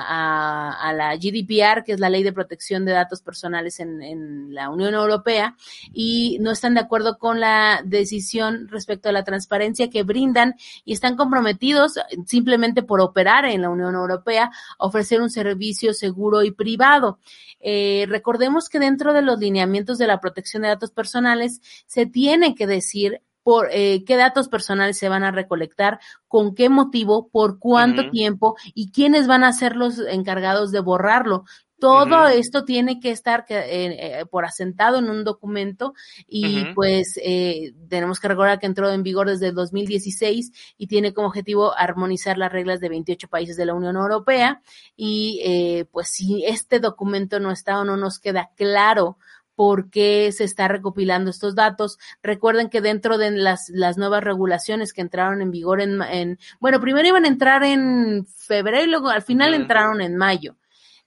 a- 0.80 0.90
a 0.90 0.94
la 0.94 1.16
GDPR, 1.16 1.84
que 1.84 1.94
es 1.94 2.00
la 2.00 2.10
Ley 2.12 2.22
de 2.22 2.32
Protección 2.32 2.86
de 2.86 2.92
Datos 2.92 3.24
Personales 3.24 3.80
en, 3.80 4.04
en 4.04 4.54
la 4.54 4.70
Unión 4.70 4.94
Europea, 4.94 5.56
y 5.92 6.38
no 6.42 6.52
están 6.52 6.76
de 6.76 6.82
acuerdo 6.82 7.18
con 7.18 7.40
la 7.40 7.82
decisión 7.84 8.68
respecto 8.70 9.10
a 9.10 9.12
la 9.12 9.24
transparencia 9.24 9.90
que 9.90 10.04
brindan 10.04 10.54
y 10.86 10.94
están 10.94 11.16
comprometidos 11.16 11.94
simplemente 12.28 12.83
por 12.84 13.02
operar 13.02 13.46
en 13.46 13.62
la 13.62 13.70
Unión 13.70 13.96
Europea 13.96 14.52
a 14.80 14.86
ofrecer 14.86 15.22
un 15.22 15.30
servicio 15.30 15.94
seguro 15.94 16.44
y 16.44 16.52
privado. 16.52 17.20
Eh, 17.60 18.06
recordemos 18.10 18.70
que 18.70 18.80
dentro 18.80 19.14
de 19.14 19.22
los 19.22 19.40
lineamientos 19.40 19.98
de 19.98 20.08
la 20.08 20.20
protección 20.20 20.64
de 20.64 20.70
datos 20.70 20.92
personales 20.92 21.62
se 21.86 22.06
tiene 22.06 22.56
que 22.56 22.68
decir 22.68 23.22
por 23.44 23.68
eh, 23.72 24.04
qué 24.06 24.16
datos 24.16 24.48
personales 24.48 24.98
se 24.98 25.10
van 25.10 25.24
a 25.24 25.32
recolectar, 25.32 26.00
con 26.28 26.56
qué 26.56 26.70
motivo, 26.70 27.28
por 27.28 27.60
cuánto 27.60 28.10
tiempo 28.10 28.56
y 28.74 28.92
quiénes 28.92 29.28
van 29.28 29.44
a 29.44 29.54
ser 29.54 29.76
los 29.76 30.00
encargados 30.00 30.72
de 30.72 30.80
borrarlo. 30.80 31.44
Todo 31.84 32.30
esto 32.30 32.64
tiene 32.64 33.02
que 33.02 33.12
estar 33.12 33.44
eh, 33.50 33.58
eh, 33.60 34.26
por 34.32 34.46
asentado 34.46 35.00
en 35.00 35.10
un 35.10 35.26
documento 35.26 35.94
y 36.26 36.64
pues 36.76 37.20
eh, 37.22 37.74
tenemos 37.90 38.22
que 38.22 38.30
recordar 38.30 38.58
que 38.58 38.68
entró 38.68 38.90
en 38.90 39.04
vigor 39.04 39.28
desde 39.28 39.50
el 39.50 39.56
2016 39.56 40.54
y 40.78 40.88
tiene 40.88 41.14
como 41.14 41.28
objetivo 41.28 41.78
armonizar 41.78 42.38
las 42.38 42.54
reglas 42.54 42.80
de 42.80 42.88
28 42.88 43.28
países 43.28 43.58
de 43.58 43.66
la 43.66 43.74
Unión 43.74 43.98
Europea 43.98 44.62
y 44.96 45.42
eh, 45.44 45.86
pues 45.92 46.08
si 46.08 46.46
este 46.46 46.80
documento 46.80 47.42
no 47.42 47.52
está 47.52 47.78
o 47.78 47.84
no 47.84 47.98
nos 47.98 48.18
queda 48.18 48.52
claro 48.56 49.18
por 49.54 49.90
qué 49.90 50.32
se 50.32 50.46
está 50.46 50.70
recopilando 50.70 51.30
estos 51.32 51.54
datos. 51.54 52.00
Recuerden 52.22 52.70
que 52.70 52.80
dentro 52.80 53.18
de 53.18 53.32
las, 53.32 53.70
las 53.70 53.98
nuevas 53.98 54.24
regulaciones 54.24 54.94
que 54.94 55.02
entraron 55.02 55.42
en 55.42 55.52
vigor 55.52 55.82
en, 55.82 56.02
en, 56.02 56.40
bueno, 56.62 56.80
primero 56.80 57.10
iban 57.10 57.26
a 57.26 57.28
entrar 57.28 57.66
en 57.66 58.26
febrero 58.26 58.86
y 58.86 58.88
luego 58.88 59.10
al 59.10 59.22
final 59.22 59.54
entraron 59.54 60.00
en 60.00 60.16
mayo. 60.16 60.56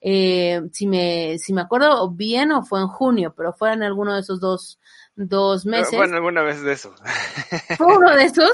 Eh, 0.00 0.62
si 0.72 0.86
me, 0.86 1.38
si 1.38 1.52
me 1.52 1.62
acuerdo 1.62 2.10
bien 2.10 2.52
o 2.52 2.62
fue 2.64 2.80
en 2.80 2.88
junio, 2.88 3.34
pero 3.36 3.52
fue 3.52 3.72
en 3.72 3.82
alguno 3.82 4.14
de 4.14 4.20
esos 4.20 4.40
dos, 4.40 4.78
dos 5.16 5.64
meses 5.64 5.96
Bueno, 5.96 6.16
alguna 6.16 6.42
vez 6.42 6.62
de 6.62 6.72
eso. 6.72 6.94
fue 7.76 7.86
uno 7.96 8.14
de 8.14 8.24
esos, 8.24 8.52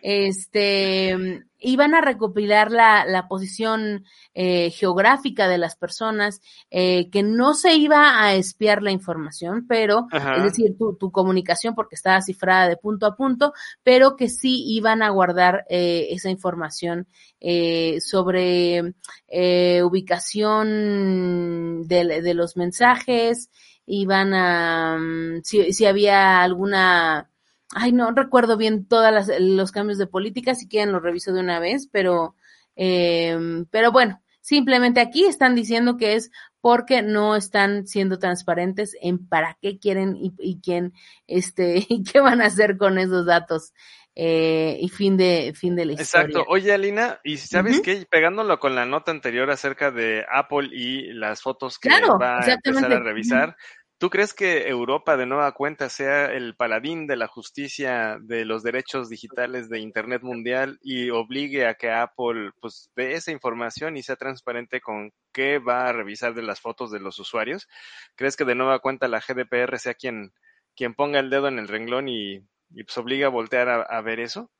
este, 0.00 1.42
iban 1.58 1.94
a 1.94 2.00
recopilar 2.00 2.70
la, 2.70 3.04
la 3.04 3.26
posición 3.26 4.04
eh, 4.32 4.70
geográfica 4.70 5.48
de 5.48 5.58
las 5.58 5.76
personas, 5.76 6.40
eh, 6.70 7.10
que 7.10 7.22
no 7.22 7.54
se 7.54 7.74
iba 7.74 8.22
a 8.22 8.34
espiar 8.34 8.82
la 8.82 8.92
información, 8.92 9.66
pero, 9.68 10.06
Ajá. 10.12 10.36
es 10.36 10.44
decir, 10.44 10.76
tu, 10.78 10.96
tu 10.96 11.10
comunicación 11.10 11.74
porque 11.74 11.96
estaba 11.96 12.22
cifrada 12.22 12.68
de 12.68 12.76
punto 12.76 13.06
a 13.06 13.16
punto, 13.16 13.52
pero 13.82 14.16
que 14.16 14.28
sí 14.28 14.64
iban 14.68 15.02
a 15.02 15.10
guardar 15.10 15.66
eh, 15.68 16.08
esa 16.10 16.30
información 16.30 17.08
eh, 17.40 18.00
sobre 18.00 18.94
eh, 19.28 19.82
ubicación 19.82 21.86
de, 21.86 22.22
de 22.22 22.34
los 22.34 22.56
mensajes, 22.56 23.50
iban 23.86 24.34
a, 24.34 24.96
mm, 24.98 25.42
si, 25.42 25.72
si 25.72 25.86
había 25.86 26.42
alguna, 26.42 27.30
ay, 27.74 27.92
no 27.92 28.10
recuerdo 28.12 28.56
bien 28.56 28.86
todos 28.86 29.28
los 29.40 29.72
cambios 29.72 29.98
de 29.98 30.06
política, 30.06 30.54
si 30.54 30.68
quieren 30.68 30.92
lo 30.92 31.00
reviso 31.00 31.32
de 31.32 31.40
una 31.40 31.58
vez, 31.60 31.88
pero, 31.90 32.34
eh, 32.76 33.64
pero 33.70 33.92
bueno, 33.92 34.20
simplemente 34.40 35.00
aquí 35.00 35.24
están 35.24 35.54
diciendo 35.54 35.96
que 35.96 36.14
es 36.14 36.30
porque 36.60 37.02
no 37.02 37.36
están 37.36 37.86
siendo 37.86 38.18
transparentes 38.18 38.96
en 39.02 39.26
para 39.26 39.58
qué 39.60 39.78
quieren 39.78 40.16
y, 40.16 40.32
y 40.38 40.60
quién, 40.60 40.94
este, 41.26 41.84
y 41.88 42.02
qué 42.04 42.20
van 42.20 42.40
a 42.40 42.46
hacer 42.46 42.78
con 42.78 42.98
esos 42.98 43.26
datos. 43.26 43.72
Eh, 44.16 44.78
y 44.80 44.88
fin 44.88 45.16
de, 45.16 45.52
fin 45.56 45.74
de 45.74 45.86
la 45.86 45.92
historia. 45.94 46.26
Exacto. 46.26 46.44
Oye, 46.48 46.72
Alina, 46.72 47.20
¿y 47.24 47.36
sabes 47.36 47.74
Ujú. 47.74 47.82
qué? 47.82 48.06
Pegándolo 48.08 48.58
con 48.60 48.76
la 48.76 48.86
nota 48.86 49.10
anterior 49.10 49.50
acerca 49.50 49.90
de 49.90 50.24
Apple 50.30 50.68
y 50.72 51.12
las 51.12 51.42
fotos 51.42 51.78
que 51.78 51.88
Claro, 51.88 52.18
va 52.18 52.38
a 52.40 52.46
empezar 52.46 52.92
a 52.92 53.00
revisar, 53.00 53.56
¿tú 53.98 54.10
crees 54.10 54.32
que 54.32 54.68
Europa 54.68 55.16
de 55.16 55.26
nueva 55.26 55.50
cuenta 55.52 55.88
sea 55.88 56.26
el 56.26 56.54
paladín 56.54 57.08
de 57.08 57.16
la 57.16 57.26
justicia 57.26 58.18
de 58.20 58.44
los 58.44 58.62
derechos 58.62 59.08
digitales 59.08 59.68
de 59.68 59.80
Internet 59.80 60.22
mundial 60.22 60.78
y 60.80 61.10
obligue 61.10 61.66
a 61.66 61.74
que 61.74 61.90
Apple 61.90 62.52
pues 62.60 62.92
dé 62.94 63.14
esa 63.14 63.32
información 63.32 63.96
y 63.96 64.04
sea 64.04 64.14
transparente 64.14 64.80
con 64.80 65.10
qué 65.32 65.58
va 65.58 65.88
a 65.88 65.92
revisar 65.92 66.34
de 66.34 66.42
las 66.42 66.60
fotos 66.60 66.92
de 66.92 67.00
los 67.00 67.18
usuarios? 67.18 67.66
¿Crees 68.14 68.36
que 68.36 68.44
de 68.44 68.54
nueva 68.54 68.78
cuenta 68.78 69.08
la 69.08 69.20
GDPR 69.20 69.76
sea 69.80 69.94
quien, 69.94 70.32
quien 70.76 70.94
ponga 70.94 71.18
el 71.18 71.30
dedo 71.30 71.48
en 71.48 71.58
el 71.58 71.66
renglón 71.66 72.08
y, 72.08 72.44
y 72.74 72.84
pues 72.84 72.96
obliga 72.98 73.26
a 73.26 73.30
voltear 73.30 73.68
a, 73.68 74.00
ver 74.02 74.20
eso? 74.20 74.50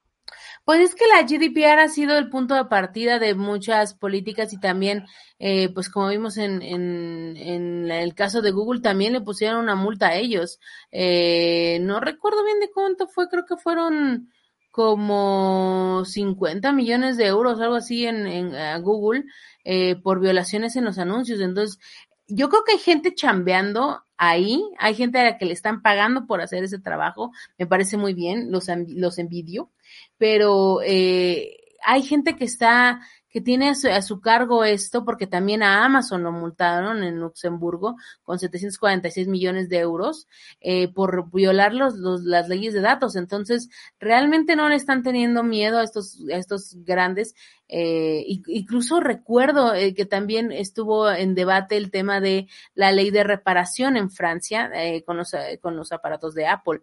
Pues 0.65 0.81
es 0.81 0.95
que 0.95 1.07
la 1.07 1.23
GDPR 1.23 1.81
ha 1.81 1.89
sido 1.89 2.17
el 2.17 2.31
punto 2.31 2.55
de 2.55 2.65
partida 2.65 3.19
de 3.19 3.35
muchas 3.35 3.95
políticas 3.95 4.53
y 4.53 4.61
también, 4.61 5.05
eh, 5.39 5.69
pues 5.75 5.91
como 5.91 6.09
vimos 6.09 6.39
en, 6.39 6.63
en, 6.63 7.37
en 7.37 7.91
el 7.91 8.15
caso 8.15 8.41
de 8.41 8.51
Google, 8.51 8.81
también 8.81 9.13
le 9.13 9.21
pusieron 9.21 9.61
una 9.61 9.75
multa 9.75 10.09
a 10.09 10.17
ellos. 10.17 10.59
Eh, 10.91 11.79
no 11.83 12.01
recuerdo 12.01 12.45
bien 12.45 12.61
de 12.61 12.71
cuánto 12.71 13.07
fue, 13.09 13.29
creo 13.29 13.45
que 13.45 13.57
fueron 13.57 14.31
como 14.75 16.05
50 16.05 16.73
millones 16.73 17.17
de 17.17 17.27
euros, 17.27 17.61
algo 17.61 17.77
así 17.77 18.07
en, 18.07 18.27
en 18.27 18.55
a 18.57 18.77
Google, 18.79 19.23
eh, 19.63 19.95
por 20.03 20.19
violaciones 20.19 20.75
en 20.75 20.85
los 20.85 20.99
anuncios. 20.99 21.41
Entonces, 21.41 21.79
yo 22.27 22.49
creo 22.49 22.65
que 22.65 22.73
hay 22.73 22.79
gente 22.79 23.15
chambeando 23.15 24.04
ahí, 24.17 24.63
hay 24.79 24.95
gente 24.95 25.19
a 25.19 25.25
la 25.25 25.39
que 25.39 25.45
le 25.45 25.53
están 25.53 25.83
pagando 25.83 26.27
por 26.27 26.41
hacer 26.41 26.65
ese 26.65 26.79
trabajo, 26.79 27.33
me 27.59 27.67
parece 27.67 27.97
muy 27.97 28.15
bien, 28.15 28.51
los, 28.51 28.67
los 28.89 29.19
envidio, 29.19 29.71
pero 30.19 30.81
eh, 30.83 31.57
hay 31.85 32.03
gente 32.03 32.37
que 32.37 32.45
está, 32.45 33.01
que 33.35 33.41
tiene 33.41 33.69
a 33.69 33.75
su, 33.75 33.89
a 33.89 34.01
su 34.01 34.21
cargo 34.21 34.63
esto, 34.63 35.05
porque 35.05 35.27
también 35.27 35.65
a 35.65 35.85
Amazon 35.85 36.23
lo 36.23 36.31
multaron 36.31 37.03
en 37.03 37.19
Luxemburgo 37.19 37.97
con 38.23 38.39
746 38.39 39.27
millones 39.27 39.69
de 39.69 39.81
euros 39.81 40.29
eh, 40.61 40.87
por 40.87 41.33
violar 41.33 41.75
los, 41.75 41.97
los, 41.97 42.23
las 42.23 42.49
leyes 42.49 42.75
de 42.75 42.81
datos. 42.81 43.17
Entonces, 43.17 43.71
realmente 43.99 44.55
no 44.55 44.69
le 44.69 44.77
están 44.77 45.03
teniendo 45.03 45.43
miedo 45.43 45.81
a 45.81 45.83
estos, 45.83 46.21
a 46.33 46.37
estos 46.37 46.77
grandes. 46.85 47.35
Eh, 47.67 48.25
incluso 48.47 49.01
recuerdo 49.01 49.75
eh, 49.75 49.95
que 49.95 50.07
también 50.07 50.53
estuvo 50.53 51.11
en 51.11 51.35
debate 51.35 51.77
el 51.77 51.91
tema 51.91 52.21
de 52.21 52.47
la 52.77 52.93
ley 52.93 53.11
de 53.11 53.25
reparación 53.25 53.97
en 53.97 54.13
Francia 54.13 54.71
eh, 54.75 55.03
con, 55.03 55.17
los, 55.17 55.33
con 55.61 55.75
los 55.75 55.91
aparatos 55.91 56.37
de 56.37 56.47
Apple. 56.47 56.83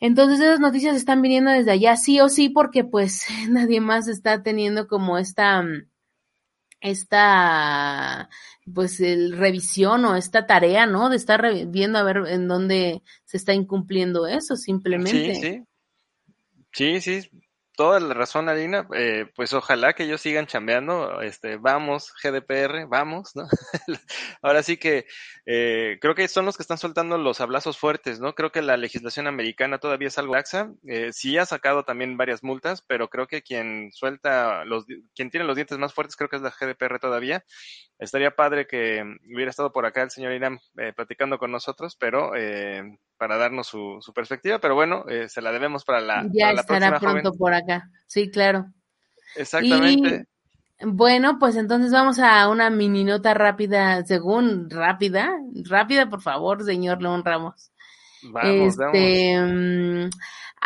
Entonces 0.00 0.40
esas 0.40 0.60
noticias 0.60 0.96
están 0.96 1.22
viniendo 1.22 1.50
desde 1.50 1.72
allá 1.72 1.96
sí 1.96 2.20
o 2.20 2.28
sí 2.28 2.48
porque 2.48 2.84
pues 2.84 3.26
nadie 3.48 3.80
más 3.80 4.08
está 4.08 4.42
teniendo 4.42 4.86
como 4.86 5.18
esta 5.18 5.62
mm, 5.62 5.88
esta 6.80 8.28
pues 8.72 9.00
el 9.00 9.36
revisión 9.36 10.04
o 10.04 10.16
esta 10.16 10.46
tarea, 10.46 10.86
¿no? 10.86 11.10
De 11.10 11.16
estar 11.16 11.42
viendo 11.66 11.98
a 11.98 12.02
ver 12.02 12.22
en 12.28 12.48
dónde 12.48 13.02
se 13.24 13.36
está 13.36 13.52
incumpliendo 13.52 14.26
eso 14.26 14.56
simplemente. 14.56 15.34
Sí, 15.34 15.64
sí. 16.72 17.00
Sí, 17.00 17.00
sí. 17.00 17.43
Toda 17.76 18.00
la 18.00 18.14
razón, 18.14 18.48
Alina. 18.48 18.86
Eh, 18.94 19.26
pues 19.34 19.52
ojalá 19.52 19.92
que 19.92 20.04
ellos 20.04 20.20
sigan 20.20 20.46
chambeando. 20.46 21.20
Este, 21.20 21.56
vamos, 21.56 22.12
GDPR, 22.22 22.86
vamos, 22.86 23.34
¿no? 23.34 23.46
Ahora 24.42 24.62
sí 24.62 24.76
que 24.76 25.06
eh, 25.46 25.98
creo 26.00 26.14
que 26.14 26.28
son 26.28 26.44
los 26.44 26.56
que 26.56 26.62
están 26.62 26.78
soltando 26.78 27.18
los 27.18 27.40
hablazos 27.40 27.78
fuertes, 27.78 28.20
¿no? 28.20 28.34
Creo 28.34 28.52
que 28.52 28.62
la 28.62 28.76
legislación 28.76 29.26
americana 29.26 29.78
todavía 29.78 30.08
es 30.08 30.18
algo 30.18 30.34
laxa. 30.34 30.72
Eh, 30.86 31.10
sí 31.12 31.38
ha 31.38 31.46
sacado 31.46 31.84
también 31.84 32.16
varias 32.16 32.42
multas, 32.42 32.82
pero 32.82 33.08
creo 33.08 33.26
que 33.26 33.42
quien 33.42 33.90
suelta 33.92 34.64
los, 34.64 34.84
quien 35.14 35.30
tiene 35.30 35.46
los 35.46 35.56
dientes 35.56 35.78
más 35.78 35.94
fuertes, 35.94 36.16
creo 36.16 36.28
que 36.28 36.36
es 36.36 36.42
la 36.42 36.50
GDPR 36.50 36.98
todavía. 36.98 37.44
Estaría 37.98 38.34
padre 38.34 38.66
que 38.66 39.04
hubiera 39.32 39.50
estado 39.50 39.72
por 39.72 39.86
acá 39.86 40.02
el 40.02 40.10
señor 40.10 40.32
Irán 40.32 40.58
eh, 40.78 40.92
platicando 40.94 41.38
con 41.38 41.52
nosotros, 41.52 41.96
pero 41.96 42.34
eh, 42.36 42.98
para 43.16 43.36
darnos 43.36 43.66
su, 43.66 43.98
su 44.00 44.12
perspectiva, 44.12 44.58
pero 44.58 44.74
bueno, 44.74 45.04
eh, 45.08 45.28
se 45.28 45.40
la 45.42 45.52
debemos 45.52 45.84
para 45.84 46.00
la, 46.00 46.24
Ya 46.32 46.46
para 46.46 46.52
la 46.54 46.60
estará 46.60 46.88
próxima 46.88 47.12
pronto 47.12 47.28
joven. 47.30 47.38
por 47.38 47.54
acá. 47.54 47.90
Sí, 48.06 48.30
claro. 48.30 48.66
Exactamente. 49.36 50.26
Bueno, 50.80 51.38
pues 51.38 51.56
entonces 51.56 51.92
vamos 51.92 52.18
a 52.18 52.48
una 52.48 52.68
mini 52.68 53.04
nota 53.04 53.32
rápida, 53.32 54.04
según 54.04 54.68
rápida, 54.68 55.30
rápida, 55.68 56.10
por 56.10 56.20
favor, 56.20 56.64
señor 56.64 57.00
León 57.00 57.24
Ramos. 57.24 57.70
Vamos, 58.22 58.76
vamos. 58.76 58.94
este, 58.94 59.40
mm, 59.40 60.10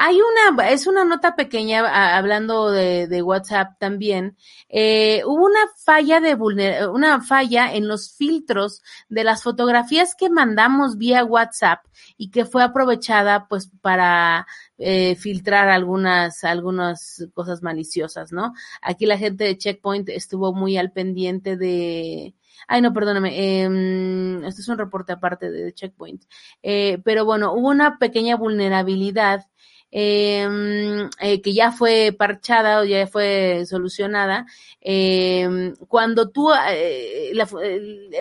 hay 0.00 0.16
una, 0.20 0.68
es 0.68 0.86
una 0.86 1.04
nota 1.04 1.34
pequeña 1.34 1.80
a- 1.80 2.16
hablando 2.16 2.70
de, 2.70 3.08
de 3.08 3.20
WhatsApp 3.20 3.78
también. 3.80 4.36
Eh, 4.68 5.22
hubo 5.26 5.44
una 5.44 5.58
falla 5.84 6.20
de 6.20 6.36
vulner, 6.36 6.88
una 6.88 7.20
falla 7.20 7.74
en 7.74 7.88
los 7.88 8.12
filtros 8.16 8.80
de 9.08 9.24
las 9.24 9.42
fotografías 9.42 10.14
que 10.14 10.30
mandamos 10.30 10.98
vía 10.98 11.24
WhatsApp 11.24 11.84
y 12.16 12.30
que 12.30 12.44
fue 12.44 12.62
aprovechada 12.62 13.48
pues 13.48 13.70
para 13.80 14.46
eh, 14.78 15.16
filtrar 15.16 15.68
algunas, 15.68 16.44
algunas 16.44 17.26
cosas 17.34 17.62
maliciosas, 17.64 18.30
¿no? 18.32 18.52
Aquí 18.80 19.04
la 19.04 19.18
gente 19.18 19.42
de 19.44 19.58
Checkpoint 19.58 20.10
estuvo 20.10 20.52
muy 20.54 20.76
al 20.76 20.92
pendiente 20.92 21.56
de, 21.56 22.34
Ay, 22.68 22.82
no, 22.82 22.92
perdóname. 22.92 23.30
Eh, 23.36 24.40
este 24.46 24.60
es 24.60 24.68
un 24.68 24.78
reporte 24.78 25.12
aparte 25.12 25.50
de 25.50 25.72
Checkpoint. 25.72 26.22
Eh, 26.62 26.98
pero 27.04 27.24
bueno, 27.24 27.52
hubo 27.52 27.68
una 27.68 27.98
pequeña 27.98 28.36
vulnerabilidad 28.36 29.46
eh, 29.90 31.08
eh, 31.20 31.40
que 31.40 31.54
ya 31.54 31.72
fue 31.72 32.14
parchada 32.16 32.80
o 32.80 32.84
ya 32.84 33.06
fue 33.06 33.64
solucionada. 33.66 34.46
Eh, 34.80 35.72
cuando 35.88 36.30
tú, 36.30 36.50
eh, 36.70 37.30
la, 37.34 37.48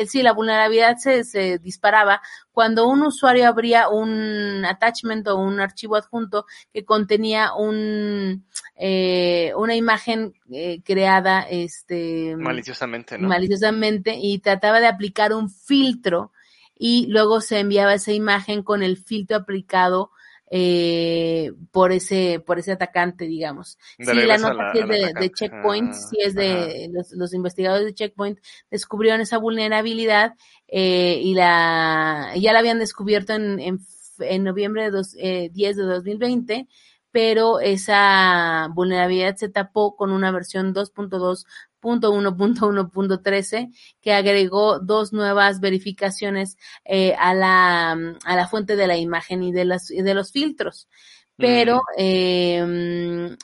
sí, 0.08 0.24
la 0.24 0.34
vulnerabilidad 0.34 0.98
se, 0.98 1.24
se 1.24 1.60
disparaba 1.60 2.22
cuando 2.52 2.88
un 2.88 3.04
usuario 3.04 3.48
abría 3.48 3.90
un 3.90 4.66
attachment 4.66 5.28
o 5.28 5.38
un 5.38 5.60
archivo 5.60 5.96
adjunto 5.96 6.46
que 6.74 6.86
contenía 6.86 7.54
un, 7.54 8.46
eh, 8.76 9.52
una 9.56 9.76
imagen 9.76 10.34
eh, 10.52 10.82
creada, 10.84 11.42
este, 11.42 12.36
maliciosamente, 12.38 13.18
¿no? 13.18 13.28
maliciosamente 13.28 14.16
y 14.20 14.40
trataba 14.40 14.80
de 14.80 14.88
aplicar 14.88 15.34
un 15.34 15.50
filtro 15.50 16.32
y 16.80 17.08
luego 17.08 17.42
se 17.42 17.60
enviaba 17.60 17.94
esa 17.94 18.12
imagen 18.12 18.64
con 18.64 18.84
el 18.84 18.98
filtro 18.98 19.38
aplicado 19.38 20.12
eh, 20.50 21.52
por 21.72 21.92
ese 21.92 22.42
por 22.46 22.58
ese 22.60 22.72
atacante 22.72 23.26
digamos. 23.26 23.78
De 23.98 24.06
sí 24.06 24.14
la 24.26 24.38
nota 24.38 24.54
la- 24.64 24.72
sí 24.72 24.80
es 24.80 24.88
de, 24.88 25.32
checkpoint 25.32 25.90
Ah, 25.90 25.94
sí 25.94 26.18
es 26.22 26.36
de 26.36 26.90
los, 26.94 27.12
los 27.12 27.34
investigadores 27.34 27.86
de 27.86 27.94
checkpoint 27.94 28.40
descubrieron 28.72 29.22
esa 29.22 29.38
vulnerabilidad 29.38 30.36
eh, 30.68 31.20
y 31.24 31.34
la 31.34 32.32
ya 32.38 32.54
la 32.54 32.60
habían 32.60 32.80
descubierto 32.80 33.34
en, 33.34 33.60
en, 33.60 33.80
en 34.20 34.44
noviembre 34.44 34.84
de 34.84 34.92
dos, 34.92 35.16
eh, 35.20 35.50
10 35.54 35.76
de 35.78 35.84
2020 35.84 36.68
pero 37.12 37.60
esa 37.62 38.68
vulnerabilidad 38.74 39.36
se 39.38 39.50
tapó 39.50 39.96
con 39.96 40.12
una 40.12 40.30
versión 40.32 40.74
2.2.1.1.13 41.96 43.74
que 44.02 44.14
agregó 44.14 44.80
dos 44.80 45.14
nuevas 45.14 45.60
verificaciones 45.60 46.58
eh, 46.86 47.16
a 47.20 47.34
la 47.34 47.92
a 47.92 48.36
la 48.36 48.48
fuente 48.48 48.76
de 48.76 48.88
la 48.88 48.98
imagen 48.98 49.44
y 49.44 49.52
de 49.52 49.66
las 49.66 49.88
de 49.88 50.14
los 50.14 50.32
filtros. 50.32 50.88
Pero 51.38 51.84
eh, 51.98 53.36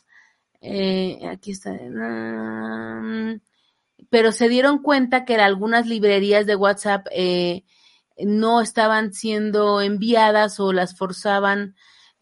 eh, 0.62 1.20
aquí 1.30 1.52
está 1.52 1.74
mm, 1.74 3.40
pero 4.10 4.32
se 4.32 4.48
dieron 4.48 4.80
cuenta 4.82 5.26
que 5.26 5.36
algunas 5.36 5.88
librerías 5.88 6.46
de 6.46 6.56
WhatsApp 6.56 7.08
eh, 7.12 7.64
no 8.18 8.62
estaban 8.62 9.12
siendo 9.12 9.82
enviadas 9.82 10.60
o 10.60 10.72
las 10.72 10.96
forzaban 10.96 11.76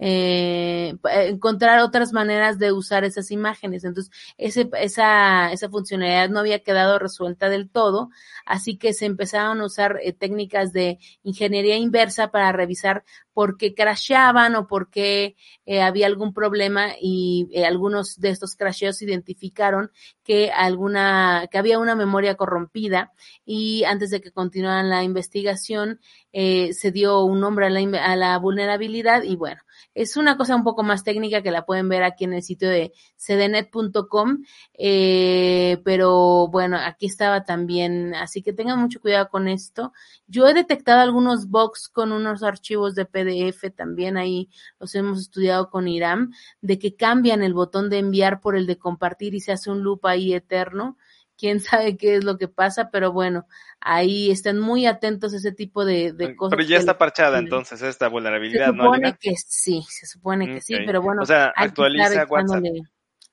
eh, 0.04 0.96
pa- 1.00 1.26
encontrar 1.26 1.80
otras 1.80 2.12
maneras 2.12 2.58
de 2.58 2.72
usar 2.72 3.04
esas 3.04 3.30
imágenes. 3.30 3.84
Entonces, 3.84 4.12
ese, 4.38 4.68
esa, 4.80 5.52
esa 5.54 5.70
funcionalidad 5.70 6.30
no 6.30 6.40
había 6.40 6.64
quedado 6.64 6.98
resuelta 6.98 7.50
del 7.50 7.70
todo, 7.70 8.10
así 8.46 8.78
que 8.78 8.94
se 8.94 9.06
empezaron 9.06 9.62
a 9.62 9.66
usar 9.66 10.00
eh, 10.02 10.12
técnicas 10.12 10.74
de 10.74 10.98
ingeniería 11.24 11.78
inversa 11.78 12.32
para 12.32 12.52
revisar 12.52 13.04
por 13.34 13.58
qué 13.58 13.74
crasheaban 13.76 14.56
o 14.56 14.68
por 14.68 14.90
qué 14.90 15.36
eh, 15.66 15.82
había 15.82 16.08
algún 16.08 16.34
problema 16.34 16.90
y 17.00 17.48
eh, 17.54 17.66
algunos 17.66 18.20
de 18.20 18.30
estos 18.30 18.56
crasheos 18.56 19.02
identificaron 19.02 19.92
que 20.24 20.52
alguna, 20.52 21.48
que 21.52 21.58
había 21.58 21.80
una 21.80 21.96
memoria 21.96 22.36
corrompida 22.36 23.14
y 23.46 23.84
antes 23.86 24.10
de 24.10 24.20
que 24.20 24.32
continuaran 24.32 24.90
la 24.90 25.04
investigación 25.04 26.00
eh, 26.34 26.74
se 26.74 26.92
dio 26.92 27.24
un 27.24 27.40
nombre 27.40 27.68
a 27.68 28.16
la 28.16 28.38
vulnerabilidad 28.40 29.24
y 29.24 29.36
bueno, 29.36 29.62
es 29.94 30.18
una 30.18 30.38
cosa 30.38 30.56
un 30.56 30.64
poco 30.64 30.84
más 30.84 31.04
técnica 31.04 31.42
que 31.42 31.52
la 31.52 31.66
pueden 31.66 31.90
ver 31.90 32.04
aquí 32.04 32.24
en 32.24 32.34
el 32.34 32.44
sitio 32.44 32.70
de 32.70 32.94
cdnet.com, 33.18 34.44
eh, 34.74 35.82
pero 35.84 36.48
bueno, 36.48 36.78
aquí 36.78 37.06
estaba 37.06 37.44
también, 37.44 38.16
así 38.16 38.42
que 38.42 38.54
tengan 38.54 38.80
mucho 38.80 39.02
cuidado 39.02 39.30
con 39.30 39.48
esto. 39.48 39.94
Yo 40.28 40.48
he 40.48 40.54
detectado 40.54 41.02
algunos 41.02 41.50
bugs 41.50 41.90
con 41.90 42.12
unos 42.12 42.44
archivos 42.44 42.96
de 42.96 43.06
PDF 43.06 43.72
también, 43.76 44.18
ahí 44.18 44.50
los 44.80 44.96
hemos 44.96 45.20
estudiado 45.20 45.70
con 45.70 45.88
Iram, 45.88 46.32
de 46.62 46.80
que 46.80 46.96
cambian 46.96 47.44
el 47.44 47.54
botón 47.54 47.90
de 47.90 48.00
enviar 48.00 48.42
por 48.42 48.56
el 48.56 48.68
de 48.68 48.78
compartir 48.78 49.34
y 49.36 49.40
se 49.40 49.52
hace 49.52 49.72
un 49.72 49.84
loop 49.84 50.06
ahí 50.06 50.34
eterno. 50.34 50.98
Quién 51.42 51.60
sabe 51.60 51.98
qué 51.98 52.16
es 52.18 52.24
lo 52.24 52.38
que 52.38 52.48
pasa, 52.48 52.92
pero 52.92 53.12
bueno, 53.12 53.48
ahí 53.80 54.30
están 54.30 54.60
muy 54.60 54.86
atentos 54.86 55.34
a 55.34 55.38
ese 55.38 55.52
tipo 55.52 55.84
de, 55.84 56.14
de 56.14 56.36
cosas. 56.36 56.56
Pero 56.56 56.70
ya 56.70 56.78
está 56.78 57.00
parchada 57.00 57.40
entonces 57.40 57.82
esta 57.82 58.06
Se 58.06 58.12
vulnerabilidad, 58.12 58.68
¿no, 58.74 58.84
supone 58.84 59.08
Alina? 59.08 59.18
que 59.20 59.34
sí, 59.36 59.84
se 59.90 60.06
supone 60.06 60.46
que 60.54 60.62
sí, 60.62 60.76
pero 60.86 61.02
bueno. 61.02 61.24
O 61.24 61.26
sea, 61.26 61.52
actualiza 61.56 62.26
WhatsApp. 62.30 62.60
echándole- 62.64 62.88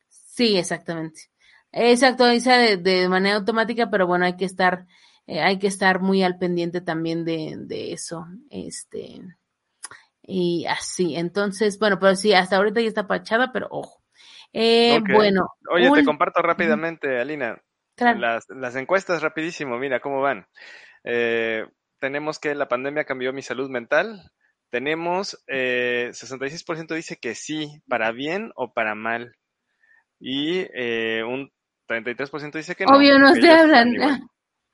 Sí, 0.08 0.56
exactamente. 0.56 1.20
Eh, 1.70 1.98
Se 1.98 2.06
actualiza 2.06 2.56
de, 2.56 2.78
de 2.78 3.10
manera 3.10 3.36
automática, 3.36 3.90
pero 3.90 4.06
bueno, 4.06 4.24
hay 4.24 4.36
que 4.38 4.46
estar, 4.46 4.86
eh, 5.26 5.40
hay 5.42 5.58
que 5.58 5.66
estar 5.66 6.00
muy 6.00 6.22
al 6.22 6.38
pendiente 6.38 6.80
también 6.80 7.26
de, 7.26 7.56
de 7.58 7.92
eso. 7.92 8.24
Este, 8.48 9.20
y 10.22 10.64
así. 10.64 11.14
Entonces, 11.14 11.78
bueno, 11.78 11.98
pero 11.98 12.16
sí, 12.16 12.32
hasta 12.32 12.56
ahorita 12.56 12.80
ya 12.80 12.88
está 12.88 13.06
pachada, 13.06 13.52
pero 13.52 13.68
ojo. 13.70 14.02
Eh, 14.54 14.98
bueno. 15.12 15.50
Oye, 15.70 15.90
te 15.92 16.04
comparto 16.06 16.40
rápidamente, 16.40 17.20
Alina. 17.20 17.60
Claro. 17.98 18.18
Las, 18.18 18.46
las 18.48 18.76
encuestas 18.76 19.22
rapidísimo, 19.22 19.78
mira 19.78 20.00
cómo 20.00 20.20
van. 20.20 20.46
Eh, 21.04 21.64
tenemos 22.00 22.38
que 22.38 22.54
la 22.54 22.68
pandemia 22.68 23.04
cambió 23.04 23.32
mi 23.32 23.42
salud 23.42 23.68
mental. 23.68 24.30
Tenemos 24.70 25.42
eh, 25.46 26.10
66% 26.12 26.94
dice 26.94 27.16
que 27.16 27.34
sí, 27.34 27.82
para 27.88 28.12
bien 28.12 28.52
o 28.54 28.72
para 28.72 28.94
mal. 28.94 29.34
Y 30.20 30.66
eh, 30.74 31.22
un 31.24 31.50
33% 31.88 32.52
dice 32.52 32.74
que 32.74 32.84
no. 32.84 32.96
Obvio, 32.96 33.18
no 33.18 33.34
se 33.34 33.50
hablan. 33.50 33.94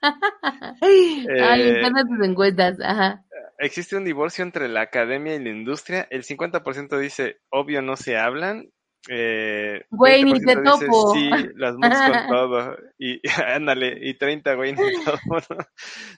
Ay, 0.80 1.26
Eh, 1.28 1.78
encantan 1.78 2.08
tus 2.08 2.26
encuestas. 2.26 2.78
Ajá. 2.80 3.24
Existe 3.58 3.96
un 3.96 4.04
divorcio 4.04 4.42
entre 4.42 4.68
la 4.68 4.82
academia 4.82 5.34
y 5.34 5.42
la 5.42 5.50
industria. 5.50 6.06
El 6.10 6.24
50% 6.24 6.98
dice, 6.98 7.38
obvio, 7.50 7.82
no 7.82 7.96
se 7.96 8.18
hablan. 8.18 8.68
Eh, 9.08 9.84
Güey, 9.90 10.24
ni 10.24 10.32
20% 10.32 10.46
te 10.46 10.62
topo. 10.62 11.14
sí, 11.14 11.30
las 11.56 11.74
moods 11.76 11.98
con 11.98 12.28
todo. 12.28 12.76
Y 12.98 13.20
ándale, 13.46 13.98
y 14.00 14.14
30, 14.14 14.54
güey, 14.54 14.72
ni 14.72 15.04
todo. 15.04 15.18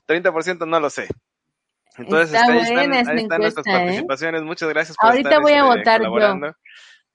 30% 0.06 0.66
no 0.66 0.80
lo 0.80 0.90
sé. 0.90 1.08
Entonces, 1.98 2.34
Está 2.34 2.52
ahí 2.52 2.58
están, 2.58 2.92
ahí 2.92 3.22
están 3.22 3.40
nuestras 3.40 3.66
¿eh? 3.66 3.70
participaciones. 3.72 4.42
Muchas 4.42 4.68
gracias 4.68 4.96
por 5.00 5.10
Ahorita 5.10 5.30
estar 5.30 5.42
voy 5.42 5.52
a 5.52 5.58
este, 5.60 5.78
votar 5.78 6.02
yo. 6.02 6.52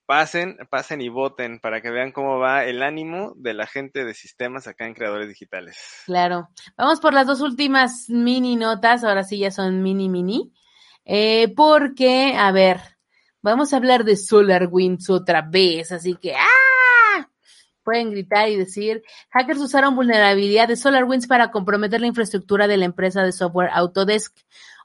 Pasen, 0.08 0.58
pasen 0.70 1.00
y 1.00 1.08
voten 1.08 1.60
para 1.60 1.80
que 1.82 1.90
vean 1.90 2.12
cómo 2.12 2.38
va 2.38 2.66
el 2.66 2.84
ánimo 2.84 3.32
de 3.38 3.54
la 3.54 3.66
gente 3.66 4.04
de 4.04 4.14
sistemas 4.14 4.68
acá 4.68 4.86
en 4.86 4.94
Creadores 4.94 5.30
Digitales. 5.30 6.04
Claro. 6.06 6.50
Vamos 6.76 7.00
por 7.00 7.14
las 7.14 7.28
dos 7.28 7.40
últimas 7.40 8.08
mini 8.10 8.58
notas, 8.58 9.06
ahora 9.06 9.24
sí 9.24 9.38
ya 9.38 9.52
son 9.52 9.82
mini 9.82 10.10
mini. 10.10 10.52
Eh, 11.06 11.54
porque, 11.56 12.36
a 12.38 12.52
ver, 12.52 12.82
vamos 13.42 13.74
a 13.74 13.78
hablar 13.78 14.04
de 14.04 14.16
SolarWinds 14.16 15.10
otra 15.10 15.42
vez, 15.42 15.92
así 15.92 16.16
que 16.16 16.36
¡ah! 16.36 17.28
Pueden 17.84 18.12
gritar 18.12 18.48
y 18.50 18.58
decir, 18.58 19.02
hackers 19.32 19.60
usaron 19.60 19.96
vulnerabilidad 19.96 20.68
de 20.68 20.76
SolarWinds 20.76 21.26
para 21.26 21.50
comprometer 21.50 22.00
la 22.00 22.08
infraestructura 22.08 22.68
de 22.68 22.78
la 22.78 22.86
empresa 22.86 23.24
de 23.24 23.32
software 23.32 23.72
Autodesk. 23.74 24.36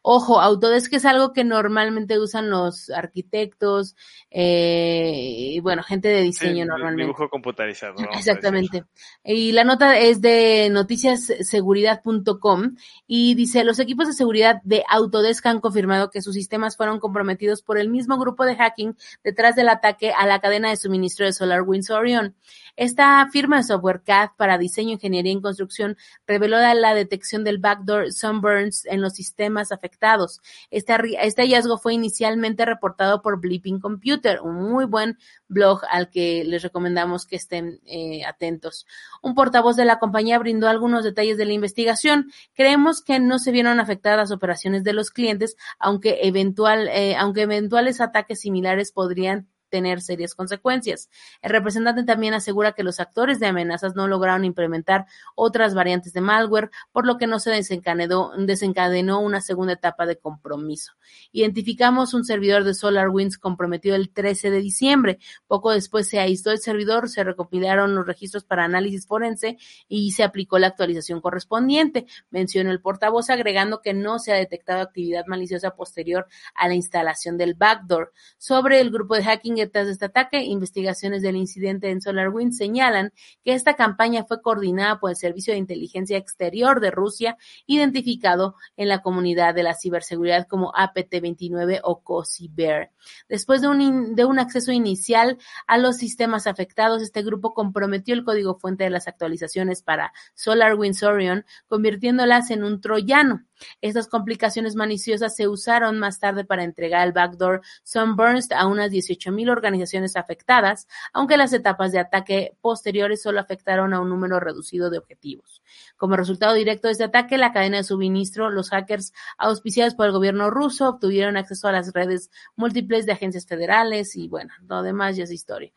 Ojo, 0.08 0.40
Autodesk 0.40 0.92
es 0.92 1.04
algo 1.04 1.32
que 1.32 1.42
normalmente 1.42 2.20
usan 2.20 2.48
los 2.48 2.90
arquitectos, 2.90 3.96
eh, 4.30 5.54
y 5.54 5.58
bueno, 5.58 5.82
gente 5.82 6.06
de 6.06 6.22
diseño 6.22 6.62
Sí, 6.62 6.68
normalmente. 6.68 7.02
Dibujo 7.02 7.28
computarizado. 7.28 7.96
Exactamente. 8.12 8.84
Y 9.24 9.50
la 9.50 9.64
nota 9.64 9.98
es 9.98 10.20
de 10.20 10.68
noticiasseguridad.com 10.70 12.76
y 13.08 13.34
dice, 13.34 13.64
los 13.64 13.80
equipos 13.80 14.06
de 14.06 14.12
seguridad 14.12 14.60
de 14.62 14.84
Autodesk 14.88 15.44
han 15.46 15.60
confirmado 15.60 16.08
que 16.08 16.22
sus 16.22 16.36
sistemas 16.36 16.76
fueron 16.76 17.00
comprometidos 17.00 17.62
por 17.62 17.76
el 17.76 17.88
mismo 17.88 18.16
grupo 18.16 18.44
de 18.44 18.54
hacking 18.54 18.96
detrás 19.24 19.56
del 19.56 19.68
ataque 19.68 20.12
a 20.12 20.24
la 20.28 20.38
cadena 20.38 20.70
de 20.70 20.76
suministro 20.76 21.26
de 21.26 21.32
SolarWinds 21.32 21.90
Orion. 21.90 22.36
Esta 22.76 23.26
firma 23.32 23.56
de 23.56 23.62
software 23.62 24.02
CAD 24.02 24.30
para 24.36 24.58
diseño, 24.58 24.92
ingeniería 24.92 25.32
y 25.32 25.40
construcción 25.40 25.96
reveló 26.26 26.58
la, 26.58 26.94
detección 26.94 27.42
del 27.42 27.56
backdoor 27.58 28.12
Sunburns 28.12 28.84
en 28.84 29.00
los 29.00 29.14
sistemas 29.14 29.72
afectados. 29.72 30.40
Este, 30.70 30.94
este 31.22 31.42
hallazgo 31.42 31.78
fue 31.78 31.94
inicialmente 31.94 32.66
reportado 32.66 33.22
por 33.22 33.40
Bleeping 33.40 33.80
Computer, 33.80 34.40
un 34.42 34.56
muy 34.56 34.84
buen 34.84 35.16
blog 35.48 35.80
al 35.90 36.10
que 36.10 36.44
les 36.44 36.62
recomendamos 36.62 37.24
que 37.24 37.36
estén 37.36 37.80
eh, 37.86 38.24
atentos. 38.26 38.86
Un 39.22 39.34
portavoz 39.34 39.76
de 39.76 39.86
la 39.86 39.98
compañía 39.98 40.38
brindó 40.38 40.68
algunos 40.68 41.02
detalles 41.02 41.38
de 41.38 41.46
la 41.46 41.54
investigación. 41.54 42.30
Creemos 42.54 43.02
que 43.02 43.18
no 43.20 43.38
se 43.38 43.52
vieron 43.52 43.80
afectadas 43.80 44.18
las 44.18 44.30
operaciones 44.32 44.84
de 44.84 44.92
los 44.92 45.10
clientes, 45.10 45.56
aunque, 45.78 46.18
eventual, 46.22 46.88
eh, 46.88 47.16
aunque 47.16 47.42
eventuales 47.42 48.02
ataques 48.02 48.40
similares 48.40 48.92
podrían 48.92 49.48
tener 49.76 50.00
serias 50.00 50.34
consecuencias. 50.34 51.10
El 51.42 51.50
representante 51.50 52.02
también 52.02 52.32
asegura 52.32 52.72
que 52.72 52.82
los 52.82 52.98
actores 52.98 53.38
de 53.40 53.46
amenazas 53.46 53.94
no 53.94 54.08
lograron 54.08 54.46
implementar 54.46 55.04
otras 55.34 55.74
variantes 55.74 56.14
de 56.14 56.22
malware, 56.22 56.70
por 56.92 57.04
lo 57.04 57.18
que 57.18 57.26
no 57.26 57.38
se 57.38 57.50
desencadenó, 57.50 58.32
desencadenó 58.38 59.20
una 59.20 59.42
segunda 59.42 59.74
etapa 59.74 60.06
de 60.06 60.16
compromiso. 60.16 60.92
Identificamos 61.30 62.14
un 62.14 62.24
servidor 62.24 62.64
de 62.64 62.72
SolarWinds 62.72 63.36
comprometido 63.36 63.96
el 63.96 64.08
13 64.08 64.50
de 64.50 64.60
diciembre. 64.60 65.18
Poco 65.46 65.72
después 65.72 66.08
se 66.08 66.20
aisló 66.20 66.52
el 66.52 66.58
servidor, 66.58 67.10
se 67.10 67.22
recopilaron 67.22 67.94
los 67.94 68.06
registros 68.06 68.44
para 68.44 68.64
análisis 68.64 69.06
forense 69.06 69.58
y 69.88 70.12
se 70.12 70.24
aplicó 70.24 70.58
la 70.58 70.68
actualización 70.68 71.20
correspondiente, 71.20 72.06
mencionó 72.30 72.70
el 72.70 72.80
portavoz 72.80 73.28
agregando 73.28 73.82
que 73.82 73.92
no 73.92 74.18
se 74.20 74.32
ha 74.32 74.36
detectado 74.36 74.80
actividad 74.80 75.26
maliciosa 75.26 75.76
posterior 75.76 76.28
a 76.54 76.66
la 76.66 76.74
instalación 76.74 77.36
del 77.36 77.52
backdoor. 77.52 78.14
Sobre 78.38 78.80
el 78.80 78.90
grupo 78.90 79.16
de 79.16 79.24
hacking 79.24 79.58
de 79.72 79.90
este 79.90 80.06
ataque, 80.06 80.42
investigaciones 80.42 81.22
del 81.22 81.36
incidente 81.36 81.90
en 81.90 82.00
SolarWinds 82.00 82.56
señalan 82.56 83.12
que 83.44 83.54
esta 83.54 83.74
campaña 83.74 84.24
fue 84.24 84.42
coordinada 84.42 84.98
por 84.98 85.10
el 85.10 85.16
Servicio 85.16 85.52
de 85.52 85.58
Inteligencia 85.58 86.16
Exterior 86.16 86.80
de 86.80 86.90
Rusia, 86.90 87.36
identificado 87.66 88.56
en 88.76 88.88
la 88.88 89.02
comunidad 89.02 89.54
de 89.54 89.62
la 89.62 89.74
ciberseguridad 89.74 90.46
como 90.46 90.72
APT29 90.72 91.80
o 91.82 92.02
COSIBER. 92.02 92.90
Después 93.28 93.60
de 93.60 93.68
un, 93.68 94.14
de 94.14 94.24
un 94.24 94.38
acceso 94.38 94.72
inicial 94.72 95.38
a 95.66 95.78
los 95.78 95.96
sistemas 95.96 96.46
afectados, 96.46 97.02
este 97.02 97.22
grupo 97.22 97.54
comprometió 97.54 98.14
el 98.14 98.24
código 98.24 98.58
fuente 98.58 98.84
de 98.84 98.90
las 98.90 99.08
actualizaciones 99.08 99.82
para 99.82 100.12
SolarWinds 100.34 101.02
Orion, 101.02 101.44
convirtiéndolas 101.68 102.50
en 102.50 102.64
un 102.64 102.80
troyano. 102.80 103.44
Estas 103.80 104.08
complicaciones 104.08 104.74
maliciosas 104.74 105.34
se 105.34 105.48
usaron 105.48 105.98
más 105.98 106.20
tarde 106.20 106.44
para 106.44 106.64
entregar 106.64 107.06
el 107.06 107.12
backdoor 107.12 107.62
Sunburst 107.82 108.52
a 108.52 108.66
unas 108.66 108.90
18.000 108.90 109.45
organizaciones 109.52 110.16
afectadas, 110.16 110.86
aunque 111.12 111.36
las 111.36 111.52
etapas 111.52 111.92
de 111.92 111.98
ataque 111.98 112.56
posteriores 112.60 113.22
solo 113.22 113.40
afectaron 113.40 113.94
a 113.94 114.00
un 114.00 114.08
número 114.08 114.40
reducido 114.40 114.90
de 114.90 114.98
objetivos. 114.98 115.62
Como 115.96 116.16
resultado 116.16 116.54
directo 116.54 116.88
de 116.88 116.92
este 116.92 117.04
ataque, 117.04 117.38
la 117.38 117.52
cadena 117.52 117.78
de 117.78 117.84
suministro, 117.84 118.50
los 118.50 118.70
hackers 118.70 119.12
auspiciados 119.38 119.94
por 119.94 120.06
el 120.06 120.12
gobierno 120.12 120.50
ruso 120.50 120.88
obtuvieron 120.88 121.36
acceso 121.36 121.68
a 121.68 121.72
las 121.72 121.92
redes 121.92 122.30
múltiples 122.56 123.06
de 123.06 123.12
agencias 123.12 123.46
federales 123.46 124.16
y 124.16 124.28
bueno, 124.28 124.52
lo 124.66 124.82
demás 124.82 125.16
ya 125.16 125.24
es 125.24 125.32
historia. 125.32 125.72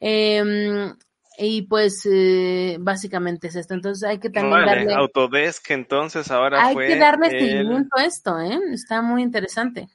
Eh, 0.00 0.92
y 1.38 1.62
pues 1.62 2.06
eh, 2.10 2.76
básicamente 2.80 3.48
es 3.48 3.56
esto. 3.56 3.74
Entonces 3.74 4.06
hay 4.08 4.18
que 4.18 4.30
también 4.30 4.62
Órale, 4.62 4.84
darle, 4.84 4.94
Autodesk 4.94 5.70
entonces 5.70 6.30
ahora 6.30 6.64
hay 6.64 6.74
fue 6.74 6.88
que 6.88 6.96
darle 6.96 7.26
el- 7.28 7.40
seguimiento 7.40 7.96
a 7.98 8.04
esto, 8.04 8.40
¿eh? 8.40 8.58
Está 8.72 9.00
muy 9.02 9.22
interesante. 9.22 9.88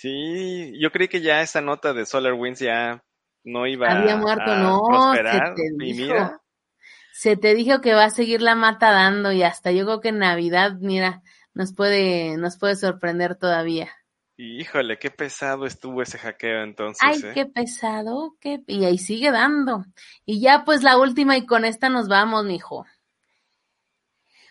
Sí, 0.00 0.78
yo 0.80 0.92
creí 0.92 1.08
que 1.08 1.20
ya 1.20 1.40
esa 1.42 1.60
nota 1.60 1.92
de 1.92 2.06
SolarWinds 2.06 2.60
ya 2.60 3.02
no 3.44 3.66
iba 3.66 3.88
Había 3.88 4.16
muerto, 4.16 4.52
a 4.52 4.56
no, 4.56 4.80
prosperar. 4.88 5.56
se 5.56 5.62
te 5.62 5.74
y 5.80 5.92
dijo. 5.92 6.14
mira, 6.14 6.40
Se 7.12 7.36
te 7.36 7.54
dijo 7.54 7.80
que 7.80 7.94
va 7.94 8.04
a 8.04 8.10
seguir 8.10 8.40
la 8.42 8.54
mata 8.54 8.92
dando 8.92 9.32
y 9.32 9.42
hasta 9.42 9.72
yo 9.72 9.84
creo 9.86 10.00
que 10.00 10.10
en 10.10 10.18
Navidad, 10.20 10.74
mira, 10.80 11.22
nos 11.54 11.74
puede, 11.74 12.36
nos 12.36 12.58
puede 12.58 12.76
sorprender 12.76 13.34
todavía. 13.36 13.90
híjole, 14.38 14.98
qué 14.98 15.10
pesado 15.10 15.66
estuvo 15.66 16.00
ese 16.02 16.18
hackeo 16.18 16.62
entonces. 16.62 17.02
Ay, 17.02 17.20
¿eh? 17.24 17.32
qué 17.34 17.46
pesado, 17.46 18.36
qué, 18.40 18.60
y 18.66 18.84
ahí 18.84 18.98
sigue 18.98 19.30
dando. 19.32 19.84
Y 20.24 20.40
ya 20.40 20.64
pues 20.64 20.82
la 20.82 20.96
última 20.98 21.36
y 21.36 21.44
con 21.46 21.64
esta 21.64 21.88
nos 21.88 22.08
vamos, 22.08 22.44
mijo. 22.44 22.86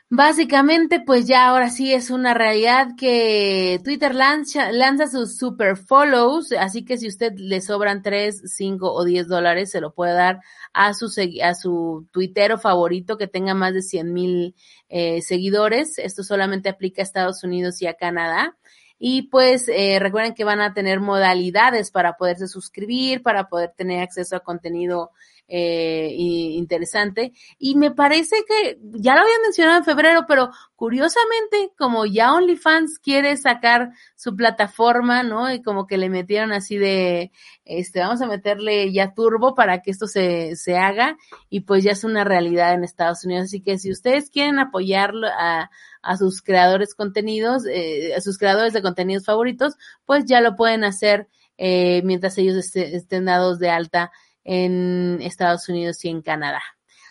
Básicamente, 0.10 1.02
pues 1.02 1.28
ya 1.28 1.50
ahora 1.50 1.70
sí 1.70 1.94
es 1.94 2.12
una 2.12 2.34
realidad 2.34 2.92
que 2.98 3.82
Twitter 3.84 4.16
lanza, 4.16 4.72
lanza 4.72 5.08
sus 5.08 5.38
super 5.38 5.76
follows, 5.76 6.54
así 6.54 6.86
que 6.86 6.98
si 6.98 7.10
usted 7.10 7.34
le 7.36 7.60
sobran 7.60 8.02
3, 8.02 8.44
5 8.46 8.90
o 8.90 9.04
10 9.04 9.28
dólares, 9.28 9.70
se 9.70 9.82
lo 9.82 9.94
puede 9.94 10.14
dar 10.14 10.40
a 10.72 10.94
su, 10.94 11.12
a 11.44 11.54
su 11.56 12.08
tuitero 12.12 12.58
favorito 12.58 13.18
que 13.18 13.28
tenga 13.28 13.54
más 13.54 13.74
de 13.74 13.82
100 13.82 14.14
mil 14.14 14.56
eh, 14.88 15.22
seguidores. 15.22 16.00
Esto 16.00 16.24
solamente 16.24 16.70
aplica 16.70 17.02
a 17.02 17.04
Estados 17.04 17.44
Unidos 17.44 17.82
y 17.82 17.88
a 17.88 17.96
Canadá. 17.96 18.56
Y 19.00 19.24
pues 19.24 19.68
eh, 19.68 20.00
recuerden 20.00 20.34
que 20.34 20.46
van 20.46 20.62
a 20.62 20.74
tener 20.74 21.02
modalidades 21.02 21.92
para 21.92 22.16
poderse 22.16 22.48
suscribir, 22.48 23.22
para 23.24 23.50
poder 23.50 23.74
tener 23.76 24.02
acceso 24.02 24.38
a 24.38 24.40
contenido 24.40 25.12
eh, 25.48 26.10
interesante. 26.14 27.32
Y 27.58 27.76
me 27.76 27.92
parece 27.92 28.38
que 28.48 28.80
ya 28.94 29.16
lo 29.16 29.22
había 29.22 29.40
mencionado 29.44 29.78
en 29.78 29.86
febrero, 29.86 30.26
pero 30.28 30.52
curiosamente, 30.76 31.72
como 31.78 32.06
ya 32.06 32.34
OnlyFans 32.34 33.00
quiere 33.00 33.38
sacar 33.38 33.92
su 34.16 34.36
plataforma, 34.36 35.24
¿no? 35.24 35.52
Y 35.52 35.62
como 35.62 35.88
que 35.88 35.98
le 35.98 36.10
metieron 36.10 36.52
así 36.52 36.78
de, 36.78 37.32
este, 37.64 38.00
vamos 38.00 38.22
a 38.22 38.28
meterle 38.28 38.92
ya 38.92 39.14
turbo 39.14 39.56
para 39.56 39.82
que 39.82 39.92
esto 39.92 40.08
se, 40.08 40.56
se 40.56 40.78
haga 40.78 41.18
y 41.50 41.62
pues 41.62 41.84
ya 41.84 41.92
es 41.92 42.04
una 42.04 42.24
realidad 42.24 42.74
en 42.74 42.84
Estados 42.84 43.24
Unidos. 43.24 43.46
Así 43.46 43.62
que 43.62 43.78
si 43.78 43.92
ustedes 43.92 44.30
quieren 44.30 44.60
apoyarlo 44.60 45.28
a, 45.28 45.70
a 46.02 46.18
sus 46.18 46.42
creadores 46.42 46.94
contenidos, 46.94 47.66
eh, 47.66 48.14
a 48.16 48.22
sus 48.22 48.38
creadores 48.38 48.74
de 48.74 48.82
contenidos 48.82 49.26
favoritos, 49.26 49.76
pues 50.06 50.26
ya 50.26 50.42
lo 50.42 50.56
pueden 50.56 50.84
hacer 50.84 51.28
eh, 51.58 52.02
mientras 52.04 52.38
ellos 52.38 52.76
estén 52.76 53.26
dados 53.26 53.60
de 53.60 53.70
alta 53.70 54.12
en 54.48 55.20
Estados 55.22 55.68
Unidos 55.70 56.04
y 56.06 56.10
en 56.10 56.22
Canadá. 56.22 56.62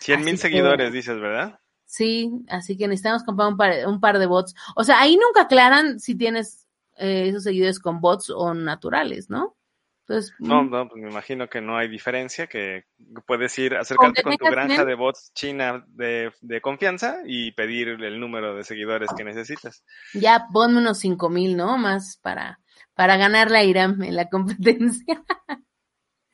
100 0.01 0.25
mil 0.25 0.33
que- 0.33 0.37
seguidores, 0.41 0.91
dices, 0.91 1.19
¿verdad? 1.19 1.59
Sí, 1.85 2.31
así 2.49 2.75
que 2.77 2.87
necesitamos 2.87 3.23
comprar 3.23 3.47
un 3.49 3.55
par, 3.57 3.71
un 3.87 4.01
par 4.01 4.19
de 4.19 4.25
bots. 4.25 4.53
O 4.75 4.83
sea, 4.83 4.99
ahí 4.99 5.15
nunca 5.15 5.43
aclaran 5.43 5.99
si 6.01 6.15
tienes 6.15 6.67
eh, 6.97 7.29
esos 7.29 7.43
seguidores 7.43 7.79
con 7.79 8.01
bots 8.01 8.29
o 8.29 8.53
naturales, 8.53 9.29
¿no? 9.29 9.55
Entonces, 10.01 10.33
No, 10.39 10.63
mm, 10.63 10.69
no, 10.71 10.89
pues 10.89 11.03
me 11.03 11.09
imagino 11.11 11.47
que 11.49 11.61
no 11.61 11.77
hay 11.77 11.87
diferencia, 11.89 12.47
que 12.47 12.85
puedes 13.25 13.57
ir, 13.59 13.75
acercarte 13.75 14.23
con 14.23 14.35
tu 14.37 14.45
granja 14.45 14.83
de 14.85 14.95
bots 14.95 15.31
china 15.33 15.85
de, 15.87 16.31
de 16.41 16.61
confianza 16.61 17.17
y 17.25 17.51
pedir 17.51 17.89
el 17.89 18.19
número 18.19 18.55
de 18.55 18.63
seguidores 18.63 19.09
que 19.15 19.23
necesitas. 19.23 19.83
ya 20.13 20.47
ponme 20.51 20.79
unos 20.79 20.97
cinco 20.99 21.29
mil, 21.29 21.55
¿no? 21.55 21.77
Más 21.77 22.17
para, 22.21 22.59
para 22.95 23.15
ganarle 23.17 23.57
a 23.59 23.63
Irán 23.63 24.01
en 24.01 24.15
la 24.15 24.27
competencia. 24.29 25.23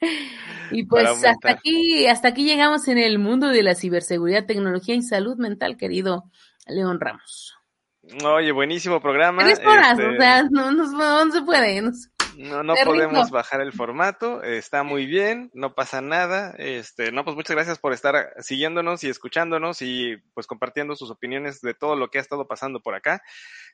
y 0.80 0.86
pues 0.86 1.08
hasta 1.08 1.52
aquí, 1.52 2.08
hasta 2.08 2.30
aquí 2.30 2.46
llegamos 2.46 2.88
en 2.88 2.98
el 2.98 3.20
mundo 3.20 3.48
de 3.50 3.64
la 3.64 3.76
ciberseguridad, 3.76 4.46
tecnología 4.46 4.96
y 4.96 5.02
salud 5.02 5.38
mental, 5.38 5.78
querido 5.78 6.24
León 6.68 7.00
Ramos. 7.00 7.56
Oye, 8.26 8.52
buenísimo 8.52 9.00
programa. 9.02 9.44
Tres 9.44 9.60
horas, 9.66 9.92
este, 9.98 10.10
o 10.10 10.18
sea, 10.20 10.44
no, 10.52 10.72
no, 10.72 11.26
no 11.26 11.32
se 11.32 11.42
puede. 11.42 11.82
no 11.82 11.94
se- 11.94 12.10
No, 12.38 12.64
no 12.64 12.74
podemos 12.84 13.30
bajar 13.30 13.62
el 13.62 13.74
formato, 13.74 14.44
está 14.44 14.84
muy 14.84 15.06
bien, 15.06 15.52
no 15.54 15.76
pasa 15.76 16.02
nada. 16.02 16.54
Este, 16.58 17.12
no, 17.12 17.24
pues 17.24 17.36
muchas 17.36 17.56
gracias 17.56 17.80
por 17.80 17.94
estar 17.94 18.34
siguiéndonos 18.40 19.04
y 19.04 19.10
escuchándonos 19.10 19.82
y 19.82 20.18
pues 20.34 20.48
compartiendo 20.48 20.96
sus 20.96 21.12
opiniones 21.12 21.62
de 21.62 21.74
todo 21.74 21.96
lo 21.96 22.10
que 22.10 22.18
ha 22.18 22.22
estado 22.22 22.48
pasando 22.48 22.82
por 22.82 22.96
acá. 22.96 23.22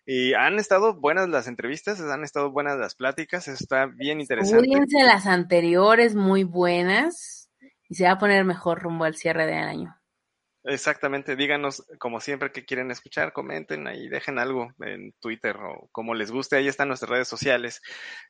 Y 0.06 0.34
han 0.34 0.60
estado 0.60 0.94
buenas 0.94 1.30
las 1.30 1.48
entrevistas, 1.48 2.02
han 2.02 2.24
estado 2.24 2.52
buenas 2.52 2.78
las 2.78 2.96
pláticas, 2.96 3.48
está 3.48 3.86
bien 3.86 4.22
interesante. 4.22 4.68
Escúdense 4.68 5.04
las 5.04 5.28
anteriores, 5.28 6.16
muy 6.16 6.44
buenas, 6.44 7.50
y 7.88 7.96
se 7.96 8.06
va 8.06 8.12
a 8.12 8.18
poner 8.18 8.46
mejor 8.46 8.82
rumbo 8.82 9.06
al 9.06 9.16
cierre 9.16 9.46
del 9.46 9.68
año. 9.68 9.99
Exactamente, 10.70 11.36
díganos 11.36 11.84
como 11.98 12.20
siempre 12.20 12.52
que 12.52 12.66
quieren 12.66 12.92
escuchar, 12.92 13.34
comenten 13.34 13.88
ahí, 13.88 14.08
dejen 14.08 14.38
algo 14.38 14.72
en 14.82 15.14
Twitter 15.20 15.58
o 15.58 15.90
como 15.92 16.14
les 16.14 16.32
guste, 16.32 16.58
ahí 16.58 16.68
están 16.68 16.88
nuestras 16.88 17.10
redes 17.10 17.28
sociales. 17.28 17.82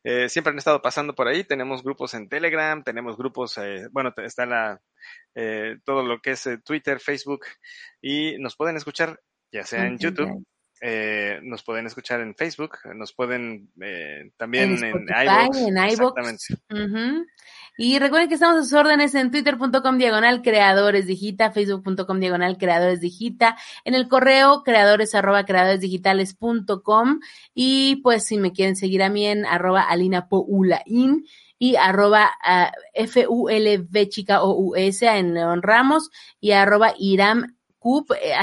Eh, 0.04 0.30
siempre 0.30 0.52
han 0.52 0.58
estado 0.58 0.82
pasando 0.82 1.14
por 1.14 1.28
ahí, 1.28 1.44
tenemos 1.44 1.84
grupos 1.84 2.14
en 2.14 2.30
Telegram, 2.30 2.84
tenemos 2.84 3.18
grupos, 3.18 3.58
eh, 3.58 3.88
bueno, 3.92 4.14
está 4.18 4.46
la, 4.46 4.82
eh, 5.36 5.78
todo 5.84 6.04
lo 6.04 6.20
que 6.22 6.32
es 6.32 6.48
eh, 6.48 6.58
Twitter, 6.60 7.00
Facebook 7.00 7.42
y 8.02 8.38
nos 8.40 8.56
pueden 8.56 8.78
escuchar 8.78 9.20
ya 9.52 9.64
sea 9.64 9.86
en 9.86 9.98
YouTube 9.98 10.46
eh, 10.82 11.40
nos 11.44 11.64
pueden 11.64 11.88
escuchar 11.88 12.22
en 12.22 12.36
Facebook, 12.36 12.78
nos 12.96 13.14
pueden 13.14 13.70
eh, 13.82 14.32
también 14.38 14.82
en, 14.82 15.10
Spotify, 15.10 15.26
iVoox. 15.26 15.58
en 15.58 15.78
iVoox. 15.78 15.92
Exactamente. 15.92 17.26
Y 17.82 17.98
recuerden 17.98 18.28
que 18.28 18.34
estamos 18.34 18.58
a 18.58 18.64
sus 18.64 18.74
órdenes 18.74 19.16
en 19.16 19.32
twitter.com 19.32 19.98
diagonal 19.98 20.42
creadores 20.42 21.08
digita, 21.08 21.50
facebook.com 21.50 22.20
diagonal 22.20 22.58
creadores 22.58 23.00
digita, 23.00 23.56
en 23.86 23.96
el 23.96 24.10
correo 24.10 24.64
creadores 24.64 25.16
arroba 25.16 25.46
creadoresdigitales.com 25.46 27.22
y 27.54 27.96
pues 28.04 28.26
si 28.26 28.38
me 28.38 28.52
quieren 28.52 28.76
seguir 28.76 29.02
a 29.02 29.08
mí 29.08 29.26
en 29.28 29.46
arroba 29.46 29.84
alina 29.84 30.28
poulain 30.28 31.26
y 31.58 31.78
arroba 31.78 32.30
ah, 32.44 32.74
F-U-L-V 32.94 34.10
chica 34.10 34.44
O-U-S 34.44 35.08
en 35.08 35.34
León 35.34 35.62
Ramos 35.62 36.12
y 36.42 36.52
arroba 36.52 36.94
Iram 37.00 37.56
Coop, 37.80 38.12
eh, 38.12 38.34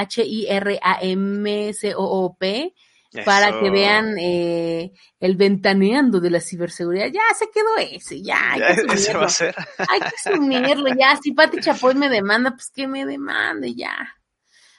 Para 3.25 3.59
que 3.59 3.69
vean 3.69 4.15
eh, 4.19 4.91
el 5.19 5.37
ventaneando 5.37 6.19
de 6.19 6.29
la 6.29 6.41
ciberseguridad. 6.41 7.07
Ya 7.07 7.21
se 7.37 7.49
quedó 7.49 7.77
ese, 7.77 8.21
ya. 8.21 8.53
Hay 8.53 8.61
que 8.85 8.93
ese 8.93 9.13
va 9.17 9.25
a 9.25 9.29
ser. 9.29 9.55
Hay 9.89 9.99
que 10.01 10.07
asumirlo, 10.29 10.89
ya. 10.97 11.15
Si 11.21 11.31
Pati 11.31 11.59
Chapoy 11.59 11.95
me 11.95 12.09
demanda, 12.09 12.51
pues 12.51 12.69
que 12.69 12.87
me 12.87 13.05
demande, 13.05 13.73
ya. 13.75 13.95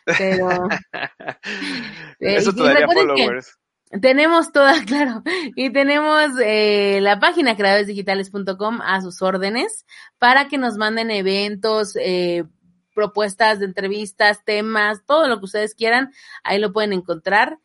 Pero 0.04 0.68
Eh, 2.20 2.36
Eso 2.36 2.52
que- 2.54 2.86
followers. 2.86 3.58
tenemos 4.00 4.52
toda, 4.52 4.74
claro, 4.86 5.22
y 5.56 5.70
tenemos 5.70 6.30
eh, 6.42 6.98
la 7.02 7.18
página 7.20 7.56
creadoresdigitales.com 7.56 8.80
a 8.82 9.00
sus 9.00 9.22
órdenes 9.22 9.86
para 10.18 10.48
que 10.48 10.58
nos 10.58 10.76
manden 10.76 11.10
eventos, 11.10 11.96
eh, 11.96 12.44
propuestas 12.94 13.60
de 13.60 13.66
entrevistas, 13.66 14.44
temas, 14.44 15.04
todo 15.06 15.28
lo 15.28 15.38
que 15.38 15.44
ustedes 15.46 15.74
quieran, 15.74 16.10
ahí 16.42 16.58
lo 16.58 16.72
pueden 16.72 16.92
encontrar. 16.92 17.58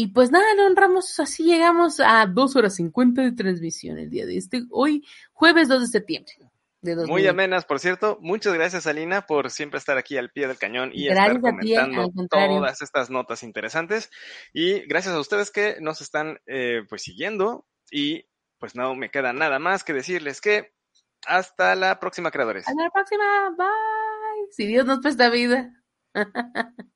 Y 0.00 0.12
pues 0.12 0.30
nada, 0.30 0.54
lo 0.54 0.64
honramos, 0.64 1.18
así 1.18 1.42
llegamos 1.42 1.98
a 1.98 2.24
dos 2.26 2.54
horas 2.54 2.76
cincuenta 2.76 3.20
de 3.20 3.32
transmisión 3.32 3.98
el 3.98 4.08
día 4.08 4.26
de 4.26 4.36
este, 4.36 4.62
hoy, 4.70 5.04
jueves 5.32 5.66
2 5.66 5.80
de 5.80 5.86
septiembre. 5.88 6.34
De 6.82 6.94
Muy 6.94 7.24
2020. 7.24 7.28
amenas, 7.30 7.64
por 7.64 7.80
cierto. 7.80 8.16
Muchas 8.20 8.54
gracias, 8.54 8.86
Alina, 8.86 9.26
por 9.26 9.50
siempre 9.50 9.78
estar 9.78 9.98
aquí 9.98 10.16
al 10.16 10.30
pie 10.30 10.46
del 10.46 10.56
cañón 10.56 10.92
y 10.94 11.06
Gracias 11.08 11.38
estar 11.38 11.58
ti, 11.58 11.74
comentando 11.74 12.12
todas 12.30 12.80
estas 12.80 13.10
notas 13.10 13.42
interesantes. 13.42 14.08
Y 14.52 14.86
gracias 14.86 15.16
a 15.16 15.18
ustedes 15.18 15.50
que 15.50 15.78
nos 15.80 16.00
están 16.00 16.38
eh, 16.46 16.84
pues 16.88 17.02
siguiendo. 17.02 17.66
Y 17.90 18.24
pues 18.58 18.76
no 18.76 18.94
me 18.94 19.10
queda 19.10 19.32
nada 19.32 19.58
más 19.58 19.82
que 19.82 19.94
decirles 19.94 20.40
que 20.40 20.74
hasta 21.26 21.74
la 21.74 21.98
próxima, 21.98 22.30
creadores. 22.30 22.68
Hasta 22.68 22.84
la 22.84 22.90
próxima, 22.90 23.50
bye. 23.56 24.52
Si 24.52 24.64
Dios 24.64 24.86
nos 24.86 25.00
presta 25.00 25.28
vida. 25.28 25.74